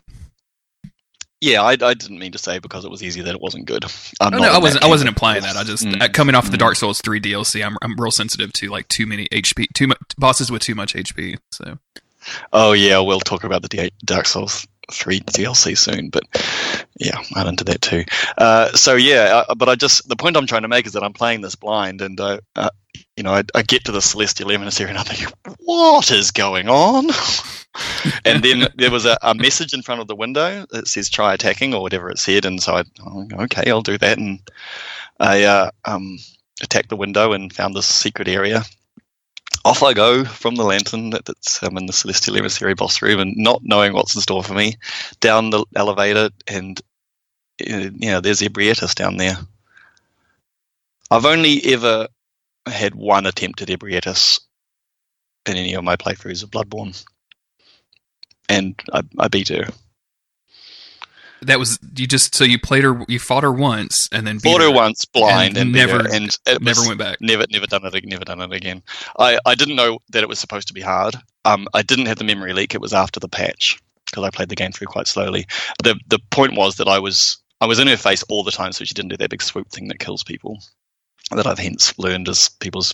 Yeah, 1.45 1.61
I, 1.61 1.73
I, 1.73 1.93
didn't 1.93 2.17
mean 2.17 2.31
to 2.31 2.39
say 2.39 2.57
because 2.57 2.85
it 2.85 2.89
was 2.89 3.03
easy 3.03 3.21
that 3.21 3.35
it 3.35 3.39
wasn't 3.39 3.65
good. 3.65 3.85
I'm 4.19 4.33
oh, 4.33 4.37
no, 4.39 4.51
I 4.51 4.57
wasn't. 4.57 4.83
I 4.83 4.87
wasn't 4.87 5.09
implying 5.09 5.43
that. 5.43 5.55
I 5.55 5.63
just 5.63 5.85
mm. 5.85 6.11
coming 6.11 6.33
off 6.33 6.49
the 6.49 6.57
mm. 6.57 6.61
Dark 6.61 6.75
Souls 6.75 7.01
three 7.01 7.21
DLC, 7.21 7.63
I'm 7.63 7.77
I'm 7.83 7.95
real 7.97 8.09
sensitive 8.09 8.51
to 8.53 8.69
like 8.69 8.87
too 8.87 9.05
many 9.05 9.27
HP, 9.27 9.67
too 9.75 9.85
much 9.85 9.99
bosses 10.17 10.51
with 10.51 10.63
too 10.63 10.73
much 10.73 10.95
HP. 10.95 11.37
So. 11.51 11.77
Oh 12.51 12.71
yeah, 12.71 12.99
we'll 12.99 13.19
talk 13.19 13.43
about 13.43 13.61
the 13.61 13.91
Dark 14.03 14.25
Souls 14.25 14.65
three 14.91 15.19
DLC 15.19 15.77
soon, 15.77 16.09
but 16.09 16.23
yeah, 16.99 17.21
I'm 17.35 17.45
into 17.45 17.63
that 17.65 17.83
too. 17.83 18.05
Uh, 18.39 18.71
so 18.71 18.95
yeah, 18.95 19.43
uh, 19.47 19.53
but 19.53 19.69
I 19.69 19.75
just 19.75 20.09
the 20.09 20.15
point 20.15 20.37
I'm 20.37 20.47
trying 20.47 20.63
to 20.63 20.67
make 20.67 20.87
is 20.87 20.93
that 20.93 21.03
I'm 21.03 21.13
playing 21.13 21.41
this 21.41 21.55
blind, 21.55 22.01
and 22.01 22.19
uh, 22.19 22.39
uh, 22.55 22.69
you 23.15 23.23
know, 23.23 23.33
I, 23.33 23.43
I, 23.53 23.61
get 23.61 23.85
to 23.85 23.91
the 23.91 24.01
Celestial 24.01 24.51
Emissary 24.51 24.89
and 24.89 24.97
I'm 24.97 25.05
thinking, 25.05 25.33
what 25.59 26.11
is 26.11 26.31
going 26.31 26.69
on? 26.69 27.09
and 28.25 28.43
then 28.43 28.67
there 28.75 28.91
was 28.91 29.05
a, 29.05 29.17
a, 29.21 29.33
message 29.33 29.73
in 29.73 29.81
front 29.81 30.01
of 30.01 30.07
the 30.07 30.15
window 30.15 30.65
that 30.71 30.87
says 30.87 31.09
try 31.09 31.33
attacking 31.33 31.73
or 31.73 31.81
whatever 31.81 32.09
it 32.09 32.19
said. 32.19 32.45
And 32.45 32.61
so 32.61 32.75
I, 32.75 32.83
oh, 33.05 33.27
okay, 33.43 33.69
I'll 33.69 33.81
do 33.81 33.97
that. 33.97 34.17
And 34.17 34.39
I 35.19 35.43
uh, 35.43 35.71
um, 35.85 36.17
attacked 36.61 36.89
the 36.89 36.95
window 36.95 37.33
and 37.33 37.53
found 37.53 37.75
this 37.75 37.87
secret 37.87 38.27
area. 38.27 38.63
Off 39.63 39.81
I 39.81 39.93
go 39.93 40.25
from 40.25 40.55
the 40.55 40.63
lantern 40.63 41.09
that's 41.09 41.63
um, 41.63 41.77
in 41.77 41.85
the 41.85 41.93
Celestial 41.93 42.37
Emissary 42.37 42.75
boss 42.75 43.01
room 43.01 43.19
and 43.19 43.35
not 43.35 43.61
knowing 43.63 43.93
what's 43.93 44.15
in 44.15 44.21
store 44.21 44.43
for 44.43 44.53
me, 44.53 44.75
down 45.19 45.49
the 45.49 45.65
elevator 45.75 46.29
and, 46.47 46.79
uh, 47.61 47.89
you 47.95 48.11
know, 48.11 48.21
there's 48.21 48.41
Ebrietas 48.41 48.93
down 48.93 49.17
there. 49.17 49.37
I've 51.09 51.25
only 51.25 51.63
ever 51.65 52.07
had 52.67 52.95
one 52.95 53.25
attempt 53.25 53.61
at 53.61 53.69
Ebrietas 53.69 54.39
in 55.45 55.57
any 55.57 55.73
of 55.73 55.83
my 55.83 55.95
playthroughs 55.95 56.43
of 56.43 56.51
Bloodborne, 56.51 57.03
and 58.49 58.79
I, 58.91 59.03
I 59.19 59.27
beat 59.27 59.49
her. 59.49 59.67
That 61.41 61.59
was 61.59 61.77
you 61.95 62.07
just 62.07 62.33
so 62.33 62.43
you 62.43 62.57
played 62.57 62.83
her, 62.83 63.03
you 63.07 63.19
fought 63.19 63.43
her 63.43 63.51
once, 63.51 64.09
and 64.11 64.25
then 64.25 64.39
fought 64.39 64.61
her, 64.61 64.67
her, 64.67 64.73
once 64.73 65.05
blind, 65.05 65.57
and, 65.57 65.67
and 65.67 65.73
never 65.73 66.03
her, 66.03 66.13
and 66.13 66.35
never 66.61 66.81
went 66.87 66.97
back. 66.97 67.21
Never, 67.21 67.45
never 67.51 67.67
done 67.67 67.85
it. 67.85 68.05
Never 68.05 68.25
done 68.25 68.41
it 68.41 68.53
again. 68.53 68.81
I, 69.19 69.37
I 69.45 69.53
didn't 69.53 69.75
know 69.75 69.99
that 70.09 70.23
it 70.23 70.29
was 70.29 70.39
supposed 70.39 70.67
to 70.69 70.73
be 70.73 70.81
hard. 70.81 71.15
Um, 71.43 71.67
I 71.73 71.83
didn't 71.83 72.07
have 72.07 72.17
the 72.17 72.23
memory 72.23 72.53
leak. 72.53 72.73
It 72.73 72.81
was 72.81 72.93
after 72.93 73.19
the 73.19 73.29
patch 73.29 73.79
because 74.05 74.23
I 74.23 74.31
played 74.31 74.49
the 74.49 74.55
game 74.55 74.71
through 74.71 74.87
quite 74.87 75.07
slowly. 75.07 75.45
the 75.83 75.99
The 76.07 76.19
point 76.31 76.55
was 76.55 76.77
that 76.77 76.87
I 76.87 76.97
was 76.97 77.37
I 77.61 77.67
was 77.67 77.79
in 77.79 77.87
her 77.87 77.97
face 77.97 78.23
all 78.23 78.43
the 78.43 78.51
time, 78.51 78.71
so 78.71 78.83
she 78.83 78.95
didn't 78.95 79.09
do 79.09 79.17
that 79.17 79.29
big 79.29 79.43
swoop 79.43 79.69
thing 79.69 79.87
that 79.89 79.99
kills 79.99 80.23
people 80.23 80.59
that 81.31 81.47
I've 81.47 81.59
hence 81.59 81.97
learned 81.97 82.29
as 82.29 82.49
people's 82.49 82.93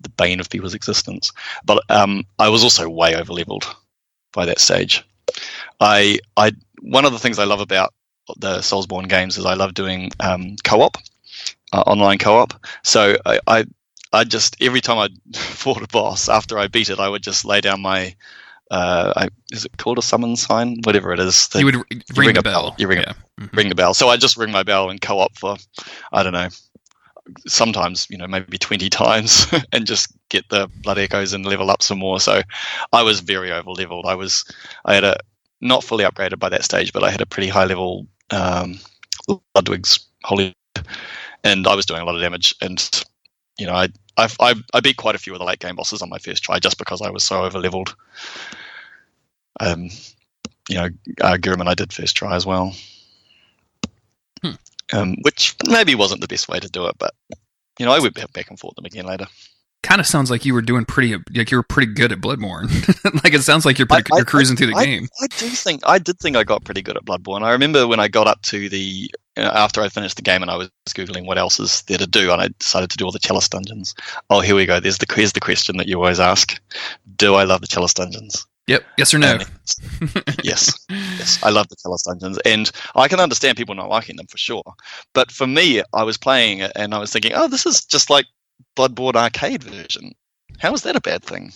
the 0.00 0.08
bane 0.10 0.40
of 0.40 0.50
people's 0.50 0.74
existence. 0.74 1.32
But 1.64 1.82
um, 1.88 2.24
I 2.38 2.50
was 2.50 2.62
also 2.62 2.88
way 2.88 3.14
over 3.14 3.32
leveled 3.32 3.66
by 4.32 4.46
that 4.46 4.60
stage. 4.60 5.04
I 5.80 6.20
I 6.36 6.52
one 6.80 7.04
of 7.04 7.12
the 7.12 7.18
things 7.18 7.38
I 7.38 7.44
love 7.44 7.60
about 7.60 7.94
the 8.38 8.58
Soulsborne 8.58 9.08
games 9.08 9.38
is 9.38 9.46
I 9.46 9.54
love 9.54 9.74
doing 9.74 10.10
um, 10.20 10.56
co-op, 10.64 10.98
uh, 11.72 11.80
online 11.80 12.18
co-op. 12.18 12.54
So 12.82 13.16
I, 13.24 13.40
I 13.46 13.64
I 14.12 14.24
just 14.24 14.56
every 14.60 14.80
time 14.80 14.98
I 14.98 15.08
fought 15.38 15.82
a 15.82 15.88
boss 15.88 16.28
after 16.28 16.58
I 16.58 16.68
beat 16.68 16.90
it, 16.90 17.00
I 17.00 17.08
would 17.08 17.22
just 17.22 17.44
lay 17.44 17.60
down 17.60 17.80
my 17.80 18.14
uh, 18.70 19.12
I, 19.16 19.28
is 19.52 19.64
it 19.64 19.76
called 19.78 19.98
a 19.98 20.02
summon 20.02 20.36
sign? 20.36 20.80
Whatever 20.82 21.12
it 21.12 21.20
is. 21.20 21.48
you 21.54 21.64
would 21.64 21.76
ring, 21.76 21.84
you 21.90 22.02
ring 22.16 22.34
the 22.34 22.42
bell. 22.42 22.70
bell. 22.70 22.76
You 22.78 22.88
ring, 22.88 22.98
yeah. 22.98 23.12
mm-hmm. 23.40 23.56
ring 23.56 23.68
the 23.68 23.74
bell. 23.74 23.94
So 23.94 24.08
I 24.08 24.16
just 24.16 24.36
ring 24.36 24.50
my 24.50 24.64
bell 24.64 24.90
and 24.90 25.00
co-op 25.00 25.38
for, 25.38 25.56
I 26.12 26.24
don't 26.24 26.32
know, 26.32 26.48
sometimes 27.46 28.06
you 28.10 28.18
know 28.18 28.26
maybe 28.26 28.58
20 28.58 28.88
times 28.90 29.46
and 29.72 29.86
just 29.86 30.12
get 30.28 30.48
the 30.48 30.68
blood 30.82 30.98
echoes 30.98 31.32
and 31.32 31.44
level 31.44 31.70
up 31.70 31.82
some 31.82 31.98
more. 31.98 32.20
So 32.20 32.42
i 32.92 33.02
was 33.02 33.20
very 33.20 33.52
over 33.52 33.72
leveled 33.72 34.06
i 34.06 34.14
was 34.14 34.44
i 34.84 34.94
had 34.94 35.04
a 35.04 35.18
not 35.60 35.84
fully 35.84 36.04
upgraded 36.04 36.38
by 36.38 36.48
that 36.48 36.64
stage 36.64 36.92
but 36.92 37.02
i 37.02 37.10
had 37.10 37.20
a 37.20 37.26
pretty 37.26 37.48
high 37.48 37.64
level 37.64 38.06
um, 38.30 38.78
ludwig's 39.54 40.00
holy 40.24 40.54
and 41.44 41.66
i 41.66 41.74
was 41.74 41.86
doing 41.86 42.00
a 42.00 42.04
lot 42.04 42.14
of 42.14 42.20
damage 42.20 42.54
and 42.60 43.04
you 43.58 43.66
know 43.66 43.74
I, 43.74 43.88
I 44.16 44.54
i 44.74 44.80
beat 44.80 44.96
quite 44.96 45.14
a 45.14 45.18
few 45.18 45.32
of 45.32 45.38
the 45.38 45.44
late 45.44 45.60
game 45.60 45.76
bosses 45.76 46.02
on 46.02 46.10
my 46.10 46.18
first 46.18 46.42
try 46.42 46.58
just 46.58 46.78
because 46.78 47.00
i 47.00 47.10
was 47.10 47.24
so 47.24 47.44
over 47.44 47.58
leveled 47.58 47.94
um 49.60 49.88
you 50.68 50.76
know 50.76 50.88
uh, 51.20 51.36
Gehrman 51.36 51.68
I 51.68 51.74
did 51.74 51.92
first 51.92 52.16
try 52.16 52.34
as 52.34 52.44
well 52.44 52.74
um, 54.92 55.16
which 55.22 55.56
maybe 55.66 55.94
wasn't 55.94 56.20
the 56.20 56.28
best 56.28 56.48
way 56.48 56.60
to 56.60 56.68
do 56.68 56.86
it, 56.86 56.96
but 56.98 57.14
you 57.78 57.86
know, 57.86 57.92
I 57.92 57.98
would 57.98 58.14
back 58.14 58.50
and 58.50 58.58
forth 58.58 58.74
them 58.76 58.84
again 58.84 59.06
later. 59.06 59.26
Kind 59.82 60.00
of 60.00 60.06
sounds 60.06 60.30
like 60.30 60.44
you 60.44 60.54
were 60.54 60.62
doing 60.62 60.84
pretty, 60.84 61.14
like 61.34 61.50
you 61.50 61.58
were 61.58 61.62
pretty 61.62 61.92
good 61.92 62.10
at 62.10 62.18
Bloodborne. 62.18 62.68
like 63.22 63.34
it 63.34 63.42
sounds 63.42 63.64
like 63.64 63.78
you're 63.78 63.86
pretty, 63.86 64.10
I, 64.12 64.16
you're 64.16 64.24
cruising 64.24 64.56
I, 64.56 64.58
through 64.58 64.66
the 64.68 64.84
game. 64.84 65.08
I 65.22 65.26
do 65.28 65.46
think 65.46 65.82
I 65.86 65.98
did 65.98 66.18
think 66.18 66.36
I 66.36 66.42
got 66.42 66.64
pretty 66.64 66.82
good 66.82 66.96
at 66.96 67.04
Bloodborne. 67.04 67.42
I 67.42 67.52
remember 67.52 67.86
when 67.86 68.00
I 68.00 68.08
got 68.08 68.26
up 68.26 68.42
to 68.42 68.68
the 68.68 68.78
you 68.78 69.08
know, 69.36 69.50
after 69.50 69.82
I 69.82 69.88
finished 69.88 70.16
the 70.16 70.22
game 70.22 70.42
and 70.42 70.50
I 70.50 70.56
was 70.56 70.70
googling 70.88 71.26
what 71.26 71.38
else 71.38 71.60
is 71.60 71.82
there 71.82 71.98
to 71.98 72.06
do, 72.06 72.32
and 72.32 72.40
I 72.40 72.48
decided 72.58 72.90
to 72.90 72.96
do 72.96 73.04
all 73.04 73.12
the 73.12 73.20
Chalice 73.20 73.48
dungeons. 73.48 73.94
Oh, 74.28 74.40
here 74.40 74.56
we 74.56 74.66
go. 74.66 74.80
There's 74.80 74.98
the 74.98 75.06
here's 75.14 75.34
the 75.34 75.40
question 75.40 75.76
that 75.76 75.86
you 75.86 75.96
always 75.96 76.20
ask: 76.20 76.58
Do 77.14 77.34
I 77.34 77.44
love 77.44 77.60
the 77.60 77.68
Chalice 77.68 77.94
dungeons? 77.94 78.46
Yep. 78.66 78.84
Yes 78.98 79.14
or 79.14 79.18
no? 79.18 79.38
yes. 80.42 80.86
Yes. 80.88 81.38
I 81.42 81.50
love 81.50 81.68
the 81.68 81.76
Chalice 81.76 82.02
Dungeons. 82.02 82.38
And 82.44 82.70
I 82.96 83.06
can 83.06 83.20
understand 83.20 83.56
people 83.56 83.76
not 83.76 83.88
liking 83.88 84.16
them 84.16 84.26
for 84.26 84.38
sure. 84.38 84.64
But 85.14 85.30
for 85.30 85.46
me, 85.46 85.82
I 85.92 86.02
was 86.02 86.18
playing 86.18 86.58
it 86.58 86.72
and 86.74 86.92
I 86.92 86.98
was 86.98 87.12
thinking, 87.12 87.32
oh, 87.34 87.46
this 87.48 87.64
is 87.64 87.84
just 87.84 88.10
like 88.10 88.26
Bloodborne 88.76 89.14
arcade 89.14 89.62
version. 89.62 90.12
How 90.58 90.74
is 90.74 90.82
that 90.82 90.96
a 90.96 91.00
bad 91.00 91.22
thing? 91.22 91.52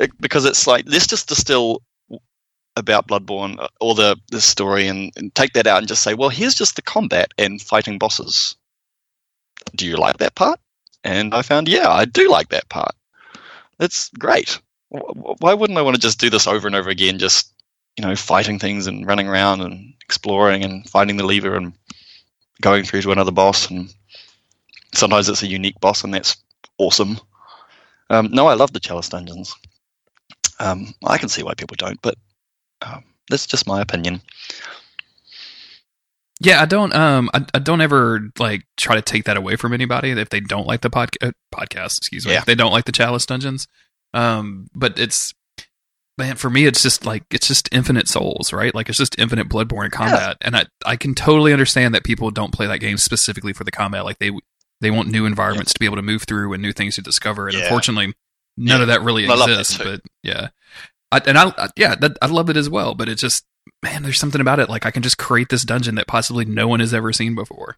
It, 0.00 0.10
because 0.20 0.44
it's 0.44 0.66
like, 0.66 0.84
let's 0.88 1.06
just 1.06 1.28
distill 1.28 1.82
about 2.74 3.06
Bloodborne 3.06 3.58
uh, 3.58 3.68
or 3.80 3.94
the, 3.94 4.16
the 4.30 4.40
story 4.40 4.88
and, 4.88 5.12
and 5.16 5.34
take 5.34 5.52
that 5.52 5.66
out 5.66 5.78
and 5.78 5.88
just 5.88 6.02
say, 6.02 6.14
well, 6.14 6.28
here's 6.28 6.54
just 6.54 6.76
the 6.76 6.82
combat 6.82 7.32
and 7.38 7.62
fighting 7.62 7.98
bosses. 7.98 8.56
Do 9.74 9.86
you 9.86 9.96
like 9.96 10.18
that 10.18 10.34
part? 10.34 10.58
And 11.04 11.32
I 11.32 11.42
found, 11.42 11.68
yeah, 11.68 11.88
I 11.88 12.04
do 12.06 12.28
like 12.28 12.48
that 12.48 12.68
part. 12.68 12.94
It's 13.78 14.10
great 14.18 14.58
why 15.40 15.54
wouldn't 15.54 15.78
I 15.78 15.82
want 15.82 15.96
to 15.96 16.00
just 16.00 16.20
do 16.20 16.30
this 16.30 16.46
over 16.46 16.66
and 16.66 16.76
over 16.76 16.90
again? 16.90 17.18
Just 17.18 17.52
you 17.96 18.04
know, 18.04 18.14
fighting 18.14 18.58
things 18.58 18.86
and 18.86 19.06
running 19.06 19.26
around 19.26 19.62
and 19.62 19.94
exploring 20.04 20.62
and 20.62 20.88
finding 20.88 21.16
the 21.16 21.24
lever 21.24 21.56
and 21.56 21.72
going 22.60 22.84
through 22.84 23.00
to 23.02 23.12
another 23.12 23.32
boss. 23.32 23.70
And 23.70 23.88
sometimes 24.94 25.28
it's 25.30 25.42
a 25.42 25.46
unique 25.46 25.80
boss, 25.80 26.04
and 26.04 26.12
that's 26.12 26.36
awesome. 26.78 27.18
Um, 28.10 28.30
no, 28.32 28.46
I 28.48 28.54
love 28.54 28.72
the 28.72 28.80
Chalice 28.80 29.08
dungeons. 29.08 29.54
Um, 30.60 30.94
I 31.06 31.16
can 31.18 31.28
see 31.30 31.42
why 31.42 31.54
people 31.54 31.76
don't, 31.78 32.00
but 32.02 32.16
um, 32.82 33.02
that's 33.30 33.46
just 33.46 33.66
my 33.66 33.80
opinion. 33.80 34.20
Yeah, 36.38 36.60
I 36.60 36.66
don't. 36.66 36.94
Um, 36.94 37.30
I, 37.32 37.44
I 37.54 37.58
don't 37.58 37.80
ever 37.80 38.28
like 38.38 38.62
try 38.76 38.94
to 38.94 39.02
take 39.02 39.24
that 39.24 39.38
away 39.38 39.56
from 39.56 39.72
anybody 39.72 40.10
if 40.10 40.28
they 40.28 40.40
don't 40.40 40.66
like 40.66 40.82
the 40.82 40.90
podca- 40.90 41.28
uh, 41.28 41.32
podcast. 41.54 41.96
Excuse 41.98 42.26
me, 42.26 42.32
Yeah. 42.32 42.38
if 42.40 42.44
they 42.44 42.54
don't 42.54 42.72
like 42.72 42.84
the 42.84 42.92
Chalice 42.92 43.24
Dungeons. 43.24 43.66
Um, 44.14 44.68
but 44.74 44.98
it's 44.98 45.34
man 46.18 46.36
for 46.36 46.48
me, 46.48 46.64
it's 46.66 46.82
just 46.82 47.04
like 47.04 47.24
it's 47.30 47.46
just 47.48 47.68
infinite 47.72 48.08
souls, 48.08 48.52
right? 48.52 48.74
Like 48.74 48.88
it's 48.88 48.98
just 48.98 49.18
infinite 49.18 49.48
Bloodborne 49.48 49.90
combat, 49.90 50.36
and 50.40 50.56
I 50.56 50.64
I 50.84 50.96
can 50.96 51.14
totally 51.14 51.52
understand 51.52 51.94
that 51.94 52.04
people 52.04 52.30
don't 52.30 52.52
play 52.52 52.66
that 52.66 52.78
game 52.78 52.96
specifically 52.96 53.52
for 53.52 53.64
the 53.64 53.70
combat. 53.70 54.04
Like 54.04 54.18
they 54.18 54.30
they 54.80 54.90
want 54.90 55.08
new 55.08 55.26
environments 55.26 55.72
to 55.74 55.78
be 55.80 55.86
able 55.86 55.96
to 55.96 56.02
move 56.02 56.22
through 56.24 56.52
and 56.52 56.62
new 56.62 56.72
things 56.72 56.94
to 56.96 57.02
discover, 57.02 57.48
and 57.48 57.56
Yeah. 57.56 57.64
unfortunately, 57.64 58.14
none 58.56 58.78
Yeah. 58.78 58.82
of 58.82 58.88
that 58.88 59.02
really 59.02 59.24
I 59.28 59.36
that 59.36 59.48
exists. 59.48 59.78
But 59.78 60.00
yeah, 60.22 60.48
I, 61.12 61.20
and 61.26 61.36
I 61.38 61.52
I- 61.58 61.68
yeah, 61.76 61.94
that, 61.96 62.16
I 62.22 62.26
love 62.26 62.48
it 62.50 62.56
as 62.56 62.70
well. 62.70 62.94
But 62.94 63.08
it's 63.08 63.20
just 63.20 63.44
man, 63.82 64.02
there's 64.02 64.18
something 64.18 64.40
about 64.40 64.60
it. 64.60 64.68
Like 64.70 64.86
I 64.86 64.90
can 64.90 65.02
just 65.02 65.18
create 65.18 65.48
this 65.50 65.64
dungeon 65.64 65.96
that 65.96 66.06
possibly 66.06 66.44
no 66.44 66.68
one 66.68 66.80
has 66.80 66.94
ever 66.94 67.12
seen 67.12 67.34
before. 67.34 67.76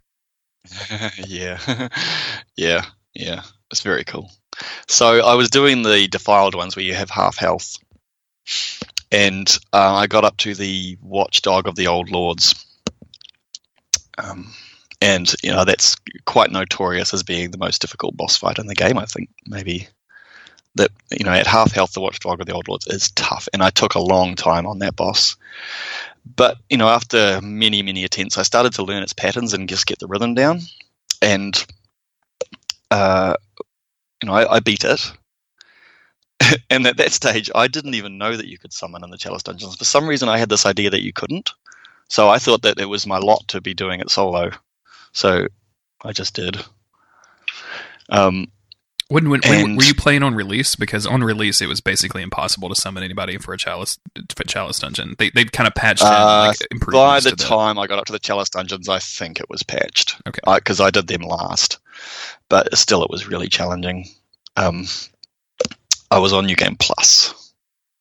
yeah, 1.26 1.89
yeah, 2.57 2.85
yeah. 3.14 3.43
It's 3.70 3.83
very 3.83 4.05
cool. 4.05 4.31
So 4.86 5.24
I 5.24 5.34
was 5.34 5.50
doing 5.50 5.82
the 5.82 6.09
defiled 6.09 6.54
ones 6.54 6.76
where 6.76 6.84
you 6.84 6.94
have 6.94 7.11
half 7.11 7.36
health, 7.36 7.78
and 9.11 9.48
uh, 9.72 9.94
I 9.94 10.06
got 10.06 10.24
up 10.24 10.36
to 10.38 10.54
the 10.54 10.98
watchdog 11.02 11.66
of 11.66 11.76
the 11.76 11.86
old 11.86 12.11
lords, 12.11 12.66
um, 14.16 14.52
and 15.00 15.32
you 15.42 15.50
know 15.50 15.64
that's 15.64 15.96
quite 16.24 16.50
notorious 16.50 17.14
as 17.14 17.22
being 17.22 17.50
the 17.50 17.59
most 17.59 17.80
difficult 17.80 18.16
boss 18.16 18.36
fight 18.36 18.59
in 18.59 18.66
the 18.66 18.74
game. 18.74 18.98
I 18.98 19.04
think 19.04 19.30
maybe 19.46 19.88
that 20.74 20.90
you 21.11 21.24
know 21.24 21.32
at 21.32 21.46
half 21.46 21.72
health 21.72 21.92
the 21.92 22.00
watchdog 22.00 22.40
of 22.40 22.46
the 22.46 22.52
old 22.52 22.68
lords 22.68 22.86
is 22.86 23.11
tough, 23.12 23.48
and 23.52 23.62
I 23.62 23.70
took 23.70 23.94
a 23.94 24.00
long 24.00 24.34
time 24.34 24.66
on 24.66 24.80
that 24.80 24.96
boss. 24.96 25.36
But 26.36 26.59
you 26.68 26.76
know, 26.76 26.88
after 26.88 27.40
many 27.42 27.82
many 27.82 28.04
attempts, 28.04 28.38
I 28.38 28.42
started 28.42 28.74
to 28.74 28.84
learn 28.84 29.02
its 29.02 29.12
patterns 29.12 29.54
and 29.54 29.68
just 29.68 29.86
get 29.86 29.98
the 29.98 30.06
rhythm 30.06 30.34
down, 30.34 30.61
and 31.22 31.66
uh, 32.90 33.34
you 34.23 34.27
know, 34.29 34.35
I, 34.35 34.57
I 34.57 34.61
beat 34.61 34.85
it. 34.85 35.12
and 36.71 36.87
at 36.87 36.97
that 36.97 37.12
stage, 37.12 37.51
I 37.55 37.69
didn't 37.69 37.95
even 37.95 38.19
know 38.19 38.37
that 38.37 38.49
you 38.49 38.59
could 38.59 38.73
summon 38.73 39.03
in 39.05 39.11
the 39.11 39.19
Chalice 39.19 39.43
dungeons. 39.43 39.77
For 39.77 39.85
some 39.85 40.09
reason, 40.09 40.29
I 40.29 40.39
had 40.39 40.49
this 40.49 40.66
idea 40.66 40.91
that 40.91 41.03
you 41.03 41.12
couldn't. 41.12 41.53
So 42.09 42.29
I 42.29 42.39
thought 42.39 42.62
that 42.62 42.79
it 42.81 42.87
was 42.87 43.07
my 43.07 43.19
lot 43.19 43.47
to 43.49 43.61
be 43.61 43.75
doing 43.75 44.01
it 44.01 44.11
solo. 44.11 44.51
So 45.12 45.49
I 46.05 46.12
just 46.12 46.35
did. 46.35 46.59
Um, 48.09 48.47
When, 49.09 49.31
when, 49.31 49.41
And- 49.45 49.77
were 49.77 49.85
you 49.85 49.95
playing 49.95 50.23
on 50.23 50.35
release? 50.35 50.75
Because 50.77 51.07
on 51.07 51.25
release, 51.25 51.61
it 51.61 51.66
was 51.66 51.81
basically 51.81 52.23
impossible 52.23 52.69
to 52.69 52.75
summon 52.75 53.03
anybody 53.03 53.39
for 53.39 53.53
a 53.55 53.59
chalice 53.59 53.99
for 54.37 54.43
a 54.43 54.47
chalice 54.47 54.79
dungeon. 54.79 55.16
They 55.19 55.31
they 55.31 55.45
kind 55.45 55.66
of 55.66 55.75
patched 55.75 56.03
in 56.03 56.09
Uh, 56.09 56.53
like, 56.71 56.91
by 56.93 57.21
the 57.21 57.33
time 57.33 57.79
I 57.79 57.87
got 57.87 57.99
up 57.99 58.05
to 58.07 58.12
the 58.12 58.19
Chalice 58.19 58.51
dungeons, 58.51 58.89
I 58.89 58.99
think 58.99 59.41
it 59.41 59.49
was 59.49 59.62
patched. 59.62 60.16
Okay. 60.27 60.41
Because 60.55 60.81
I, 60.81 60.91
did 60.91 61.07
them 61.07 61.23
last, 61.23 61.79
but 62.49 62.76
still, 62.76 63.03
it 63.03 63.11
was 63.11 63.28
really 63.28 63.49
challenging. 63.49 64.07
Um, 64.57 64.86
I 66.11 66.18
was 66.18 66.32
on 66.32 66.46
New 66.46 66.57
Game 66.57 66.76
Plus, 66.76 67.53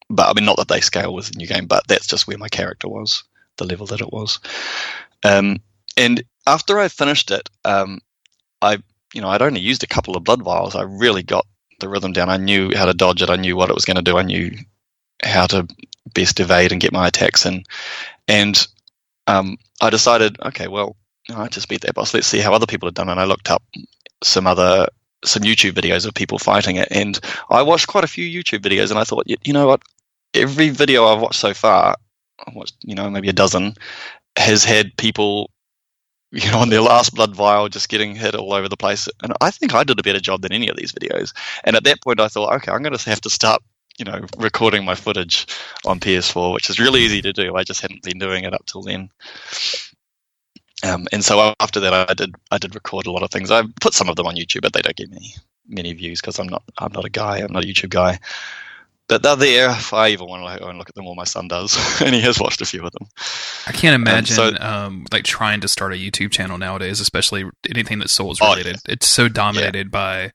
but 0.10 0.30
I 0.30 0.34
mean, 0.34 0.46
not 0.46 0.58
that 0.58 0.68
they 0.68 0.82
scale 0.82 1.14
with 1.14 1.36
New 1.36 1.48
Game, 1.48 1.68
but 1.68 1.88
that's 1.88 2.08
just 2.08 2.28
where 2.28 2.38
my 2.38 2.48
character 2.48 2.88
was, 2.88 3.24
the 3.58 3.66
level 3.66 3.86
that 3.88 4.02
it 4.02 4.12
was. 4.12 4.40
Um, 5.24 5.62
and 5.96 6.24
after 6.46 6.80
I 6.80 6.88
finished 6.88 7.32
it, 7.32 7.50
um, 7.66 8.00
I, 8.62 8.78
you 9.14 9.22
know, 9.22 9.30
I'd 9.30 9.42
only 9.42 9.60
used 9.60 9.84
a 9.84 9.88
couple 9.88 10.16
of 10.16 10.24
blood 10.24 10.42
vials. 10.42 10.76
I 10.76 10.84
really 10.84 11.24
got 11.24 11.46
the 11.80 11.90
rhythm 11.90 12.14
down. 12.14 12.30
I 12.30 12.38
knew 12.38 12.72
how 12.76 12.86
to 12.86 12.94
dodge 12.94 13.22
it. 13.22 13.30
I 13.30 13.36
knew 13.36 13.56
what 13.56 13.70
it 13.70 13.76
was 13.76 13.86
going 13.86 13.98
to 13.98 14.02
do. 14.02 14.18
I 14.18 14.24
knew 14.24 14.52
how 15.24 15.48
to 15.48 15.68
best 16.14 16.40
evade 16.40 16.72
and 16.72 16.82
get 16.82 16.94
my 16.94 17.08
attacks 17.08 17.46
in. 17.46 17.64
And 18.28 18.68
um, 19.28 19.58
I 19.82 19.90
decided, 19.90 20.38
okay, 20.42 20.68
well, 20.68 20.96
I 21.34 21.48
just 21.48 21.70
beat 21.70 21.82
that 21.82 21.96
boss. 21.96 22.14
Let's 22.14 22.28
see 22.28 22.40
how 22.40 22.54
other 22.54 22.66
people 22.66 22.88
have 22.88 22.96
done. 22.96 23.10
And 23.10 23.20
I 23.20 23.26
looked 23.26 23.50
up 23.50 23.64
some 24.24 24.48
other 24.48 24.88
some 25.26 25.44
YouTube 25.44 25.72
videos 25.72 26.06
of 26.06 26.14
people 26.14 26.38
fighting 26.38 26.76
it, 26.76 26.88
and 26.92 27.20
I 27.50 27.64
watched 27.64 27.88
quite 27.88 28.04
a 28.04 28.08
few 28.08 28.26
YouTube 28.26 28.60
videos, 28.60 28.92
and 28.92 29.00
I 29.00 29.04
thought, 29.04 29.28
you, 29.28 29.36
you 29.44 29.52
know 29.52 29.68
what? 29.68 29.82
Every 30.34 30.70
video 30.70 31.06
I've 31.06 31.22
watched 31.22 31.40
so 31.40 31.54
far, 31.54 31.96
I 32.46 32.52
watched, 32.54 32.76
you 32.84 32.94
know, 32.94 33.10
maybe 33.10 33.30
a 33.30 33.34
dozen, 33.34 33.74
has 34.38 34.64
had 34.64 34.96
people, 34.98 35.50
you 36.32 36.52
know, 36.52 36.60
on 36.60 36.70
their 36.70 36.82
last 36.82 37.16
blood 37.16 37.36
vial 37.36 37.68
just 37.68 37.90
getting 37.90 38.16
hit 38.16 38.36
all 38.36 38.54
over 38.54 38.70
the 38.70 38.78
place. 38.78 39.10
And 39.24 39.34
I 39.42 39.50
think 39.50 39.74
I 39.74 39.84
did 39.84 40.00
a 40.00 40.04
better 40.04 40.20
job 40.20 40.42
than 40.42 40.54
any 40.54 40.70
of 40.70 40.78
these 40.78 40.92
videos. 40.92 41.34
And 41.64 41.76
at 41.76 41.84
that 41.86 42.02
point, 42.04 42.20
I 42.20 42.28
thought, 42.28 42.54
okay, 42.58 42.72
I'm 42.72 42.84
going 42.84 42.96
to 42.96 43.10
have 43.10 43.22
to 43.22 43.30
start 43.30 43.64
you 43.98 44.06
know, 44.06 44.26
recording 44.38 44.86
my 44.86 44.96
footage 44.96 45.48
on 45.86 46.00
PS4, 46.00 46.54
which 46.54 46.70
is 46.70 46.80
really 46.80 47.02
easy 47.02 47.22
to 47.24 47.34
do. 47.34 47.56
I 47.56 47.64
just 47.64 47.82
hadn't 47.82 48.04
been 48.04 48.20
doing 48.20 48.44
it 48.44 48.54
up 48.54 48.66
till 48.66 48.84
then. 48.84 49.10
Um, 50.84 51.08
and 51.12 51.24
so 51.26 51.54
after 51.60 51.80
that, 51.80 51.94
I 51.94 52.14
did 52.14 52.36
I 52.52 52.58
did 52.58 52.76
record 52.76 53.08
a 53.08 53.12
lot 53.12 53.24
of 53.24 53.32
things. 53.32 53.50
I 53.52 53.64
put 53.82 53.94
some 53.94 54.10
of 54.10 54.16
them 54.16 54.28
on 54.28 54.36
YouTube, 54.36 54.62
but 54.62 54.74
they 54.74 54.82
don't 54.82 54.96
get 54.96 55.10
many 55.10 55.34
many 55.68 55.94
views 55.94 56.22
because 56.22 56.40
I'm 56.40 56.48
not 56.48 56.64
I'm 56.78 56.92
not 56.94 57.06
a 57.06 57.10
guy. 57.10 57.40
I'm 57.40 57.52
not 57.52 57.64
a 57.64 57.68
YouTube 57.68 57.90
guy. 57.90 58.20
But 59.10 59.24
they're 59.24 59.38
there. 59.38 59.70
If 59.70 59.94
I 59.94 60.10
even 60.10 60.28
want 60.28 60.44
to 60.54 60.60
go 60.60 60.68
and 60.70 60.78
look 60.78 60.90
at 60.90 60.96
them, 60.96 61.08
all 61.08 61.16
my 61.16 61.24
son 61.24 61.48
does, 61.48 61.78
and 62.02 62.14
he 62.14 62.20
has 62.22 62.40
watched 62.42 62.60
a 62.62 62.66
few 62.66 62.86
of 62.86 62.92
them. 62.92 63.08
I 63.66 63.72
can't 63.72 63.96
imagine 63.96 64.36
so- 64.36 64.58
um, 64.60 65.06
like 65.14 65.24
trying 65.24 65.62
to 65.62 65.68
start 65.70 65.94
a 65.94 65.96
YouTube 65.96 66.32
channel 66.32 66.58
nowadays, 66.58 67.00
especially 67.00 67.46
anything 67.70 68.00
that's 68.00 68.12
Souls 68.14 68.40
Oh, 68.42 68.50
related. 68.50 68.78
It's 68.88 69.08
so 69.08 69.30
dominated 69.30 69.92
by 69.92 70.32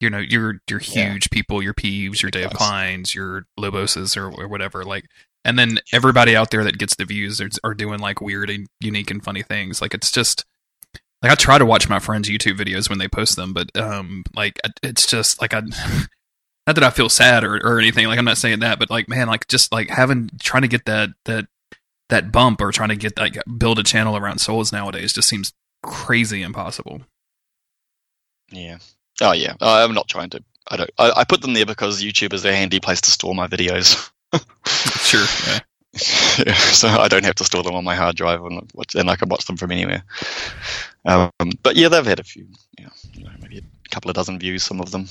you 0.00 0.10
know 0.10 0.18
your 0.18 0.60
your 0.68 0.80
Yeah. 0.80 1.12
huge 1.12 1.30
people, 1.30 1.62
your 1.62 1.72
Peeves, 1.72 2.20
your 2.20 2.30
Dave. 2.32 2.50
Kleins, 2.50 3.14
your 3.14 3.46
Loboses, 3.58 4.16
or, 4.16 4.28
or 4.30 4.48
whatever. 4.48 4.84
Like, 4.84 5.04
and 5.46 5.58
then 5.58 5.78
everybody 5.92 6.36
out 6.36 6.50
there 6.50 6.64
that 6.64 6.78
gets 6.78 6.96
the 6.96 7.04
views 7.04 7.40
are, 7.40 7.48
are 7.64 7.72
doing 7.72 8.00
like 8.00 8.20
weird 8.20 8.50
and 8.50 8.66
unique 8.80 9.10
and 9.10 9.22
funny 9.22 9.42
things. 9.42 9.80
Like, 9.80 9.94
it's 9.94 10.10
just 10.10 10.44
like 11.22 11.32
I 11.32 11.34
try 11.36 11.56
to 11.56 11.64
watch 11.64 11.88
my 11.88 11.98
friends' 11.98 12.28
YouTube 12.28 12.58
videos 12.58 12.90
when 12.90 12.98
they 12.98 13.08
post 13.08 13.36
them, 13.36 13.54
but 13.54 13.74
um, 13.76 14.24
like 14.34 14.60
it's 14.82 15.06
just 15.06 15.40
like 15.40 15.54
I. 15.54 15.62
Not 16.66 16.74
that 16.74 16.82
I 16.82 16.90
feel 16.90 17.08
sad 17.08 17.44
or, 17.44 17.64
or 17.64 17.78
anything, 17.78 18.08
like 18.08 18.18
I'm 18.18 18.24
not 18.24 18.38
saying 18.38 18.58
that, 18.58 18.80
but 18.80 18.90
like 18.90 19.08
man, 19.08 19.28
like 19.28 19.46
just 19.46 19.70
like 19.70 19.88
having 19.88 20.28
trying 20.40 20.62
to 20.62 20.68
get 20.68 20.84
that 20.86 21.10
that 21.24 21.46
that 22.08 22.32
bump 22.32 22.60
or 22.60 22.72
trying 22.72 22.88
to 22.88 22.96
get 22.96 23.16
like 23.16 23.38
build 23.56 23.78
a 23.78 23.84
channel 23.84 24.16
around 24.16 24.40
souls 24.40 24.72
nowadays 24.72 25.12
just 25.12 25.28
seems 25.28 25.52
crazy 25.84 26.42
impossible. 26.42 27.02
Yeah. 28.50 28.78
Oh 29.20 29.30
yeah. 29.30 29.54
Uh, 29.60 29.84
I'm 29.84 29.94
not 29.94 30.08
trying 30.08 30.30
to. 30.30 30.42
I 30.68 30.76
don't. 30.76 30.90
I, 30.98 31.12
I 31.18 31.24
put 31.24 31.40
them 31.40 31.54
there 31.54 31.66
because 31.66 32.02
YouTube 32.02 32.32
is 32.32 32.44
a 32.44 32.52
handy 32.52 32.80
place 32.80 33.00
to 33.02 33.12
store 33.12 33.32
my 33.32 33.46
videos. 33.46 34.10
Sure. 34.66 35.24
Yeah. 35.46 35.58
Yeah, 36.46 36.52
so 36.54 36.88
I 36.88 37.08
don't 37.08 37.24
have 37.24 37.36
to 37.36 37.44
store 37.44 37.62
them 37.62 37.74
on 37.74 37.82
my 37.84 37.94
hard 37.94 38.16
drive, 38.16 38.44
and, 38.44 38.70
and 38.94 39.08
I 39.08 39.16
can 39.16 39.30
watch 39.30 39.46
them 39.46 39.56
from 39.56 39.72
anywhere. 39.72 40.02
Um, 41.06 41.30
but 41.62 41.74
yeah, 41.76 41.88
they've 41.88 42.04
had 42.04 42.20
a 42.20 42.24
few, 42.24 42.46
yeah, 42.78 42.88
you 43.14 43.24
know, 43.24 43.30
maybe 43.40 43.58
a 43.58 43.88
couple 43.88 44.10
of 44.10 44.14
dozen 44.16 44.38
views. 44.38 44.62
Some 44.62 44.78
of 44.82 44.90
them. 44.90 45.06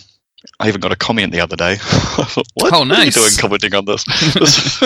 I 0.60 0.68
even 0.68 0.82
got 0.82 0.92
a 0.92 0.96
comment 0.96 1.32
the 1.32 1.40
other 1.42 1.56
day. 1.56 1.72
I 1.72 1.76
thought, 1.78 2.46
what? 2.54 2.72
Oh, 2.72 2.82
What 2.82 2.92
are 2.92 3.00
you 3.00 3.06
nice. 3.06 3.16
doing 3.16 3.32
commenting 3.40 3.74
on 3.74 3.86
this? 3.86 4.04
this, 4.36 4.80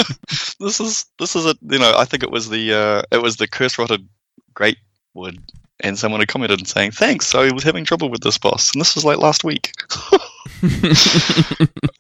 this 0.58 0.80
is 0.80 1.06
this 1.20 1.36
is 1.36 1.46
a 1.46 1.56
you 1.70 1.80
know 1.80 1.94
I 1.98 2.06
think 2.06 2.24
it 2.24 2.32
was 2.32 2.48
the 2.48 2.74
uh, 2.74 3.02
it 3.12 3.22
was 3.22 3.36
the 3.36 3.48
curse 3.50 3.78
rotted 3.78 4.08
great 4.54 4.78
wood, 5.14 5.38
and 5.82 6.00
someone 6.00 6.22
had 6.22 6.30
commented 6.30 6.66
saying 6.66 6.92
thanks. 6.92 7.36
I 7.36 7.52
was 7.52 7.64
having 7.64 7.84
trouble 7.84 8.10
with 8.10 8.22
this 8.22 8.38
boss, 8.38 8.72
and 8.74 8.80
this 8.80 8.96
was 8.96 9.04
like 9.04 9.18
last 9.18 9.44
week. 9.44 9.74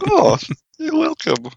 oh, 0.07 0.37
you're 0.77 0.95
welcome. 0.97 1.51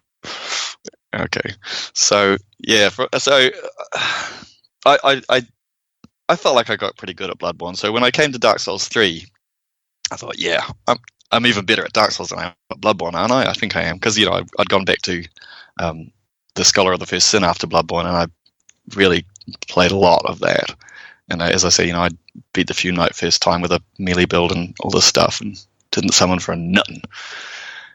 Okay, 1.14 1.54
so 1.92 2.36
yeah, 2.58 2.88
for, 2.88 3.08
so 3.18 3.50
uh, 3.92 4.32
I, 4.86 4.98
I 5.04 5.22
I 5.28 5.46
I 6.28 6.36
felt 6.36 6.54
like 6.54 6.70
I 6.70 6.76
got 6.76 6.96
pretty 6.96 7.14
good 7.14 7.30
at 7.30 7.38
Bloodborne. 7.38 7.76
So 7.76 7.92
when 7.92 8.04
I 8.04 8.10
came 8.10 8.32
to 8.32 8.38
Dark 8.38 8.58
Souls 8.60 8.88
three, 8.88 9.26
I 10.10 10.16
thought, 10.16 10.38
yeah, 10.38 10.64
I'm 10.86 10.98
I'm 11.30 11.46
even 11.46 11.64
better 11.66 11.84
at 11.84 11.92
Dark 11.92 12.12
Souls 12.12 12.30
than 12.30 12.38
I 12.38 12.46
am 12.46 12.54
at 12.70 12.80
Bloodborne, 12.80 13.14
aren't 13.14 13.32
I? 13.32 13.50
I 13.50 13.52
think 13.52 13.76
I 13.76 13.82
am 13.82 13.96
because 13.96 14.18
you 14.18 14.26
know 14.26 14.32
I'd, 14.32 14.48
I'd 14.58 14.68
gone 14.68 14.84
back 14.84 15.02
to 15.02 15.24
um, 15.78 16.10
the 16.54 16.64
Scholar 16.64 16.92
of 16.92 17.00
the 17.00 17.06
First 17.06 17.28
Sin 17.28 17.44
after 17.44 17.66
Bloodborne, 17.66 18.06
and 18.06 18.16
I 18.16 18.26
really 18.96 19.24
played 19.68 19.90
a 19.90 19.96
lot 19.96 20.22
of 20.26 20.40
that. 20.40 20.74
And 21.28 21.42
I, 21.42 21.50
as 21.50 21.64
I 21.64 21.70
say, 21.70 21.86
you 21.86 21.92
know, 21.92 22.02
I 22.02 22.10
beat 22.52 22.66
the 22.68 22.74
Fume 22.74 22.96
Knight 22.96 23.14
first 23.14 23.42
time 23.42 23.62
with 23.62 23.72
a 23.72 23.82
melee 23.98 24.26
build 24.26 24.52
and 24.52 24.74
all 24.80 24.90
this 24.90 25.04
stuff, 25.04 25.40
and 25.40 25.62
didn't 25.90 26.12
summon 26.12 26.38
for 26.38 26.52
a 26.52 26.56
nothing. 26.56 27.02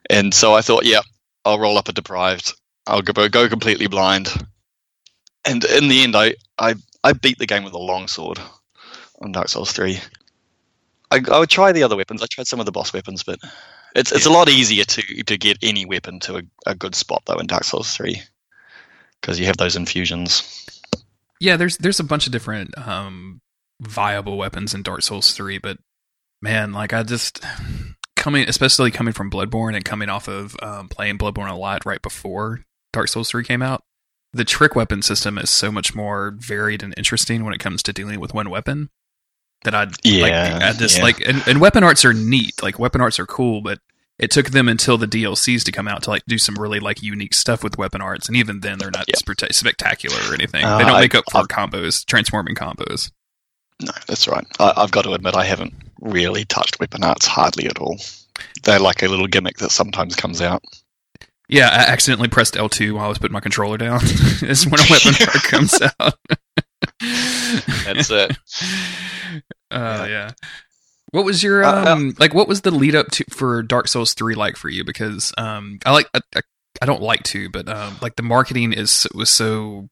And 0.09 0.33
so 0.33 0.53
I 0.53 0.61
thought, 0.61 0.85
yeah, 0.85 1.01
I'll 1.45 1.59
roll 1.59 1.77
up 1.77 1.89
a 1.89 1.93
deprived. 1.93 2.53
I'll 2.87 3.01
go, 3.01 3.27
go 3.27 3.49
completely 3.49 3.87
blind. 3.87 4.29
And 5.45 5.63
in 5.63 5.89
the 5.89 6.03
end, 6.03 6.15
I, 6.15 6.35
I, 6.57 6.75
I 7.03 7.13
beat 7.13 7.37
the 7.37 7.45
game 7.45 7.63
with 7.63 7.73
a 7.73 7.79
longsword 7.79 8.39
on 9.21 9.33
Dark 9.33 9.49
Souls 9.49 9.71
3. 9.71 9.99
I, 11.11 11.21
I 11.31 11.39
would 11.39 11.49
try 11.49 11.71
the 11.71 11.83
other 11.83 11.95
weapons. 11.95 12.23
I 12.23 12.27
tried 12.27 12.47
some 12.47 12.59
of 12.59 12.65
the 12.65 12.71
boss 12.71 12.93
weapons, 12.93 13.23
but 13.23 13.39
it's 13.95 14.11
it's 14.11 14.25
a 14.25 14.31
lot 14.31 14.49
easier 14.49 14.83
to, 14.83 15.23
to 15.23 15.37
get 15.37 15.57
any 15.61 15.85
weapon 15.85 16.19
to 16.21 16.37
a, 16.37 16.41
a 16.65 16.75
good 16.75 16.95
spot, 16.95 17.23
though, 17.25 17.39
in 17.39 17.47
Dark 17.47 17.63
Souls 17.63 17.95
3. 17.95 18.21
Because 19.21 19.39
you 19.39 19.45
have 19.45 19.57
those 19.57 19.75
infusions. 19.75 20.65
yeah, 21.39 21.57
there's 21.57 21.77
there's 21.77 21.99
a 21.99 22.03
bunch 22.03 22.25
of 22.25 22.31
different 22.31 22.77
um, 22.77 23.41
viable 23.81 24.37
weapons 24.37 24.73
in 24.73 24.83
Dark 24.83 25.01
Souls 25.01 25.33
three, 25.33 25.57
but 25.57 25.77
man, 26.41 26.71
like 26.71 26.93
I 26.93 27.03
just 27.03 27.43
coming, 28.15 28.47
especially 28.47 28.91
coming 28.91 29.13
from 29.13 29.31
Bloodborne 29.31 29.75
and 29.75 29.83
coming 29.83 30.09
off 30.09 30.27
of 30.27 30.55
um, 30.61 30.87
playing 30.87 31.17
Bloodborne 31.17 31.49
a 31.49 31.55
lot 31.55 31.85
right 31.85 32.01
before 32.01 32.61
Dark 32.97 33.09
Souls 33.09 33.29
three 33.29 33.43
came 33.43 33.61
out. 33.61 33.83
the 34.33 34.43
trick 34.43 34.75
weapon 34.75 35.01
system 35.01 35.37
is 35.37 35.49
so 35.49 35.71
much 35.71 35.93
more 35.95 36.33
varied 36.37 36.81
and 36.83 36.93
interesting 36.97 37.43
when 37.45 37.53
it 37.53 37.59
comes 37.59 37.81
to 37.83 37.93
dealing 37.93 38.19
with 38.19 38.33
one 38.33 38.49
weapon. 38.49 38.89
That 39.63 39.73
I'd 39.75 39.91
Yeah, 40.03 40.21
like, 40.23 40.33
I 40.63 40.73
just 40.73 40.97
yeah. 40.97 41.03
like, 41.03 41.21
and, 41.27 41.41
and 41.47 41.61
weapon 41.61 41.83
arts 41.83 42.03
are 42.05 42.13
neat. 42.13 42.61
Like 42.61 42.77
weapon 42.79 43.01
arts 43.01 43.19
are 43.19 43.25
cool, 43.25 43.61
but 43.61 43.79
it 44.19 44.29
took 44.31 44.47
them 44.49 44.67
until 44.67 44.97
the 44.97 45.07
DLCs 45.07 45.63
to 45.63 45.71
come 45.71 45.87
out 45.87 46.03
to 46.03 46.09
like 46.09 46.23
do 46.27 46.37
some 46.39 46.55
really 46.55 46.79
like 46.79 47.01
unique 47.03 47.33
stuff 47.35 47.63
with 47.63 47.77
weapon 47.77 48.01
arts, 48.01 48.27
and 48.27 48.35
even 48.35 48.59
then 48.61 48.79
they're 48.79 48.91
not 48.91 49.05
Yeah. 49.07 49.15
specta- 49.15 49.53
spectacular 49.53 50.17
or 50.29 50.33
anything. 50.33 50.63
Uh, 50.65 50.77
they 50.79 50.83
don't 50.85 50.95
I- 50.95 51.01
make 51.01 51.15
up 51.15 51.25
for 51.31 51.39
I- 51.41 51.43
combos, 51.43 52.03
transforming 52.05 52.55
combos. 52.55 53.11
No, 53.81 53.91
that's 54.07 54.27
right. 54.27 54.45
I, 54.59 54.73
I've 54.77 54.91
got 54.91 55.03
to 55.03 55.13
admit, 55.13 55.35
I 55.35 55.45
haven't 55.45 55.73
really 56.01 56.45
touched 56.45 56.79
weapon 56.79 57.03
arts 57.03 57.27
hardly 57.27 57.67
at 57.67 57.77
all. 57.77 57.97
They're 58.63 58.79
like 58.79 59.03
a 59.03 59.07
little 59.07 59.27
gimmick 59.27 59.57
that 59.57 59.69
sometimes 59.71 60.15
comes 60.15 60.41
out. 60.41 60.63
Yeah, 61.49 61.69
I 61.69 61.91
accidentally 61.91 62.27
pressed 62.27 62.55
L2 62.55 62.93
while 62.93 63.05
I 63.05 63.07
was 63.07 63.17
putting 63.19 63.33
my 63.33 63.39
controller 63.39 63.77
down. 63.77 63.99
it's 64.03 64.65
when 64.65 64.79
a 64.79 64.85
weapon 64.89 65.13
art 65.27 65.43
comes 65.43 65.81
out. 65.99 66.13
That's 67.85 68.09
it. 68.09 68.37
Uh, 69.69 70.07
yeah. 70.09 70.31
What 71.11 71.25
was 71.25 71.43
your 71.43 71.63
Uh, 71.63 71.83
uh, 71.85 71.91
um 71.91 72.13
like? 72.19 72.33
What 72.33 72.47
was 72.47 72.61
the 72.61 72.71
lead 72.71 72.95
up 72.95 73.07
to 73.11 73.25
for 73.29 73.61
Dark 73.61 73.89
Souls 73.89 74.13
three 74.13 74.33
like 74.33 74.55
for 74.55 74.69
you? 74.69 74.85
Because 74.85 75.33
um, 75.37 75.79
I 75.85 75.91
like 75.91 76.07
I, 76.13 76.21
I, 76.37 76.41
I 76.81 76.85
don't 76.85 77.01
like 77.01 77.23
to, 77.23 77.49
but 77.49 77.67
um, 77.67 77.97
like 78.01 78.15
the 78.15 78.23
marketing 78.23 78.71
is 78.71 79.05
was 79.13 79.29
so 79.29 79.89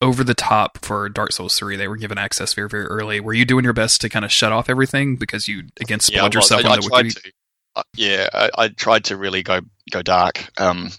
over 0.00 0.24
the 0.24 0.32
top 0.34 0.78
for 0.78 1.10
Dark 1.10 1.32
Souls 1.32 1.58
three. 1.58 1.76
They 1.76 1.86
were 1.88 1.98
given 1.98 2.16
access 2.16 2.54
very 2.54 2.68
very 2.70 2.86
early. 2.86 3.20
Were 3.20 3.34
you 3.34 3.44
doing 3.44 3.64
your 3.64 3.74
best 3.74 4.00
to 4.00 4.08
kind 4.08 4.24
of 4.24 4.32
shut 4.32 4.52
off 4.52 4.70
everything 4.70 5.16
because 5.16 5.46
you 5.46 5.64
again 5.80 5.98
Yeah, 6.08 6.30
spoiled 6.30 6.34
was. 6.34 6.34
yourself 6.34 6.64
I, 6.64 6.68
I 6.68 6.70
on 6.72 6.76
the 6.80 6.88
tried 6.88 7.04
wiki? 7.04 7.10
to. 7.10 7.32
Uh, 7.80 7.82
yeah, 7.96 8.28
I, 8.34 8.50
I 8.58 8.68
tried 8.68 9.04
to 9.04 9.16
really 9.16 9.42
go 9.42 9.60
go 9.90 10.02
dark, 10.02 10.50
um, 10.60 10.90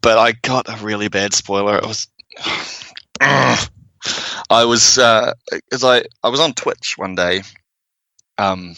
but 0.00 0.18
I 0.18 0.32
got 0.32 0.68
a 0.68 0.82
really 0.82 1.08
bad 1.08 1.34
spoiler. 1.34 1.76
It 1.76 1.86
was. 1.86 2.08
I 4.48 4.64
was 4.64 4.94
because 4.94 5.84
I 5.84 6.04
I 6.22 6.28
was 6.28 6.40
on 6.40 6.54
Twitch 6.54 6.96
one 6.96 7.14
day, 7.14 7.42
um, 8.38 8.76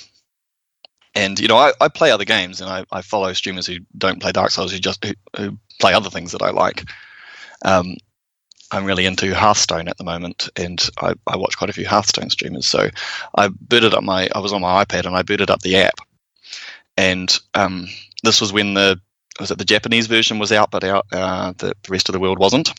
and 1.14 1.38
you 1.38 1.46
know 1.46 1.56
I, 1.56 1.72
I 1.80 1.88
play 1.88 2.10
other 2.10 2.24
games 2.24 2.60
and 2.60 2.70
I, 2.70 2.84
I 2.90 3.02
follow 3.02 3.32
streamers 3.34 3.66
who 3.66 3.78
don't 3.96 4.20
play 4.20 4.32
Dark 4.32 4.50
Souls 4.50 4.72
who 4.72 4.78
just 4.78 5.04
who, 5.04 5.12
who 5.36 5.58
play 5.80 5.94
other 5.94 6.10
things 6.10 6.32
that 6.32 6.42
I 6.42 6.50
like. 6.50 6.84
Um, 7.64 7.96
I'm 8.70 8.84
really 8.84 9.06
into 9.06 9.34
Hearthstone 9.34 9.88
at 9.88 9.96
the 9.96 10.04
moment, 10.04 10.48
and 10.56 10.90
I, 11.00 11.14
I 11.26 11.36
watch 11.36 11.56
quite 11.56 11.70
a 11.70 11.74
few 11.74 11.86
Hearthstone 11.86 12.30
streamers. 12.30 12.66
So 12.66 12.88
I 13.36 13.48
booted 13.48 13.94
up 13.94 14.02
my 14.02 14.28
I 14.34 14.40
was 14.40 14.52
on 14.52 14.62
my 14.62 14.84
iPad 14.84 15.06
and 15.06 15.16
I 15.16 15.22
booted 15.22 15.50
up 15.50 15.60
the 15.60 15.76
app, 15.76 16.00
and 16.98 17.38
um, 17.54 17.86
this 18.24 18.40
was 18.40 18.52
when 18.52 18.74
the 18.74 19.00
was 19.38 19.52
it 19.52 19.58
the 19.58 19.64
Japanese 19.64 20.08
version 20.08 20.40
was 20.40 20.50
out, 20.50 20.72
but 20.72 20.82
out 20.82 21.06
uh, 21.12 21.52
the, 21.56 21.68
the 21.68 21.90
rest 21.90 22.08
of 22.08 22.12
the 22.12 22.18
world 22.18 22.40
wasn't. 22.40 22.72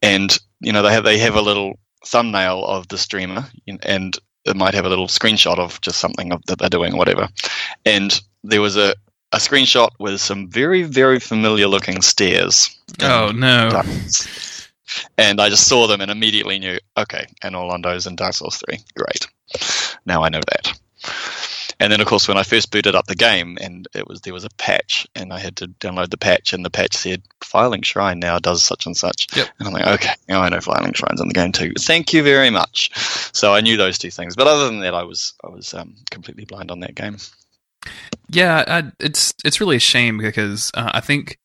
And 0.00 0.38
you 0.60 0.72
know 0.72 0.82
they 0.82 0.92
have 0.92 1.04
they 1.04 1.18
have 1.18 1.34
a 1.34 1.42
little 1.42 1.78
thumbnail 2.06 2.64
of 2.64 2.88
the 2.88 2.96
streamer, 2.96 3.44
and 3.66 4.16
it 4.44 4.56
might 4.56 4.74
have 4.74 4.86
a 4.86 4.88
little 4.88 5.08
screenshot 5.08 5.58
of 5.58 5.80
just 5.80 5.98
something 5.98 6.32
of, 6.32 6.44
that 6.46 6.58
they're 6.58 6.68
doing 6.70 6.94
or 6.94 6.98
whatever. 6.98 7.28
And 7.84 8.18
there 8.44 8.62
was 8.62 8.76
a 8.76 8.94
a 9.32 9.38
screenshot 9.38 9.90
with 9.98 10.20
some 10.20 10.48
very 10.48 10.84
very 10.84 11.18
familiar 11.18 11.66
looking 11.66 12.00
stairs. 12.00 12.70
Oh 13.02 13.32
no! 13.34 13.70
Dark 13.70 13.86
Souls. 13.86 14.68
And 15.16 15.40
I 15.40 15.48
just 15.48 15.66
saw 15.66 15.86
them 15.86 16.02
and 16.02 16.10
immediately 16.10 16.58
knew, 16.58 16.78
okay, 16.98 17.26
and 17.42 17.56
Orlando's 17.56 18.06
in 18.06 18.14
Dark 18.14 18.34
Souls 18.34 18.62
3. 18.68 18.78
Great. 18.94 19.26
Now 20.04 20.22
I 20.22 20.28
know 20.28 20.42
that. 20.46 20.78
And 21.82 21.92
then, 21.92 22.00
of 22.00 22.06
course, 22.06 22.28
when 22.28 22.36
I 22.36 22.44
first 22.44 22.70
booted 22.70 22.94
up 22.94 23.08
the 23.08 23.16
game, 23.16 23.58
and 23.60 23.88
it 23.92 24.06
was 24.06 24.20
there 24.20 24.32
was 24.32 24.44
a 24.44 24.50
patch, 24.50 25.04
and 25.16 25.32
I 25.32 25.40
had 25.40 25.56
to 25.56 25.66
download 25.66 26.10
the 26.10 26.16
patch, 26.16 26.52
and 26.52 26.64
the 26.64 26.70
patch 26.70 26.94
said 26.94 27.24
Firelink 27.40 27.84
Shrine 27.84 28.20
now 28.20 28.38
does 28.38 28.62
such 28.62 28.86
and 28.86 28.96
such. 28.96 29.26
Yep. 29.36 29.48
And 29.58 29.66
I'm 29.66 29.74
like, 29.74 29.86
okay, 30.00 30.14
now 30.28 30.42
I 30.42 30.48
know 30.48 30.58
Firelink 30.58 30.94
Shrine's 30.94 31.20
in 31.20 31.26
the 31.26 31.34
game 31.34 31.50
too. 31.50 31.72
Thank 31.76 32.12
you 32.12 32.22
very 32.22 32.50
much. 32.50 32.90
So 33.34 33.52
I 33.52 33.62
knew 33.62 33.76
those 33.76 33.98
two 33.98 34.12
things, 34.12 34.36
but 34.36 34.46
other 34.46 34.66
than 34.66 34.78
that, 34.80 34.94
I 34.94 35.02
was 35.02 35.34
I 35.42 35.48
was 35.48 35.74
um, 35.74 35.96
completely 36.08 36.44
blind 36.44 36.70
on 36.70 36.78
that 36.80 36.94
game. 36.94 37.16
Yeah, 38.28 38.62
I, 38.64 38.92
it's 39.00 39.34
it's 39.44 39.60
really 39.60 39.76
a 39.76 39.80
shame 39.80 40.18
because 40.18 40.70
uh, 40.74 40.92
I 40.94 41.00
think 41.00 41.40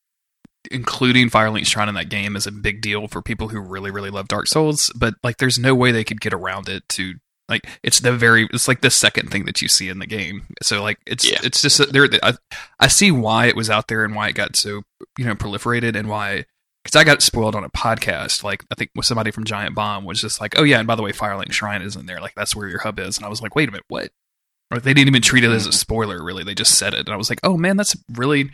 including 0.69 1.31
Firelink 1.31 1.65
Shrine 1.65 1.89
in 1.89 1.95
that 1.95 2.09
game 2.09 2.35
is 2.35 2.45
a 2.45 2.51
big 2.51 2.81
deal 2.81 3.07
for 3.07 3.23
people 3.23 3.47
who 3.47 3.59
really 3.59 3.89
really 3.89 4.11
love 4.11 4.27
Dark 4.27 4.45
Souls. 4.45 4.91
But 4.95 5.15
like, 5.23 5.37
there's 5.37 5.57
no 5.57 5.73
way 5.73 5.91
they 5.91 6.03
could 6.03 6.21
get 6.21 6.33
around 6.33 6.69
it 6.69 6.87
to 6.89 7.15
like 7.49 7.67
it's 7.83 7.99
the 8.01 8.11
very 8.11 8.47
it's 8.51 8.67
like 8.67 8.81
the 8.81 8.89
second 8.89 9.31
thing 9.31 9.45
that 9.45 9.61
you 9.61 9.67
see 9.67 9.89
in 9.89 9.99
the 9.99 10.05
game. 10.07 10.45
So 10.61 10.81
like 10.83 10.97
it's 11.05 11.29
Yeah. 11.29 11.39
it's 11.43 11.61
just 11.61 11.91
there. 11.93 12.07
I, 12.23 12.33
I 12.79 12.87
see 12.87 13.11
why 13.11 13.45
it 13.47 13.55
was 13.55 13.69
out 13.69 13.87
there 13.87 14.03
and 14.03 14.15
why 14.15 14.27
it 14.29 14.35
got 14.35 14.55
so 14.55 14.83
you 15.17 15.25
know 15.25 15.35
proliferated 15.35 15.95
and 15.95 16.09
why. 16.09 16.45
Because 16.83 16.95
I 16.99 17.03
got 17.03 17.21
spoiled 17.21 17.53
on 17.55 17.65
a 17.65 17.69
podcast, 17.69 18.43
like 18.43 18.63
I 18.71 18.75
think 18.75 18.91
with 18.95 19.05
somebody 19.05 19.31
from 19.31 19.43
Giant 19.43 19.75
Bomb 19.75 20.05
was 20.05 20.21
just 20.21 20.39
like, 20.39 20.57
"Oh 20.57 20.63
yeah, 20.63 20.77
and 20.79 20.87
by 20.87 20.95
the 20.95 21.01
way, 21.03 21.11
Firelink 21.11 21.51
Shrine 21.51 21.81
is 21.81 21.97
in 21.97 22.05
there. 22.05 22.21
Like 22.21 22.33
that's 22.35 22.55
where 22.55 22.69
your 22.69 22.79
hub 22.79 22.97
is." 22.99 23.17
And 23.17 23.25
I 23.25 23.29
was 23.29 23.41
like, 23.41 23.55
"Wait 23.55 23.67
a 23.67 23.71
minute, 23.71 23.83
what?" 23.89 24.09
Or 24.71 24.79
they 24.79 24.93
didn't 24.93 25.09
even 25.09 25.21
treat 25.21 25.43
it 25.43 25.51
as 25.51 25.65
a 25.67 25.71
spoiler, 25.73 26.23
really. 26.23 26.43
They 26.45 26.53
just 26.55 26.75
said 26.77 26.93
it, 26.93 26.99
and 27.01 27.09
I 27.09 27.17
was 27.17 27.29
like, 27.29 27.39
"Oh 27.43 27.57
man, 27.57 27.75
that's 27.75 27.95
really 28.13 28.51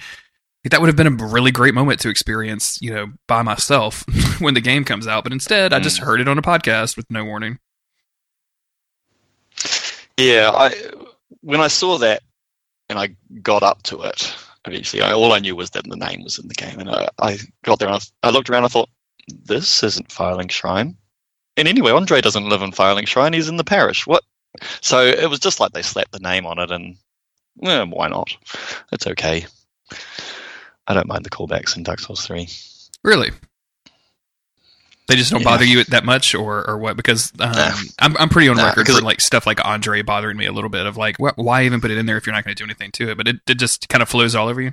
that 0.64 0.80
would 0.82 0.88
have 0.88 0.96
been 0.96 1.08
a 1.22 1.26
really 1.28 1.52
great 1.52 1.74
moment 1.76 2.00
to 2.00 2.10
experience, 2.10 2.80
you 2.82 2.92
know, 2.94 3.08
by 3.28 3.42
myself 3.44 4.04
when 4.40 4.56
the 4.56 4.62
game 4.62 4.84
comes 4.84 5.06
out." 5.08 5.24
But 5.24 5.34
instead, 5.34 5.72
I 5.72 5.80
just 5.80 6.00
Mm. 6.02 6.06
heard 6.06 6.22
it 6.22 6.28
on 6.28 6.40
a 6.40 6.42
podcast 6.44 6.98
with 6.98 7.06
no 7.12 7.24
warning. 7.26 7.60
Yeah, 10.18 10.52
I 10.54 10.74
when 11.42 11.62
I 11.62 11.68
saw 11.68 11.98
that 12.00 12.22
and 12.90 13.00
I 13.00 13.16
got 13.42 13.64
up 13.64 13.84
to 13.84 14.02
it 14.04 14.36
eventually, 14.66 15.02
I, 15.02 15.12
all 15.12 15.34
I 15.34 15.40
knew 15.40 15.56
was 15.56 15.72
that 15.72 15.88
the 15.88 15.96
name 15.96 16.24
was 16.24 16.40
in 16.40 16.48
the 16.48 16.54
game, 16.54 16.80
and 16.80 16.90
I, 16.90 17.10
I 17.20 17.38
got 17.64 17.80
there 17.80 17.90
and 17.90 17.98
I, 17.98 18.28
I 18.28 18.32
looked 18.32 18.50
around. 18.50 18.60
and 18.60 18.66
I 18.66 18.70
thought, 18.70 18.90
this 19.28 19.84
isn't 19.84 20.10
Firelink 20.10 20.52
Shrine. 20.52 20.96
And 21.58 21.68
anyway, 21.68 21.92
Andre 21.92 22.22
doesn't 22.22 22.50
live 22.50 22.62
in 22.62 22.72
Firelink 22.72 23.08
Shrine; 23.08 23.34
he's 23.34 23.50
in 23.50 23.58
the 23.58 23.64
parish. 23.64 24.08
What? 24.08 24.24
So 24.82 25.06
it 25.06 25.30
was 25.30 25.40
just 25.40 25.60
like 25.60 25.72
they 25.72 25.82
slapped 25.82 26.12
the 26.12 26.20
name 26.20 26.46
on 26.46 26.60
it, 26.60 26.72
and 26.72 26.98
well, 27.56 27.86
why 27.88 28.08
not? 28.08 28.36
It's 28.92 29.08
okay. 29.08 29.46
I 30.88 30.94
don't 30.94 31.08
mind 31.08 31.26
the 31.26 31.30
callbacks 31.30 31.78
in 31.78 31.84
Dark 31.84 32.00
Souls 32.00 32.26
Three. 32.26 32.50
Really? 33.04 33.32
They 35.08 35.16
just 35.18 35.32
don't 35.32 35.42
Yeah. 35.42 35.46
bother 35.46 35.66
you 35.66 35.84
that 35.86 36.06
much, 36.06 36.34
or 36.34 36.68
or 36.70 36.78
what? 36.78 36.96
Because 36.96 37.32
um, 37.40 37.52
Nah. 37.52 37.74
I'm 38.00 38.18
I'm 38.18 38.30
pretty 38.30 38.48
on 38.48 38.56
Nah, 38.58 38.68
record 38.68 38.88
for 38.88 39.02
like 39.02 39.20
stuff 39.20 39.46
like 39.46 39.64
Andre 39.66 40.02
bothering 40.02 40.38
me 40.38 40.46
a 40.46 40.52
little 40.54 40.70
bit 40.70 40.86
of 40.86 40.96
like, 40.96 41.18
wh- 41.18 41.38
why 41.38 41.64
even 41.66 41.82
put 41.82 41.92
it 41.92 41.98
in 41.98 42.06
there 42.06 42.16
if 42.18 42.26
you're 42.26 42.34
not 42.34 42.46
going 42.46 42.56
to 42.56 42.62
do 42.62 42.66
anything 42.66 42.92
to 42.94 43.10
it? 43.12 43.18
But 43.18 43.28
it, 43.28 43.36
it 43.48 43.60
just 43.60 43.90
kind 43.90 44.02
of 44.02 44.08
flows 44.08 44.34
all 44.34 44.48
over 44.48 44.62
you. 44.62 44.72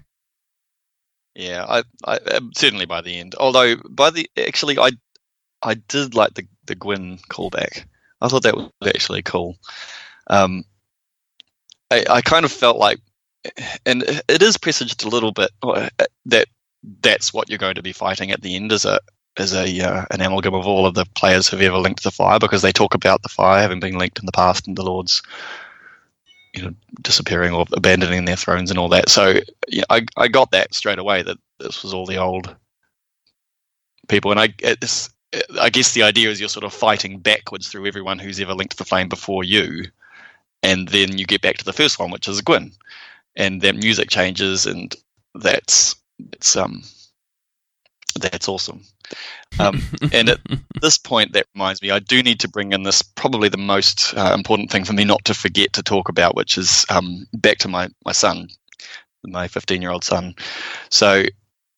Yeah, 1.35 1.64
I, 1.68 1.83
I 2.05 2.16
um, 2.37 2.51
certainly 2.55 2.87
by 2.87 3.01
the 3.01 3.18
end. 3.18 3.35
Although 3.39 3.76
by 3.89 4.11
the 4.11 4.31
actually, 4.37 4.78
I 4.78 4.91
I 5.62 5.74
did 5.74 6.14
like 6.14 6.35
the 6.35 6.47
the 6.66 6.74
Gwyn 6.74 7.18
callback. 7.28 7.85
I 8.20 8.28
thought 8.28 8.43
that 8.45 8.57
was 8.57 8.70
actually 8.87 9.22
cool. 9.22 9.57
Um, 10.28 10.64
I 11.91 12.05
I 12.09 12.20
kind 12.20 12.45
of 12.45 12.53
felt 12.53 12.76
like, 12.78 12.99
and 13.87 14.03
it 14.28 14.43
is 14.43 14.59
presaged 14.59 15.05
a 15.05 15.09
little 15.09 15.33
bit 15.33 15.51
uh, 15.62 15.89
that 16.26 16.47
that's 17.01 17.33
what 17.35 17.49
you're 17.49 17.59
going 17.59 17.74
to 17.76 17.83
be 17.83 17.93
fighting 17.93 18.31
at 18.31 18.43
the 18.43 18.57
end 18.57 18.72
is 18.72 18.85
a 18.85 19.01
as 19.41 19.55
a 19.55 19.80
uh, 19.80 20.05
an 20.11 20.20
amalgam 20.20 20.55
of 20.55 20.66
all 20.66 20.86
of 20.86 20.95
the 20.95 21.07
players 21.16 21.49
who've 21.49 21.61
ever 21.62 21.78
linked 21.78 22.03
the 22.03 22.11
fire 22.11 22.38
because 22.38 22.62
they 22.62 22.72
talk 22.72 22.95
about 22.95 23.22
the 23.22 23.28
fire 23.28 23.62
having 23.62 23.80
been 23.80 23.99
linked 23.99 24.18
in 24.18 24.26
the 24.26 24.32
past 24.32 24.66
and 24.66 24.76
the 24.76 24.84
lords 24.84 25.22
you 26.55 26.62
know 26.62 26.74
disappearing 27.03 27.53
or 27.53 27.64
abandoning 27.72 28.24
their 28.24 28.36
thrones 28.36 28.70
and 28.70 28.78
all 28.78 28.88
that. 28.88 29.09
So 29.09 29.41
yeah, 29.68 29.84
I, 29.91 30.05
I 30.16 30.28
got 30.28 30.51
that 30.51 30.74
straight 30.74 30.99
away 30.99 31.22
that 31.22 31.38
this 31.59 31.82
was 31.82 31.95
all 31.95 32.07
the 32.07 32.18
old 32.18 32.55
people. 34.09 34.30
And 34.30 34.41
I 34.41 34.55
it's, 34.59 35.11
I 35.61 35.70
guess 35.70 35.93
the 35.93 36.03
idea 36.03 36.30
is 36.30 36.41
you're 36.41 36.49
sort 36.49 36.64
of 36.64 36.74
fighting 36.74 37.18
backwards 37.18 37.68
through 37.68 37.86
everyone 37.86 38.18
who's 38.18 38.41
ever 38.41 38.55
linked 38.55 38.78
the 38.78 38.84
flame 38.84 39.09
before 39.09 39.45
you. 39.45 39.84
And 40.62 40.88
then 40.88 41.16
you 41.16 41.24
get 41.24 41.41
back 41.41 41.57
to 41.59 41.64
the 41.64 41.72
first 41.72 41.99
one 41.99 42.11
which 42.11 42.28
is 42.28 42.41
Gwyn. 42.41 42.72
And 43.36 43.61
then 43.61 43.78
music 43.78 44.11
changes 44.11 44.66
and 44.66 44.95
that's 45.34 45.95
it's 46.18 46.57
um 46.57 46.82
that's 48.20 48.49
awesome 48.49 48.82
um, 49.58 49.82
and 50.12 50.28
at 50.28 50.40
this 50.80 50.98
point, 50.98 51.32
that 51.32 51.46
reminds 51.54 51.82
me, 51.82 51.90
I 51.90 51.98
do 51.98 52.22
need 52.22 52.40
to 52.40 52.48
bring 52.48 52.72
in 52.72 52.82
this 52.82 53.02
probably 53.02 53.48
the 53.48 53.58
most 53.58 54.14
uh, 54.16 54.32
important 54.34 54.70
thing 54.70 54.84
for 54.84 54.92
me 54.92 55.04
not 55.04 55.24
to 55.26 55.34
forget 55.34 55.72
to 55.74 55.82
talk 55.82 56.08
about, 56.08 56.36
which 56.36 56.58
is 56.58 56.86
um, 56.90 57.26
back 57.32 57.58
to 57.58 57.68
my, 57.68 57.88
my 58.04 58.12
son, 58.12 58.48
my 59.24 59.48
15 59.48 59.82
year 59.82 59.90
old 59.90 60.04
son. 60.04 60.34
So 60.90 61.24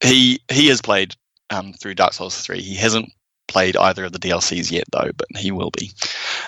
he 0.02 0.40
he 0.50 0.68
has 0.68 0.82
played 0.82 1.14
um, 1.50 1.72
through 1.72 1.94
Dark 1.94 2.12
Souls 2.12 2.40
3. 2.40 2.60
He 2.60 2.74
hasn't 2.74 3.12
played 3.48 3.76
either 3.76 4.04
of 4.04 4.12
the 4.12 4.18
DLCs 4.18 4.70
yet, 4.70 4.84
though, 4.90 5.10
but 5.16 5.28
he 5.36 5.50
will 5.50 5.70
be. 5.70 5.90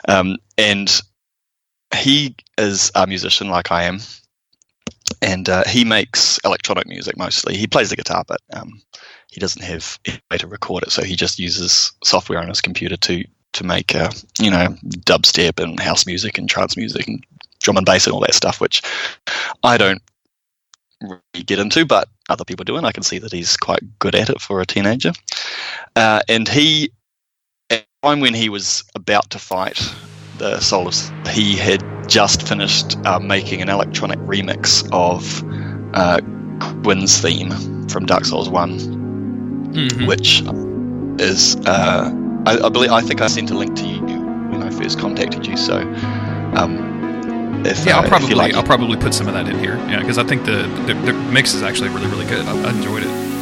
Um, 0.08 0.36
and 0.56 0.90
he 1.94 2.34
is 2.58 2.90
a 2.94 3.06
musician 3.06 3.48
like 3.48 3.70
I 3.70 3.84
am. 3.84 4.00
And 5.20 5.48
uh, 5.48 5.64
he 5.66 5.84
makes 5.84 6.38
electronic 6.44 6.86
music 6.86 7.16
mostly. 7.16 7.56
He 7.56 7.66
plays 7.66 7.90
the 7.90 7.96
guitar, 7.96 8.24
but 8.26 8.40
um, 8.52 8.80
he 9.34 9.40
doesn't 9.40 9.64
have 9.64 9.98
a 10.06 10.12
way 10.30 10.38
to 10.38 10.46
record 10.46 10.84
it, 10.84 10.92
so 10.92 11.02
he 11.02 11.16
just 11.16 11.40
uses 11.40 11.92
software 12.04 12.38
on 12.38 12.48
his 12.48 12.60
computer 12.60 12.96
to 12.96 13.24
to 13.54 13.64
make 13.64 13.94
uh, 13.96 14.10
you 14.38 14.50
know 14.50 14.68
dubstep 14.86 15.60
and 15.60 15.80
house 15.80 16.06
music 16.06 16.38
and 16.38 16.48
trance 16.48 16.76
music 16.76 17.08
and 17.08 17.24
drum 17.60 17.76
and 17.76 17.84
bass 17.84 18.06
and 18.06 18.14
all 18.14 18.20
that 18.20 18.34
stuff, 18.34 18.60
which 18.60 18.80
I 19.64 19.76
don't 19.76 20.00
really 21.00 21.44
get 21.44 21.58
into, 21.58 21.84
but 21.84 22.08
other 22.28 22.44
people 22.44 22.64
do, 22.64 22.76
and 22.76 22.86
I 22.86 22.92
can 22.92 23.02
see 23.02 23.18
that 23.18 23.32
he's 23.32 23.56
quite 23.56 23.82
good 23.98 24.14
at 24.14 24.30
it 24.30 24.40
for 24.40 24.60
a 24.60 24.66
teenager. 24.66 25.12
Uh, 25.96 26.20
and 26.28 26.48
he, 26.48 26.92
at 27.70 27.84
the 28.02 28.08
time 28.08 28.20
when 28.20 28.34
he 28.34 28.48
was 28.48 28.84
about 28.94 29.30
to 29.30 29.40
fight 29.40 29.82
the 30.38 30.60
Solus, 30.60 31.10
he 31.30 31.56
had 31.56 31.82
just 32.08 32.46
finished 32.46 32.96
uh, 33.04 33.18
making 33.18 33.62
an 33.62 33.68
electronic 33.68 34.20
remix 34.20 34.88
of 34.92 35.42
uh, 35.94 36.20
Gwyn's 36.82 37.20
theme 37.20 37.50
from 37.88 38.06
Dark 38.06 38.26
Souls 38.26 38.48
One, 38.48 39.03
Mhm. 39.74 40.06
which 40.06 40.42
is 41.20 41.56
uh, 41.66 42.10
I, 42.46 42.58
I 42.66 42.68
believe 42.68 42.90
I 42.90 43.00
think 43.00 43.20
I 43.20 43.26
sent 43.26 43.50
a 43.50 43.54
link 43.54 43.74
to 43.76 43.84
you 43.86 44.00
when 44.50 44.62
I 44.62 44.70
first 44.70 44.98
contacted 44.98 45.46
you. 45.46 45.56
So, 45.56 45.78
um, 46.54 47.62
if, 47.66 47.84
Yeah, 47.84 47.98
uh, 47.98 48.02
I'll 48.02 48.08
probably 48.08 48.34
like, 48.34 48.54
I'll 48.54 48.62
probably 48.62 48.96
put 48.96 49.14
some 49.14 49.26
of 49.26 49.34
that 49.34 49.48
in 49.48 49.58
here. 49.58 49.76
Yeah, 49.88 50.00
because 50.00 50.18
I 50.18 50.24
think 50.24 50.44
the, 50.44 50.62
the 50.86 50.94
the 50.94 51.12
mix 51.32 51.54
is 51.54 51.62
actually 51.62 51.88
really 51.90 52.06
really 52.08 52.26
good. 52.26 52.46
I, 52.46 52.52
I 52.68 52.70
enjoyed 52.70 53.02
it. 53.02 53.33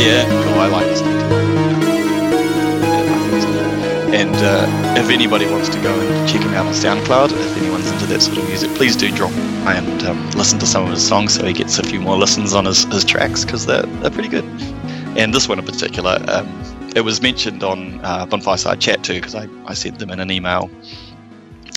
Yeah, 0.00 0.24
cool. 0.44 0.54
I 0.54 0.66
like 0.68 0.86
this. 0.86 1.02
Neat. 1.02 1.20
And 4.18 4.34
uh, 4.36 4.66
if 4.98 5.10
anybody 5.10 5.46
wants 5.46 5.68
to 5.68 5.80
go 5.82 6.00
and 6.00 6.28
check 6.28 6.40
him 6.40 6.54
out 6.54 6.66
on 6.66 6.72
SoundCloud, 6.72 7.32
if 7.32 7.56
anyone's 7.58 7.90
into 7.90 8.06
that 8.06 8.22
sort 8.22 8.38
of 8.38 8.48
music, 8.48 8.74
please 8.76 8.96
do 8.96 9.14
drop 9.14 9.30
by 9.62 9.74
and 9.74 10.02
um, 10.04 10.30
listen 10.30 10.58
to 10.60 10.66
some 10.66 10.84
of 10.84 10.90
his 10.90 11.06
songs 11.06 11.34
so 11.34 11.44
he 11.44 11.52
gets 11.52 11.78
a 11.78 11.82
few 11.82 12.00
more 12.00 12.16
listens 12.16 12.54
on 12.54 12.64
his, 12.64 12.84
his 12.84 13.04
tracks 13.04 13.44
because 13.44 13.66
they're, 13.66 13.82
they're 13.82 14.10
pretty 14.10 14.30
good. 14.30 14.44
And 15.18 15.34
this 15.34 15.50
one 15.50 15.58
in 15.58 15.66
particular, 15.66 16.18
um, 16.28 16.48
it 16.96 17.02
was 17.02 17.20
mentioned 17.20 17.62
on 17.62 18.00
uh, 18.02 18.24
Bonfireside 18.24 18.80
Chat 18.80 19.04
too 19.04 19.14
because 19.14 19.34
I, 19.34 19.48
I 19.66 19.74
sent 19.74 19.98
them 19.98 20.10
in 20.10 20.18
an 20.18 20.30
email. 20.30 20.70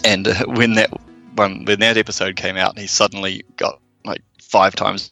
And 0.05 0.29
uh, 0.29 0.45
when 0.47 0.75
that 0.75 0.91
one, 1.35 1.65
when 1.65 1.81
that 1.81 1.97
episode 1.97 2.37
came 2.37 2.55
out, 2.55 2.79
he 2.79 2.87
suddenly 2.87 3.43
got 3.57 3.81
like 4.05 4.21
five 4.41 4.75
times 4.75 5.11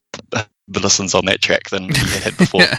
the 0.71 0.79
listens 0.79 1.13
on 1.13 1.25
that 1.25 1.41
track 1.41 1.69
than 1.69 1.83
he 1.93 2.19
had 2.19 2.37
before. 2.37 2.61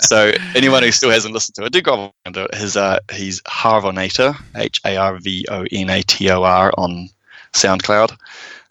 So 0.00 0.30
anyone 0.54 0.82
who 0.82 0.92
still 0.92 1.10
hasn't 1.10 1.34
listened 1.34 1.56
to 1.56 1.64
it, 1.64 1.72
do 1.72 1.80
go 1.80 2.12
it. 2.24 2.54
His 2.54 2.76
uh, 2.76 3.00
he's 3.12 3.40
Harvonator, 3.42 4.36
H 4.54 4.80
A 4.84 4.96
R 4.96 5.18
V 5.18 5.46
O 5.48 5.64
N 5.72 5.90
A 5.90 6.02
T 6.02 6.30
O 6.30 6.42
R 6.42 6.72
on 6.76 7.08
SoundCloud. 7.52 8.16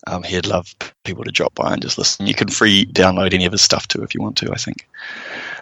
Um, 0.08 0.22
he'd 0.24 0.46
love 0.46 0.74
people 1.04 1.24
to 1.24 1.32
drop 1.32 1.56
by 1.56 1.74
and 1.74 1.82
just 1.82 1.98
listen. 1.98 2.28
You 2.28 2.36
can 2.36 2.48
free 2.48 2.86
download 2.86 3.34
any 3.34 3.46
of 3.46 3.52
his 3.52 3.64
stuff 3.64 3.88
too 3.88 4.04
if 4.04 4.14
you 4.14 4.22
want 4.22 4.38
to. 4.38 4.52
I 4.52 4.58
think. 4.58 4.88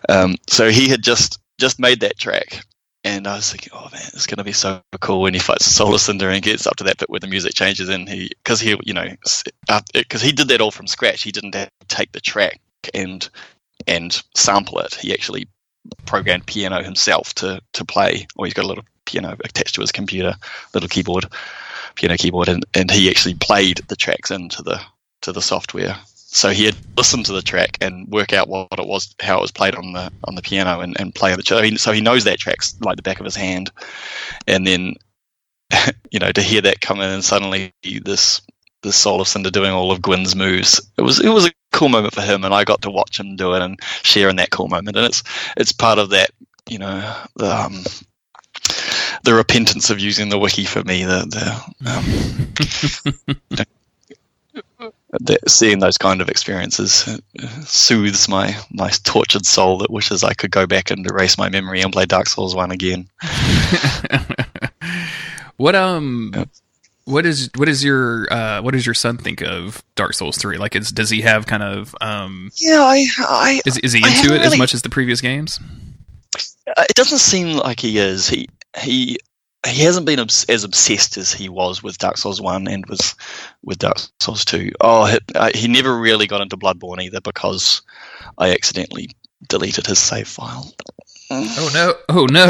Um, 0.10 0.36
so 0.48 0.70
he 0.70 0.90
had 0.90 1.02
just 1.02 1.40
just 1.60 1.80
made 1.80 2.02
that 2.02 2.20
track, 2.20 2.66
and 3.04 3.28
I 3.28 3.36
was 3.36 3.52
thinking, 3.52 3.74
oh 3.74 3.90
man, 3.92 4.02
it's 4.14 4.28
going 4.28 4.38
to 4.38 4.44
be 4.44 4.54
so 4.54 4.82
cool 5.02 5.22
when 5.22 5.34
he 5.34 5.40
fights 5.40 5.66
Soul 5.66 5.94
of 5.94 6.02
Cinder 6.02 6.30
and 6.30 6.42
gets 6.42 6.66
up 6.66 6.78
to 6.78 6.86
that 6.86 6.98
bit 6.98 7.10
where 7.10 7.20
the 7.20 7.28
music 7.28 7.54
changes 7.54 7.90
and 7.90 8.08
he, 8.08 8.30
because 8.44 8.60
he, 8.60 8.78
you 8.84 8.94
know, 8.94 9.08
because 9.94 10.22
he 10.22 10.32
did 10.32 10.48
that 10.48 10.62
all 10.62 10.72
from 10.72 10.88
scratch. 10.88 11.24
He 11.24 11.32
didn't 11.32 11.56
take 11.88 12.12
the 12.12 12.22
track 12.22 12.60
and 12.94 13.28
and 13.88 14.22
sample 14.36 14.80
it. 14.80 14.96
He 14.96 15.14
actually 15.14 15.48
programmed 16.06 16.46
piano 16.46 16.82
himself 16.82 17.34
to 17.36 17.62
to 17.74 17.86
play, 17.86 18.28
or 18.36 18.46
he's 18.46 18.54
got 18.54 18.66
a 18.66 18.68
little 18.68 18.86
piano 19.06 19.36
attached 19.44 19.76
to 19.76 19.82
his 19.82 19.92
computer, 19.92 20.36
little 20.74 20.90
keyboard, 20.90 21.26
piano 21.96 22.18
keyboard, 22.18 22.48
and, 22.48 22.66
and 22.74 22.90
he 22.90 23.10
actually 23.10 23.34
played 23.36 23.80
the 23.88 23.96
tracks 23.96 24.32
into 24.32 24.64
the 24.64 24.80
to 25.22 25.32
the 25.32 25.42
software. 25.42 25.98
So 26.34 26.50
he 26.50 26.66
had 26.66 26.76
listened 26.98 27.28
to 27.28 27.34
the 27.34 27.44
track 27.44 27.78
and 27.80 28.08
work 28.08 28.34
out 28.34 28.50
what 28.50 28.80
it 28.80 28.88
was, 28.88 29.16
how 29.22 29.38
it 29.38 29.42
was 29.42 29.52
played 29.52 29.76
on 29.76 29.94
the 29.94 30.12
on 30.24 30.34
the 30.34 30.42
piano, 30.42 30.80
and, 30.80 31.00
and 31.00 31.14
play 31.14 31.36
the 31.36 31.44
track. 31.44 31.78
So 31.78 31.92
he 31.92 32.02
knows 32.02 32.24
that 32.24 32.40
track's 32.40 32.76
like 32.82 32.96
the 32.96 33.04
back 33.04 33.20
of 33.20 33.26
his 33.26 33.36
hand, 33.36 33.72
and 34.48 34.66
then 34.66 34.96
you 36.12 36.20
know 36.20 36.32
to 36.32 36.42
hear 36.42 36.62
that 36.62 36.82
come 36.82 37.00
in 37.02 37.10
and 37.10 37.24
suddenly 37.24 37.72
this 37.84 38.42
this 38.82 38.96
Soul 38.96 39.22
of 39.22 39.28
Cinder 39.28 39.52
doing 39.52 39.72
all 39.72 39.92
of 39.92 40.02
Gwyn's 40.02 40.36
moves. 40.36 40.82
It 40.98 41.04
was 41.04 41.20
it 41.20 41.30
was 41.30 41.46
a 41.46 41.52
cool 41.72 41.90
moment 41.90 42.16
for 42.16 42.22
him, 42.22 42.44
and 42.44 42.54
I 42.54 42.64
got 42.64 42.82
to 42.82 42.90
watch 42.90 43.20
him 43.20 43.36
do 43.36 43.54
it 43.54 43.62
and 43.62 43.80
share 44.02 44.28
in 44.28 44.38
that 44.38 44.50
cool 44.50 44.68
moment. 44.68 44.98
And 44.98 45.06
it's 45.06 45.24
it's 45.56 45.72
part 45.72 46.00
of 46.00 46.10
that, 46.10 46.32
you 46.68 46.80
know, 46.80 47.16
the 47.36 47.56
um, 47.56 47.84
the 49.24 49.36
repentance 49.36 49.92
of 49.92 50.00
using 50.00 50.30
the 50.30 50.40
wiki 50.40 50.66
for 50.66 50.84
me. 50.84 51.04
The 51.04 51.64
the, 51.80 53.60
um, 53.60 53.66
the 55.20 55.38
seeing 55.48 55.80
those 55.80 55.98
kind 55.98 56.22
of 56.22 56.30
experiences 56.30 57.20
soothes 57.66 58.28
my 58.28 58.56
my 58.72 58.90
tortured 59.04 59.46
soul 59.46 59.78
that 59.80 59.92
wishes 59.92 60.24
I 60.24 60.34
could 60.34 60.52
go 60.52 60.66
back 60.66 60.92
and 60.92 61.06
erase 61.06 61.38
my 61.38 61.50
memory 61.50 61.82
and 61.82 61.94
play 61.94 62.06
Dark 62.06 62.28
Souls 62.28 62.56
one 62.56 62.72
again. 62.72 63.10
what 65.58 65.76
um. 65.76 66.32
Yep. 66.36 66.50
What 67.06 67.26
is 67.26 67.50
what 67.58 67.68
is 67.68 67.84
your 67.84 68.32
uh, 68.32 68.62
what 68.62 68.72
does 68.72 68.86
your 68.86 68.94
son 68.94 69.18
think 69.18 69.42
of 69.42 69.84
Dark 69.96 70.14
Souls 70.14 70.38
three? 70.38 70.58
Like, 70.58 70.74
is 70.74 70.90
does 70.90 71.10
he 71.10 71.20
have 71.20 71.46
kind 71.46 71.62
of 71.62 71.94
um, 72.00 72.50
Yeah, 72.56 72.80
I, 72.80 73.06
I 73.20 73.62
is 73.66 73.78
is 73.80 73.92
he 73.92 74.00
into 74.00 74.34
it 74.34 74.42
as 74.42 74.58
much 74.58 74.74
as 74.74 74.84
the 74.84 74.90
previous 74.90 75.20
games? 75.20 75.60
Uh, 76.66 76.86
it 76.90 76.96
doesn't 76.96 77.18
seem 77.18 77.58
like 77.58 77.82
he 77.82 77.98
is. 77.98 78.30
He 78.30 78.48
he 78.80 79.18
he 79.68 79.84
hasn't 79.84 80.06
been 80.06 80.20
obs- 80.20 80.46
as 80.50 80.64
obsessed 80.64 81.18
as 81.18 81.32
he 81.32 81.50
was 81.50 81.82
with 81.82 81.98
Dark 81.98 82.18
Souls 82.18 82.42
one 82.42 82.68
and 82.68 82.86
was 82.88 83.16
with 83.64 83.80
Dark 83.80 83.98
Souls 84.20 84.46
two. 84.46 84.72
Oh, 84.82 85.06
he, 85.06 85.18
uh, 85.36 85.52
he 85.56 85.68
never 85.68 85.98
really 85.98 86.28
got 86.28 86.42
into 86.42 86.58
Bloodborne 86.58 87.02
either 87.02 87.22
because 87.22 87.82
I 88.38 88.52
accidentally 88.52 89.10
deleted 89.48 89.88
his 89.88 90.00
save 90.00 90.28
file. 90.28 90.74
Oh 91.32 91.70
no! 91.74 91.94
Oh 92.10 92.26
no! 92.26 92.48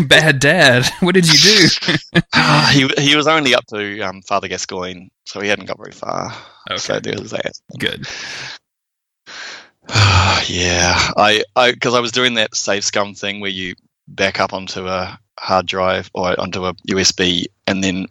Bad 0.06 0.38
dad. 0.38 0.86
What 1.00 1.14
did 1.14 1.26
you 1.26 1.38
do? 1.38 2.20
Ah, 2.38 2.70
he 2.72 2.86
he 3.02 3.16
was 3.16 3.26
only 3.26 3.54
up 3.54 3.64
to 3.66 4.00
um, 4.02 4.22
Father 4.22 4.46
Gascoigne, 4.46 5.08
so 5.24 5.40
he 5.40 5.48
hadn't 5.48 5.66
got 5.66 5.78
very 5.78 5.92
far. 5.92 6.32
So 6.76 7.00
there 7.00 7.18
was 7.18 7.30
that. 7.30 7.58
good. 7.78 8.06
yeah, 10.48 10.94
I 11.16 11.42
I 11.56 11.72
because 11.72 11.94
I 11.94 12.00
was 12.00 12.12
doing 12.12 12.34
that 12.34 12.54
save 12.54 12.84
scum 12.84 13.14
thing 13.14 13.40
where 13.40 13.50
you 13.50 13.74
back 14.06 14.38
up 14.38 14.52
onto 14.52 14.86
a 14.86 15.18
hard 15.38 15.66
drive 15.66 16.10
or 16.14 16.38
onto 16.40 16.64
a 16.66 16.74
USB 16.88 17.46
and 17.66 17.82
then 17.82 18.06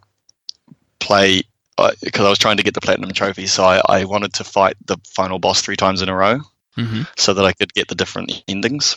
play 1.00 1.44
because 2.02 2.26
I 2.26 2.30
was 2.30 2.40
trying 2.40 2.58
to 2.58 2.64
get 2.64 2.74
the 2.74 2.82
platinum 2.82 3.12
trophy, 3.12 3.48
so 3.48 3.64
I, 3.64 3.82
I 3.88 4.06
wanted 4.06 4.34
to 4.36 4.44
fight 4.44 4.78
the 4.86 4.98
final 5.06 5.40
boss 5.40 5.62
three 5.62 5.76
times 5.76 6.02
in 6.02 6.10
a 6.10 6.16
row 6.16 6.40
hmm 6.76 7.04
so 7.18 7.34
that 7.34 7.46
I 7.46 7.54
could 7.54 7.74
get 7.74 7.88
the 7.88 7.96
different 7.96 8.44
endings. 8.48 8.96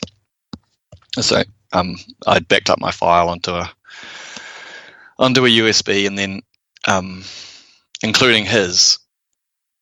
So 1.19 1.43
um, 1.73 1.97
I 2.27 2.41
backed 2.41 2.71
up 2.71 2.81
my 2.81 2.91
file 2.91 3.29
onto 3.29 3.53
a 3.53 3.71
onto 5.19 5.45
a 5.45 5.49
USB 5.49 6.07
and 6.07 6.19
then 6.19 6.43
um, 6.87 7.25
including 8.03 8.45
his. 8.45 8.99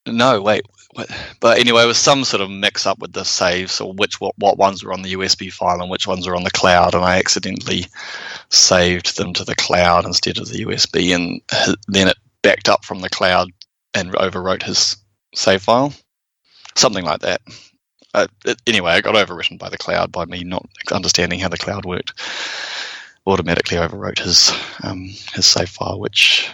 No, 0.07 0.41
wait, 0.41 0.65
what? 0.97 1.11
but 1.41 1.59
anyway, 1.59 1.85
it 1.85 1.87
was 1.87 1.99
some 1.99 2.25
sort 2.25 2.41
of 2.41 2.51
mix 2.51 2.87
up 2.87 2.99
with 2.99 3.13
the 3.13 3.25
saves 3.25 3.81
or 3.81 3.93
which 3.93 4.21
what, 4.21 4.35
what 4.39 4.59
ones 4.59 4.83
were 4.83 4.93
on 4.93 5.03
the 5.03 5.15
USB 5.15 5.53
file 5.53 5.81
and 5.81 5.91
which 5.91 6.07
ones 6.07 6.27
were 6.27 6.37
on 6.37 6.45
the 6.45 6.51
cloud, 6.51 6.95
and 6.95 7.05
I 7.05 7.19
accidentally 7.19 7.87
saved 8.51 9.17
them 9.17 9.33
to 9.35 9.45
the 9.45 9.55
cloud 9.55 10.05
instead 10.05 10.39
of 10.39 10.49
the 10.49 10.65
USB, 10.65 11.15
and 11.15 11.41
then 11.89 12.09
it 12.09 12.17
backed 12.43 12.69
up 12.69 12.85
from 12.85 13.01
the 13.01 13.11
cloud 13.11 13.51
and 13.95 14.13
overwrote 14.13 14.63
his 14.63 14.97
save 15.35 15.63
file, 15.63 15.93
something 16.75 17.05
like 17.05 17.21
that 17.21 17.41
uh, 18.17 18.27
it, 18.47 18.61
anyway, 18.67 18.93
I 18.93 19.03
got 19.03 19.15
overwritten 19.15 19.59
by 19.59 19.69
the 19.69 19.77
cloud 19.77 20.11
by 20.11 20.25
me 20.25 20.43
not 20.43 20.67
understanding 20.91 21.39
how 21.39 21.49
the 21.49 21.59
cloud 21.59 21.85
worked. 21.85 22.15
Automatically 23.27 23.77
overwrote 23.77 24.21
his 24.21 24.53
um, 24.83 25.11
his 25.35 25.45
save 25.45 25.69
file, 25.69 26.01
which 26.01 26.49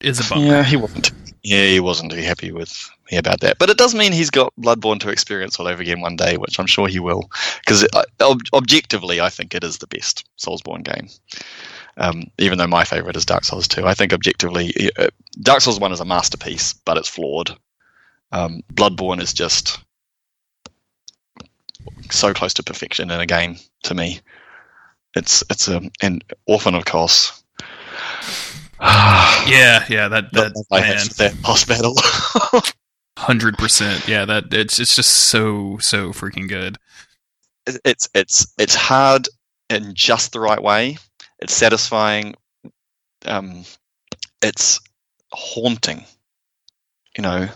Is 0.00 0.20
a 0.20 0.28
bummer. 0.28 0.44
yeah, 0.44 0.62
he 0.62 0.76
wasn't. 0.76 1.10
Yeah, 1.42 1.66
he 1.66 1.80
wasn't 1.80 2.12
too 2.12 2.20
happy 2.22 2.52
with 2.52 2.90
me 3.10 3.16
about 3.16 3.40
that. 3.40 3.58
But 3.58 3.70
it 3.70 3.78
does 3.78 3.94
mean 3.94 4.12
he's 4.12 4.30
got 4.30 4.52
Bloodborne 4.56 5.00
to 5.00 5.08
experience 5.08 5.58
all 5.58 5.66
over 5.68 5.80
again 5.80 6.00
one 6.00 6.16
day, 6.16 6.36
which 6.36 6.58
I'm 6.58 6.66
sure 6.66 6.88
he 6.88 6.98
will. 6.98 7.30
Because 7.60 7.86
ob- 8.20 8.42
objectively, 8.52 9.20
I 9.20 9.30
think 9.30 9.54
it 9.54 9.64
is 9.64 9.78
the 9.78 9.86
best 9.86 10.28
Soulsborne 10.38 10.84
game. 10.84 11.08
Um, 11.96 12.24
even 12.38 12.58
though 12.58 12.66
my 12.66 12.84
favorite 12.84 13.16
is 13.16 13.24
Dark 13.24 13.44
Souls 13.44 13.66
2, 13.66 13.86
I 13.86 13.94
think 13.94 14.12
objectively, 14.12 14.90
uh, 14.98 15.08
Dark 15.42 15.62
Souls 15.62 15.80
1 15.80 15.92
is 15.92 16.00
a 16.00 16.04
masterpiece, 16.04 16.72
but 16.72 16.96
it's 16.96 17.08
flawed. 17.08 17.56
Um, 18.30 18.62
Bloodborne 18.72 19.20
is 19.20 19.32
just 19.32 19.80
so 22.10 22.32
close 22.34 22.54
to 22.54 22.62
perfection 22.62 23.10
in 23.10 23.20
a 23.20 23.26
game 23.26 23.56
to 23.84 23.94
me. 23.94 24.20
It's 25.14 25.42
it's 25.50 25.68
a 25.68 25.80
and 26.02 26.22
often 26.46 26.74
of 26.74 26.84
course 26.84 27.42
yeah, 28.80 29.84
yeah, 29.88 30.06
that 30.08 30.32
that 30.32 30.64
man. 30.70 30.96
that 31.16 31.42
boss 31.42 31.64
battle. 31.64 31.94
Hundred 33.18 33.58
percent. 33.58 34.06
Yeah, 34.06 34.24
that 34.26 34.54
it's 34.54 34.78
it's 34.78 34.94
just 34.94 35.10
so 35.10 35.78
so 35.80 36.10
freaking 36.12 36.48
good. 36.48 36.76
It's 37.84 38.08
it's 38.14 38.54
it's 38.56 38.76
hard 38.76 39.28
in 39.68 39.94
just 39.94 40.32
the 40.32 40.38
right 40.38 40.62
way. 40.62 40.98
It's 41.40 41.54
satisfying. 41.54 42.36
Um, 43.26 43.64
it's 44.40 44.80
haunting. 45.32 46.04
You 47.16 47.22
know, 47.22 47.48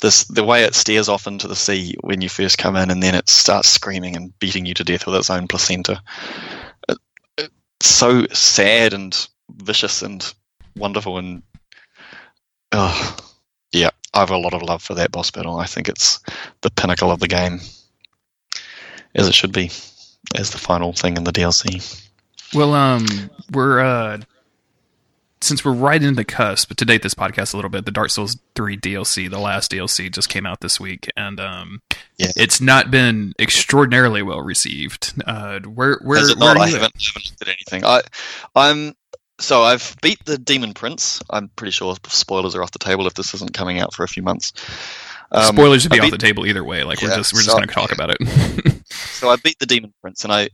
this 0.00 0.24
the 0.24 0.44
way 0.44 0.64
it 0.64 0.74
stares 0.74 1.10
off 1.10 1.26
into 1.26 1.48
the 1.48 1.56
sea 1.56 1.94
when 2.00 2.22
you 2.22 2.30
first 2.30 2.56
come 2.56 2.76
in, 2.76 2.90
and 2.90 3.02
then 3.02 3.14
it 3.14 3.28
starts 3.28 3.68
screaming 3.68 4.16
and 4.16 4.38
beating 4.38 4.64
you 4.64 4.72
to 4.72 4.84
death 4.84 5.06
with 5.06 5.16
its 5.16 5.28
own 5.28 5.48
placenta. 5.48 6.02
It, 6.88 6.98
it's 7.36 7.50
so 7.80 8.26
sad 8.32 8.94
and 8.94 9.28
vicious 9.50 10.02
and 10.02 10.32
wonderful, 10.76 11.18
and 11.18 11.42
oh, 12.72 13.16
yeah, 13.72 13.90
I 14.14 14.20
have 14.20 14.30
a 14.30 14.38
lot 14.38 14.54
of 14.54 14.62
love 14.62 14.82
for 14.82 14.94
that 14.94 15.12
boss 15.12 15.30
battle. 15.30 15.58
I 15.58 15.66
think 15.66 15.88
it's 15.88 16.20
the 16.62 16.70
pinnacle 16.70 17.10
of 17.10 17.20
the 17.20 17.28
game, 17.28 17.60
as 19.14 19.28
it 19.28 19.34
should 19.34 19.52
be, 19.52 19.70
as 20.34 20.50
the 20.50 20.58
final 20.58 20.92
thing 20.92 21.16
in 21.16 21.24
the 21.24 21.32
DLC. 21.32 22.04
Well, 22.54 22.74
um, 22.74 23.06
we're 23.52 23.80
uh, 23.80 24.20
since 25.40 25.64
we're 25.64 25.72
right 25.72 26.02
in 26.02 26.14
the 26.14 26.24
cusp 26.24 26.68
but 26.68 26.76
to 26.78 26.84
date 26.84 27.02
this 27.02 27.14
podcast 27.14 27.52
a 27.52 27.56
little 27.56 27.70
bit, 27.70 27.84
the 27.84 27.90
Dark 27.90 28.10
Souls 28.10 28.38
three 28.54 28.76
DLC, 28.76 29.30
the 29.30 29.38
last 29.38 29.70
DLC, 29.70 30.12
just 30.12 30.28
came 30.28 30.46
out 30.46 30.60
this 30.60 30.80
week, 30.80 31.08
and 31.16 31.38
um, 31.40 31.82
yeah. 32.16 32.32
it's 32.36 32.60
not 32.60 32.90
been 32.90 33.34
extraordinarily 33.38 34.22
well 34.22 34.42
received. 34.42 35.14
Uh, 35.26 35.60
where 35.60 35.98
where, 36.02 36.18
Has 36.18 36.30
it 36.30 36.38
where 36.38 36.54
not? 36.54 36.62
I 36.62 36.68
haven't, 36.68 36.94
haven't 36.94 37.30
looked 37.30 37.42
at 37.42 37.48
anything. 37.48 37.84
I 37.84 38.02
I'm 38.54 38.94
so 39.38 39.62
I've 39.62 39.96
beat 40.02 40.24
the 40.24 40.38
Demon 40.38 40.74
Prince. 40.74 41.20
I'm 41.30 41.48
pretty 41.48 41.70
sure 41.70 41.96
spoilers 42.08 42.54
are 42.54 42.62
off 42.62 42.72
the 42.72 42.78
table 42.78 43.06
if 43.06 43.14
this 43.14 43.34
isn't 43.34 43.52
coming 43.52 43.78
out 43.78 43.94
for 43.94 44.02
a 44.04 44.08
few 44.08 44.22
months. 44.22 44.52
Um, 45.30 45.56
spoilers 45.56 45.82
should 45.82 45.92
be 45.92 46.00
beat, 46.00 46.06
off 46.06 46.10
the 46.10 46.18
table 46.18 46.46
either 46.46 46.64
way. 46.64 46.84
Like 46.84 47.00
yeah, 47.00 47.08
we're 47.08 47.16
just 47.16 47.32
we're 47.32 47.40
just 47.40 47.50
so, 47.50 47.56
going 47.56 47.68
to 47.68 47.74
talk 47.74 47.92
about 47.92 48.10
it. 48.10 48.84
so 48.88 49.28
I 49.28 49.36
beat 49.36 49.58
the 49.58 49.66
Demon 49.66 49.92
Prince, 50.00 50.24
and 50.24 50.32
I 50.32 50.48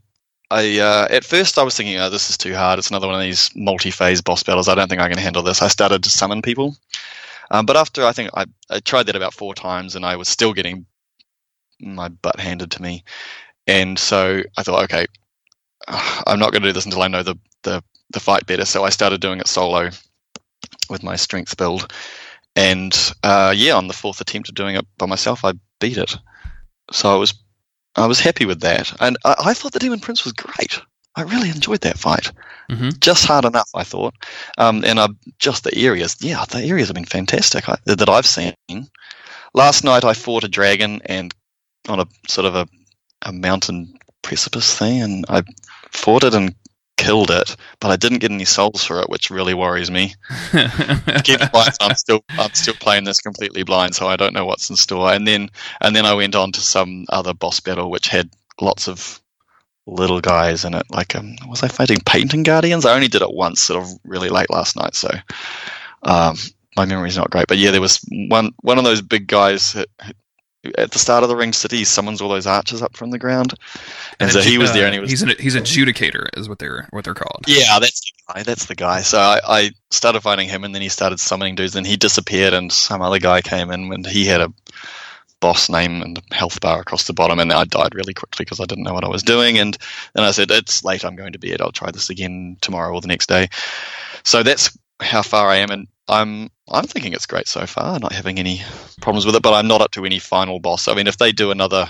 I 0.51 0.79
uh, 0.79 1.07
at 1.11 1.25
first 1.25 1.59
I 1.59 1.63
was 1.63 1.77
thinking, 1.77 1.99
oh, 1.99 2.11
this 2.11 2.31
is 2.31 2.37
too 2.37 2.55
hard. 2.55 2.79
It's 2.79 2.91
another 2.91 3.07
one 3.07 3.17
of 3.17 3.23
these 3.23 3.51
multi-phase 3.55 4.21
boss 4.21 4.43
battles. 4.43 4.69
I 4.69 4.75
don't 4.75 4.89
think 4.89 5.01
I 5.01 5.09
can 5.09 5.19
handle 5.19 5.43
this. 5.43 5.63
I 5.63 5.69
started 5.69 6.03
to 6.05 6.11
summon 6.11 6.43
people, 6.43 6.77
um, 7.51 7.67
but 7.67 7.77
after 7.77 8.05
I 8.05 8.13
think 8.13 8.31
I, 8.35 8.47
I 8.69 8.81
tried 8.81 9.07
that 9.07 9.17
about 9.17 9.35
four 9.35 9.55
times, 9.55 9.97
and 9.97 10.05
I 10.05 10.17
was 10.17 10.29
still 10.29 10.53
getting 10.53 10.87
my 11.81 12.09
butt 12.09 12.41
handed 12.41 12.71
to 12.73 12.83
me. 12.83 13.05
And 13.67 13.99
so 13.99 14.43
I 14.57 14.63
thought, 14.63 14.85
okay, 14.85 15.07
I'm 15.89 16.39
not 16.39 16.53
going 16.53 16.63
to 16.63 16.69
do 16.69 16.73
this 16.73 16.85
until 16.85 17.03
I 17.03 17.09
know 17.09 17.23
the, 17.23 17.37
the 17.63 17.83
the 18.11 18.21
fight 18.21 18.47
better. 18.47 18.65
So 18.65 18.85
I 18.85 18.91
started 18.91 19.21
doing 19.21 19.41
it 19.41 19.49
solo 19.49 19.91
with 20.89 21.03
my 21.03 21.17
strength 21.17 21.57
build, 21.57 21.93
and 22.57 22.95
uh, 23.23 23.53
yeah, 23.57 23.75
on 23.75 23.89
the 23.89 23.95
fourth 23.95 24.21
attempt 24.21 24.49
of 24.49 24.55
doing 24.55 24.77
it 24.77 24.87
by 24.99 25.07
myself, 25.07 25.45
I 25.45 25.53
beat 25.81 25.99
it. 25.99 26.17
So 26.93 27.13
I 27.15 27.17
was 27.17 27.35
I 27.97 28.07
was 28.07 28.21
happy 28.21 28.45
with 28.45 28.61
that, 28.61 28.93
and 29.01 29.17
I, 29.25 29.35
I 29.47 29.55
thought 29.55 29.73
the 29.73 29.79
Demon 29.79 30.01
Prince 30.01 30.25
was 30.25 30.33
great. 30.33 30.81
I 31.17 31.23
really 31.23 31.51
enjoyed 31.51 31.83
that 31.83 31.99
fight. 31.99 32.33
Mm-hmm. 32.71 32.91
Just 33.01 33.25
hard 33.25 33.45
enough, 33.45 33.71
I 33.75 33.85
thought. 33.85 34.15
Um, 34.59 34.85
and 34.85 34.99
uh, 34.99 35.09
just 35.39 35.63
the 35.63 35.77
areas, 35.77 36.17
yeah, 36.21 36.45
the 36.45 36.59
areas 36.59 36.89
have 36.89 36.97
been 36.97 37.05
fantastic 37.05 37.69
I, 37.69 37.79
that 37.87 38.09
I've 38.09 38.27
seen. 38.27 38.55
Last 39.53 39.85
night 39.85 40.05
I 40.05 40.15
fought 40.15 40.45
a 40.45 40.49
dragon 40.49 41.01
and 41.05 41.33
on 41.89 42.01
a 42.01 42.07
sort 42.27 42.47
of 42.47 42.57
a, 42.57 42.67
a 43.23 43.33
mountain 43.33 43.97
precipice 44.23 44.77
thing, 44.77 45.03
and 45.03 45.25
I 45.29 45.43
fought 45.93 46.25
it 46.25 46.35
and 46.35 46.55
killed 46.97 47.31
it, 47.31 47.57
but 47.81 47.91
I 47.91 47.97
didn't 47.97 48.19
get 48.19 48.31
any 48.31 48.45
souls 48.45 48.85
for 48.85 49.01
it, 49.01 49.09
which 49.09 49.31
really 49.31 49.55
worries 49.55 49.91
me. 49.91 50.15
I'm 50.53 51.95
still 51.95 52.25
I'm 52.31 52.55
still 52.55 52.75
playing 52.75 53.05
this 53.05 53.21
completely 53.21 53.63
blind, 53.63 53.95
so 53.95 54.09
I 54.09 54.17
don't 54.17 54.35
know 54.35 54.45
what's 54.45 54.71
in 54.71 54.77
store. 54.77 55.13
And 55.13 55.27
then 55.27 55.51
and 55.81 55.95
then 55.95 56.07
I 56.07 56.15
went 56.15 56.35
on 56.35 56.53
to 56.53 56.61
some 56.61 57.07
other 57.09 57.35
boss 57.35 57.61
battle 57.61 57.91
which 57.91 58.09
had 58.09 58.31
lots 58.61 58.89
of 58.89 59.21
little 59.87 60.21
guys 60.21 60.65
in 60.65 60.75
it. 60.75 60.87
Like 60.91 61.15
um, 61.15 61.37
was 61.47 61.63
I 61.63 61.69
fighting 61.69 61.99
painting 62.07 62.43
guardians? 62.43 62.87
I 62.87 62.95
only 62.95 63.09
did 63.09 63.23
it 63.23 63.35
once, 63.35 63.63
sort 63.63 63.83
of 63.83 63.91
really 64.05 64.29
late 64.29 64.51
last 64.51 64.77
night, 64.77 64.95
so 64.95 65.11
um, 66.03 66.37
my 66.77 66.85
memory's 66.85 67.17
not 67.17 67.31
great. 67.31 67.47
But 67.49 67.59
yeah, 67.59 67.71
there 67.71 67.81
was 67.81 68.05
one 68.29 68.53
one 68.63 68.79
of 68.79 68.85
those 68.85 69.03
big 69.03 69.27
guys 69.27 69.73
that, 69.75 69.89
at 70.77 70.91
the 70.91 70.99
start 70.99 71.23
of 71.23 71.29
the 71.29 71.37
ring 71.37 71.53
city 71.53 71.79
he 71.79 71.85
summons 71.85 72.21
all 72.21 72.29
those 72.29 72.47
archers 72.47 72.83
up 72.83 72.97
from 72.97 73.11
the 73.11 73.19
ground. 73.19 73.55
And, 74.21 74.31
and 74.31 74.33
so 74.33 74.41
he 74.41 74.59
was 74.59 74.73
there 74.73 74.85
uh, 74.85 74.87
and 74.87 74.95
he 74.95 75.01
was 75.01 75.11
he's 75.11 75.23
an 75.23 75.33
he's 75.39 75.57
adjudicator 75.57 76.29
is 76.37 76.49
what 76.49 76.59
they're 76.59 76.87
what 76.91 77.05
they're 77.05 77.15
called. 77.15 77.45
Yeah 77.47 77.79
that's 77.81 78.01
the 78.01 78.33
guy 78.33 78.43
that's 78.43 78.67
the 78.67 78.75
guy. 78.75 79.03
So 79.03 79.19
I, 79.19 79.41
I 79.45 79.71
started 79.91 80.21
fighting 80.21 80.49
him 80.49 80.65
and 80.65 80.75
then 80.75 80.83
he 80.83 80.89
started 80.89 81.21
summoning 81.21 81.55
dudes. 81.55 81.77
And 81.77 81.87
he 81.87 81.97
disappeared 81.97 82.55
and 82.55 82.73
some 82.73 83.03
other 83.03 83.19
guy 83.19 83.41
came 83.41 83.71
in 83.71 83.93
and 83.93 84.07
he 84.07 84.25
had 84.25 84.41
a 84.41 84.53
boss 85.41 85.69
name 85.69 86.01
and 86.01 86.23
health 86.31 86.61
bar 86.61 86.81
across 86.81 87.07
the 87.07 87.13
bottom 87.13 87.39
and 87.39 87.53
I 87.53 87.65
died 87.65 87.95
really 87.95 88.15
quickly 88.15 88.45
because 88.45 88.61
I 88.61 88.65
didn't 88.65 88.85
know 88.85 88.95
what 88.95 89.05
I 89.05 89.09
was 89.09 89.23
doing. 89.23 89.59
And 89.59 89.77
then 90.15 90.25
I 90.25 90.31
said 90.31 90.51
it's 90.51 90.85
late 90.85 91.05
I'm 91.05 91.17
going 91.17 91.33
to 91.33 91.39
bed. 91.39 91.61
I'll 91.61 91.73
try 91.73 91.91
this 91.91 92.09
again 92.09 92.57
tomorrow 92.61 92.95
or 92.95 93.01
the 93.01 93.09
next 93.09 93.29
day. 93.29 93.49
So 94.23 94.43
that's 94.43 94.77
how 95.01 95.23
far 95.23 95.49
I 95.49 95.57
am 95.57 95.71
and 95.71 95.89
I'm 96.09 96.51
I'm 96.71 96.85
thinking 96.85 97.13
it's 97.13 97.27
great 97.27 97.49
so 97.49 97.67
far, 97.67 97.99
not 97.99 98.13
having 98.13 98.39
any 98.39 98.63
problems 99.01 99.27
with 99.27 99.35
it, 99.35 99.43
but 99.43 99.55
I'm 99.55 99.69
not 99.69 99.81
up 99.81 99.91
to 99.93 100.05
any 100.05 100.19
final 100.19 100.61
boss. 100.61 100.89
I 100.89 100.95
mean, 100.95 101.07
if 101.07 101.19
they 101.19 101.33
do 101.33 101.51
another 101.51 101.89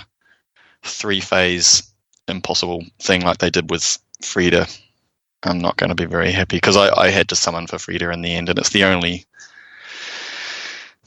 three 0.83 1.21
phase 1.21 1.83
impossible 2.27 2.85
thing 3.01 3.21
like 3.21 3.37
they 3.37 3.49
did 3.49 3.69
with 3.69 3.97
Friede, 4.21 4.67
I'm 5.43 5.59
not 5.59 5.77
going 5.77 5.89
to 5.89 5.95
be 5.95 6.05
very 6.05 6.31
happy 6.31 6.57
because 6.57 6.77
I, 6.77 6.89
I 6.93 7.09
had 7.09 7.29
to 7.29 7.35
summon 7.35 7.67
for 7.67 7.77
Friede 7.77 8.01
in 8.01 8.21
the 8.21 8.33
end, 8.33 8.49
and 8.49 8.59
it's 8.59 8.69
the 8.69 8.85
only 8.85 9.25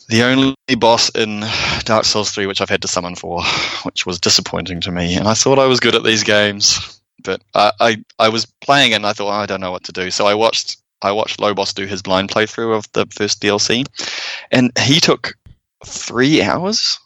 the 0.09 0.23
only 0.23 0.55
boss 0.79 1.11
in 1.11 1.45
Dark 1.81 2.07
Souls 2.07 2.31
3 2.31 2.47
which 2.47 2.63
I've 2.63 2.71
had 2.71 2.83
to 2.83 2.89
summon 2.89 3.15
for, 3.15 3.43
which 3.83 4.07
was 4.07 4.21
disappointing 4.21 4.81
to 4.83 4.91
me. 4.91 5.17
And 5.17 5.29
I 5.29 5.35
thought 5.35 5.59
I 5.59 5.67
was 5.67 5.81
good 5.81 5.95
at 5.95 6.05
these 6.05 6.25
games, 6.25 7.01
but 7.23 7.43
I 7.55 7.73
I, 7.81 8.05
I 8.19 8.29
was 8.31 8.47
playing 8.47 8.95
and 8.95 9.07
I 9.07 9.13
thought 9.13 9.29
oh, 9.29 9.43
I 9.43 9.47
don't 9.47 9.61
know 9.61 9.73
what 9.73 9.85
to 9.85 9.93
do, 9.93 10.11
so 10.11 10.27
I 10.27 10.35
watched 10.35 10.79
I 11.03 11.13
watched 11.13 11.41
Lobos 11.41 11.75
do 11.75 11.87
his 11.87 12.03
blind 12.03 12.31
playthrough 12.31 12.77
of 12.77 12.91
the 12.93 13.07
first 13.07 13.41
DLC, 13.41 13.87
and 14.51 14.77
he 14.79 15.01
took 15.01 15.35
three 15.85 16.43
hours 16.43 16.99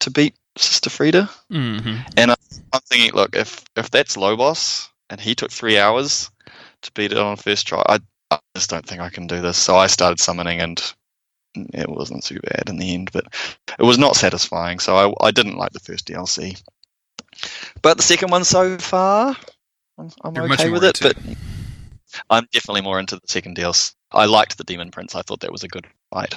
to 0.00 0.10
beat 0.10 0.34
Sister 0.56 0.90
Friede. 0.90 1.28
Mm-hmm. 1.52 1.96
And 2.16 2.30
I'm 2.30 2.80
thinking, 2.86 3.12
look, 3.12 3.36
if 3.36 3.64
if 3.76 3.90
that's 3.90 4.16
Lobos 4.16 4.88
and 5.10 5.20
he 5.20 5.34
took 5.34 5.50
three 5.50 5.78
hours 5.78 6.30
to 6.82 6.92
beat 6.92 7.12
it 7.12 7.18
on 7.18 7.36
first 7.36 7.66
try, 7.66 7.82
I, 7.86 7.98
I 8.30 8.38
just 8.54 8.70
don't 8.70 8.86
think 8.86 9.00
I 9.00 9.10
can 9.10 9.26
do 9.26 9.40
this. 9.40 9.58
So 9.58 9.76
I 9.76 9.86
started 9.86 10.20
summoning, 10.20 10.60
and 10.60 10.80
it 11.54 11.88
wasn't 11.88 12.24
too 12.24 12.40
bad 12.40 12.64
in 12.68 12.76
the 12.76 12.94
end, 12.94 13.10
but 13.12 13.26
it 13.78 13.84
was 13.84 13.98
not 13.98 14.16
satisfying. 14.16 14.78
So 14.78 14.96
I, 14.96 15.26
I 15.26 15.30
didn't 15.30 15.58
like 15.58 15.72
the 15.72 15.80
first 15.80 16.06
DLC, 16.06 16.62
but 17.82 17.96
the 17.96 18.02
second 18.02 18.30
one 18.30 18.44
so 18.44 18.78
far, 18.78 19.36
I'm, 19.98 20.10
I'm 20.22 20.52
okay 20.52 20.70
with 20.70 20.84
it. 20.84 20.98
But 21.02 21.16
I'm 22.30 22.46
definitely 22.52 22.82
more 22.82 22.98
into 22.98 23.16
the 23.16 23.26
second 23.26 23.56
DLC. 23.56 23.94
I 24.12 24.26
liked 24.26 24.56
the 24.56 24.64
Demon 24.64 24.90
Prince. 24.90 25.14
I 25.14 25.22
thought 25.22 25.40
that 25.40 25.52
was 25.52 25.64
a 25.64 25.68
good 25.68 25.86
fight. 26.10 26.34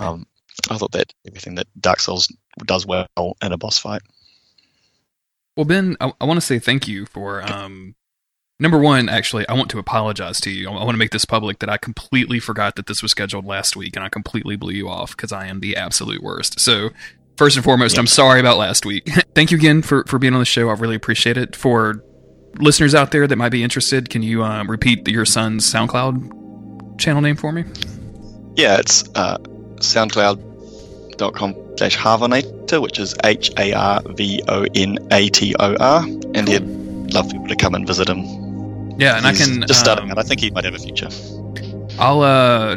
Um, 0.00 0.26
I 0.70 0.76
thought 0.76 0.92
that 0.92 1.12
everything 1.26 1.56
that 1.56 1.66
Dark 1.80 2.00
Souls 2.00 2.28
does 2.64 2.86
well 2.86 3.08
in 3.42 3.52
a 3.52 3.56
boss 3.56 3.78
fight. 3.78 4.02
Well, 5.56 5.66
Ben, 5.66 5.96
I, 6.00 6.12
I 6.20 6.24
want 6.24 6.38
to 6.38 6.46
say 6.46 6.58
thank 6.58 6.88
you 6.88 7.06
for 7.06 7.42
um, 7.42 7.94
number 8.58 8.78
one. 8.78 9.08
Actually, 9.08 9.48
I 9.48 9.54
want 9.54 9.70
to 9.70 9.78
apologize 9.78 10.40
to 10.40 10.50
you. 10.50 10.68
I, 10.68 10.72
I 10.72 10.84
want 10.84 10.90
to 10.90 10.98
make 10.98 11.12
this 11.12 11.24
public 11.24 11.60
that 11.60 11.70
I 11.70 11.76
completely 11.76 12.40
forgot 12.40 12.74
that 12.76 12.86
this 12.86 13.02
was 13.02 13.12
scheduled 13.12 13.46
last 13.46 13.76
week, 13.76 13.94
and 13.94 14.04
I 14.04 14.08
completely 14.08 14.56
blew 14.56 14.72
you 14.72 14.88
off 14.88 15.16
because 15.16 15.30
I 15.30 15.46
am 15.46 15.60
the 15.60 15.76
absolute 15.76 16.22
worst. 16.22 16.58
So 16.58 16.90
First 17.36 17.56
and 17.56 17.64
foremost, 17.64 17.98
I'm 17.98 18.06
sorry 18.06 18.38
about 18.38 18.58
last 18.58 18.86
week. 18.86 19.08
Thank 19.34 19.50
you 19.50 19.56
again 19.56 19.82
for, 19.82 20.04
for 20.04 20.18
being 20.18 20.34
on 20.34 20.38
the 20.38 20.44
show. 20.44 20.68
I 20.68 20.74
really 20.74 20.94
appreciate 20.94 21.36
it. 21.36 21.56
For 21.56 22.02
listeners 22.58 22.94
out 22.94 23.10
there 23.10 23.26
that 23.26 23.36
might 23.36 23.50
be 23.50 23.62
interested, 23.62 24.10
can 24.10 24.22
you 24.22 24.44
um, 24.44 24.70
repeat 24.70 25.06
your 25.08 25.24
son's 25.24 25.70
SoundCloud 25.70 26.98
channel 26.98 27.22
name 27.22 27.36
for 27.36 27.52
me? 27.52 27.64
Yeah, 28.56 28.78
it's 28.78 29.08
uh, 29.14 29.38
soundcloud.com 29.38 31.54
slash 31.76 31.96
Harvonator, 31.96 32.80
which 32.80 32.98
is 32.98 33.14
H 33.24 33.50
A 33.58 33.72
R 33.72 34.02
V 34.10 34.42
O 34.48 34.66
N 34.74 34.98
A 35.10 35.28
T 35.28 35.54
O 35.58 35.76
R. 35.76 36.02
And 36.34 36.48
he'd 36.48 36.64
love 37.12 37.30
people 37.30 37.48
to 37.48 37.56
come 37.56 37.74
and 37.74 37.86
visit 37.86 38.08
him. 38.08 38.18
Yeah, 38.98 39.16
and 39.16 39.26
He's 39.26 39.40
I 39.40 39.44
can 39.44 39.66
just 39.66 39.80
starting 39.80 40.04
um, 40.04 40.10
out. 40.12 40.18
I 40.18 40.22
think 40.22 40.40
he 40.40 40.50
might 40.50 40.64
have 40.64 40.74
a 40.74 40.78
future. 40.78 41.08
I'll 41.98 42.22
uh 42.22 42.76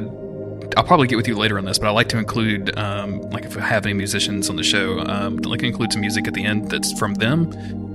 I'll 0.75 0.83
probably 0.83 1.07
get 1.07 1.15
with 1.15 1.27
you 1.27 1.35
later 1.35 1.57
on 1.57 1.65
this, 1.65 1.79
but 1.79 1.87
I 1.87 1.91
like 1.91 2.09
to 2.09 2.19
include, 2.19 2.77
um, 2.77 3.21
like, 3.31 3.45
if 3.45 3.57
I 3.57 3.61
have 3.61 3.87
any 3.87 3.95
musicians 3.95 4.47
on 4.47 4.57
the 4.57 4.63
show, 4.63 4.99
um, 4.99 5.39
I 5.43 5.47
like 5.47 5.61
to 5.61 5.65
include 5.65 5.91
some 5.91 6.01
music 6.01 6.27
at 6.27 6.35
the 6.35 6.45
end 6.45 6.69
that's 6.69 6.91
from 6.99 7.15
them. 7.15 7.49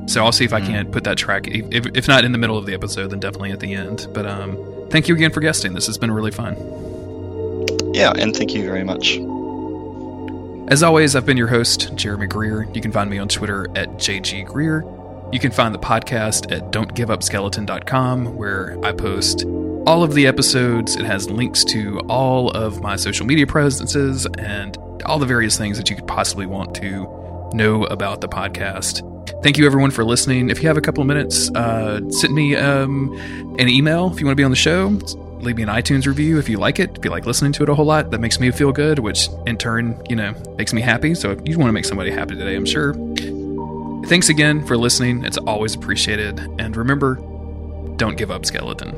So 0.07 0.25
I'll 0.25 0.33
see 0.33 0.45
if 0.45 0.53
I 0.53 0.61
can't 0.61 0.91
put 0.91 1.05
that 1.05 1.17
track, 1.17 1.47
if, 1.49 1.87
if 1.95 2.09
not 2.09 2.25
in 2.25 2.33
the 2.33 2.39
middle 2.39 2.59
of 2.59 2.67
the 2.67 2.75
episode, 2.75 3.11
then 3.11 3.21
definitely 3.21 3.53
at 3.53 3.61
the 3.61 3.75
end. 3.75 4.09
But 4.13 4.27
um, 4.27 4.59
thank 4.91 5.09
you 5.09 5.15
again 5.15 5.31
for 5.31 5.41
guesting. 5.41 5.75
This 5.75 5.87
has 5.87 5.97
been 5.97 6.11
really 6.11 6.33
fun. 6.33 6.57
Yeah, 7.95 8.13
and 8.17 8.35
thank 8.35 8.55
you 8.55 8.65
very 8.65 8.85
much. 8.85 9.19
As 10.71 10.83
always, 10.83 11.15
I've 11.15 11.27
been 11.27 11.37
your 11.37 11.49
host, 11.49 11.95
Jeremy 11.97 12.27
Greer. 12.27 12.67
You 12.73 12.81
can 12.81 12.93
find 12.93 13.11
me 13.11 13.19
on 13.19 13.29
Twitter 13.29 13.67
at 13.77 13.89
JGGreer. 13.91 15.33
You 15.33 15.39
can 15.39 15.51
find 15.51 15.75
the 15.75 15.79
podcast 15.79 16.51
at 16.51 16.73
don'tgiveupskeleton.com, 16.73 18.37
where 18.37 18.79
I 18.85 18.93
post 18.93 19.45
all 19.87 20.03
of 20.03 20.15
the 20.15 20.27
episodes. 20.27 20.97
It 20.97 21.05
has 21.05 21.31
links 21.31 21.65
to 21.65 22.01
all 22.09 22.51
of 22.51 22.81
my 22.81 22.97
social 22.97 23.27
media 23.27 23.47
presences 23.47 24.27
and 24.39 24.77
all 25.05 25.19
the 25.19 25.27
various 25.27 25.59
things 25.59 25.77
that 25.79 25.91
you 25.91 25.97
could 25.97 26.07
possibly 26.07 26.47
want 26.47 26.75
to 26.77 27.51
know 27.53 27.85
about 27.85 28.21
the 28.21 28.29
podcast. 28.29 29.12
Thank 29.43 29.59
you, 29.59 29.67
everyone, 29.67 29.91
for 29.91 30.05
listening. 30.05 30.51
If 30.51 30.63
you 30.63 30.69
have 30.69 30.77
a 30.77 30.81
couple 30.81 31.01
of 31.01 31.09
minutes, 31.09 31.51
uh, 31.51 32.01
send 32.11 32.33
me 32.33 32.55
um, 32.55 33.13
an 33.59 33.69
email 33.69 34.13
if 34.13 34.21
you 34.21 34.27
want 34.27 34.33
to 34.33 34.41
be 34.41 34.45
on 34.45 34.53
the 34.53 34.57
show. 34.57 34.87
Leave 35.41 35.57
me 35.57 35.65
an 35.65 35.69
iTunes 35.69 36.07
review 36.07 36.39
if 36.39 36.49
you 36.49 36.59
like 36.59 36.79
it. 36.79 36.97
If 36.97 37.05
you 37.05 37.11
like 37.11 37.27
listening 37.27 37.51
to 37.55 37.65
it 37.65 37.69
a 37.69 37.75
whole 37.75 37.85
lot, 37.85 38.13
that 38.13 38.21
makes 38.21 38.39
me 38.39 38.53
feel 38.53 38.71
good, 38.71 39.01
which 39.01 39.29
in 39.45 39.59
turn, 39.59 40.01
you 40.09 40.15
know, 40.15 40.33
makes 40.57 40.73
me 40.73 40.81
happy. 40.81 41.17
So 41.17 41.33
you 41.45 41.59
want 41.59 41.69
to 41.69 41.73
make 41.73 41.85
somebody 41.85 42.13
happy 42.13 42.37
today, 42.37 42.55
I'm 42.55 42.65
sure. 42.65 42.95
Thanks 44.07 44.29
again 44.29 44.65
for 44.65 44.77
listening. 44.77 45.25
It's 45.25 45.39
always 45.39 45.75
appreciated. 45.75 46.39
And 46.61 46.77
remember, 46.77 47.17
don't 47.97 48.17
give 48.17 48.31
up, 48.31 48.47
skeleton. 48.47 48.91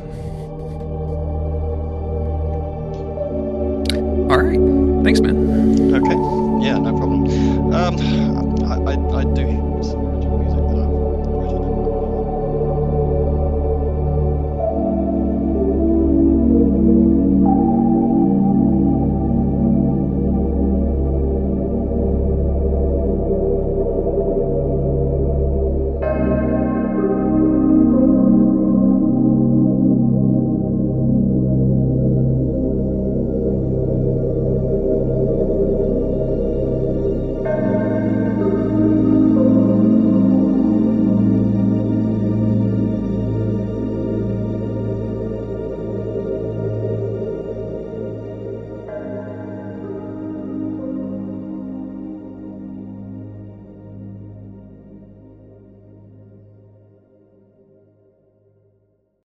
All 4.30 4.38
right. 4.38 5.04
Thanks, 5.04 5.20
man. 5.20 5.94
Okay. 5.94 6.66
Yeah, 6.66 6.76
no 6.78 6.96
problem. 6.98 7.72
Um, 7.72 8.64
I, 8.64 8.92
I, 8.92 9.20
I 9.20 9.24
do. 9.34 10.03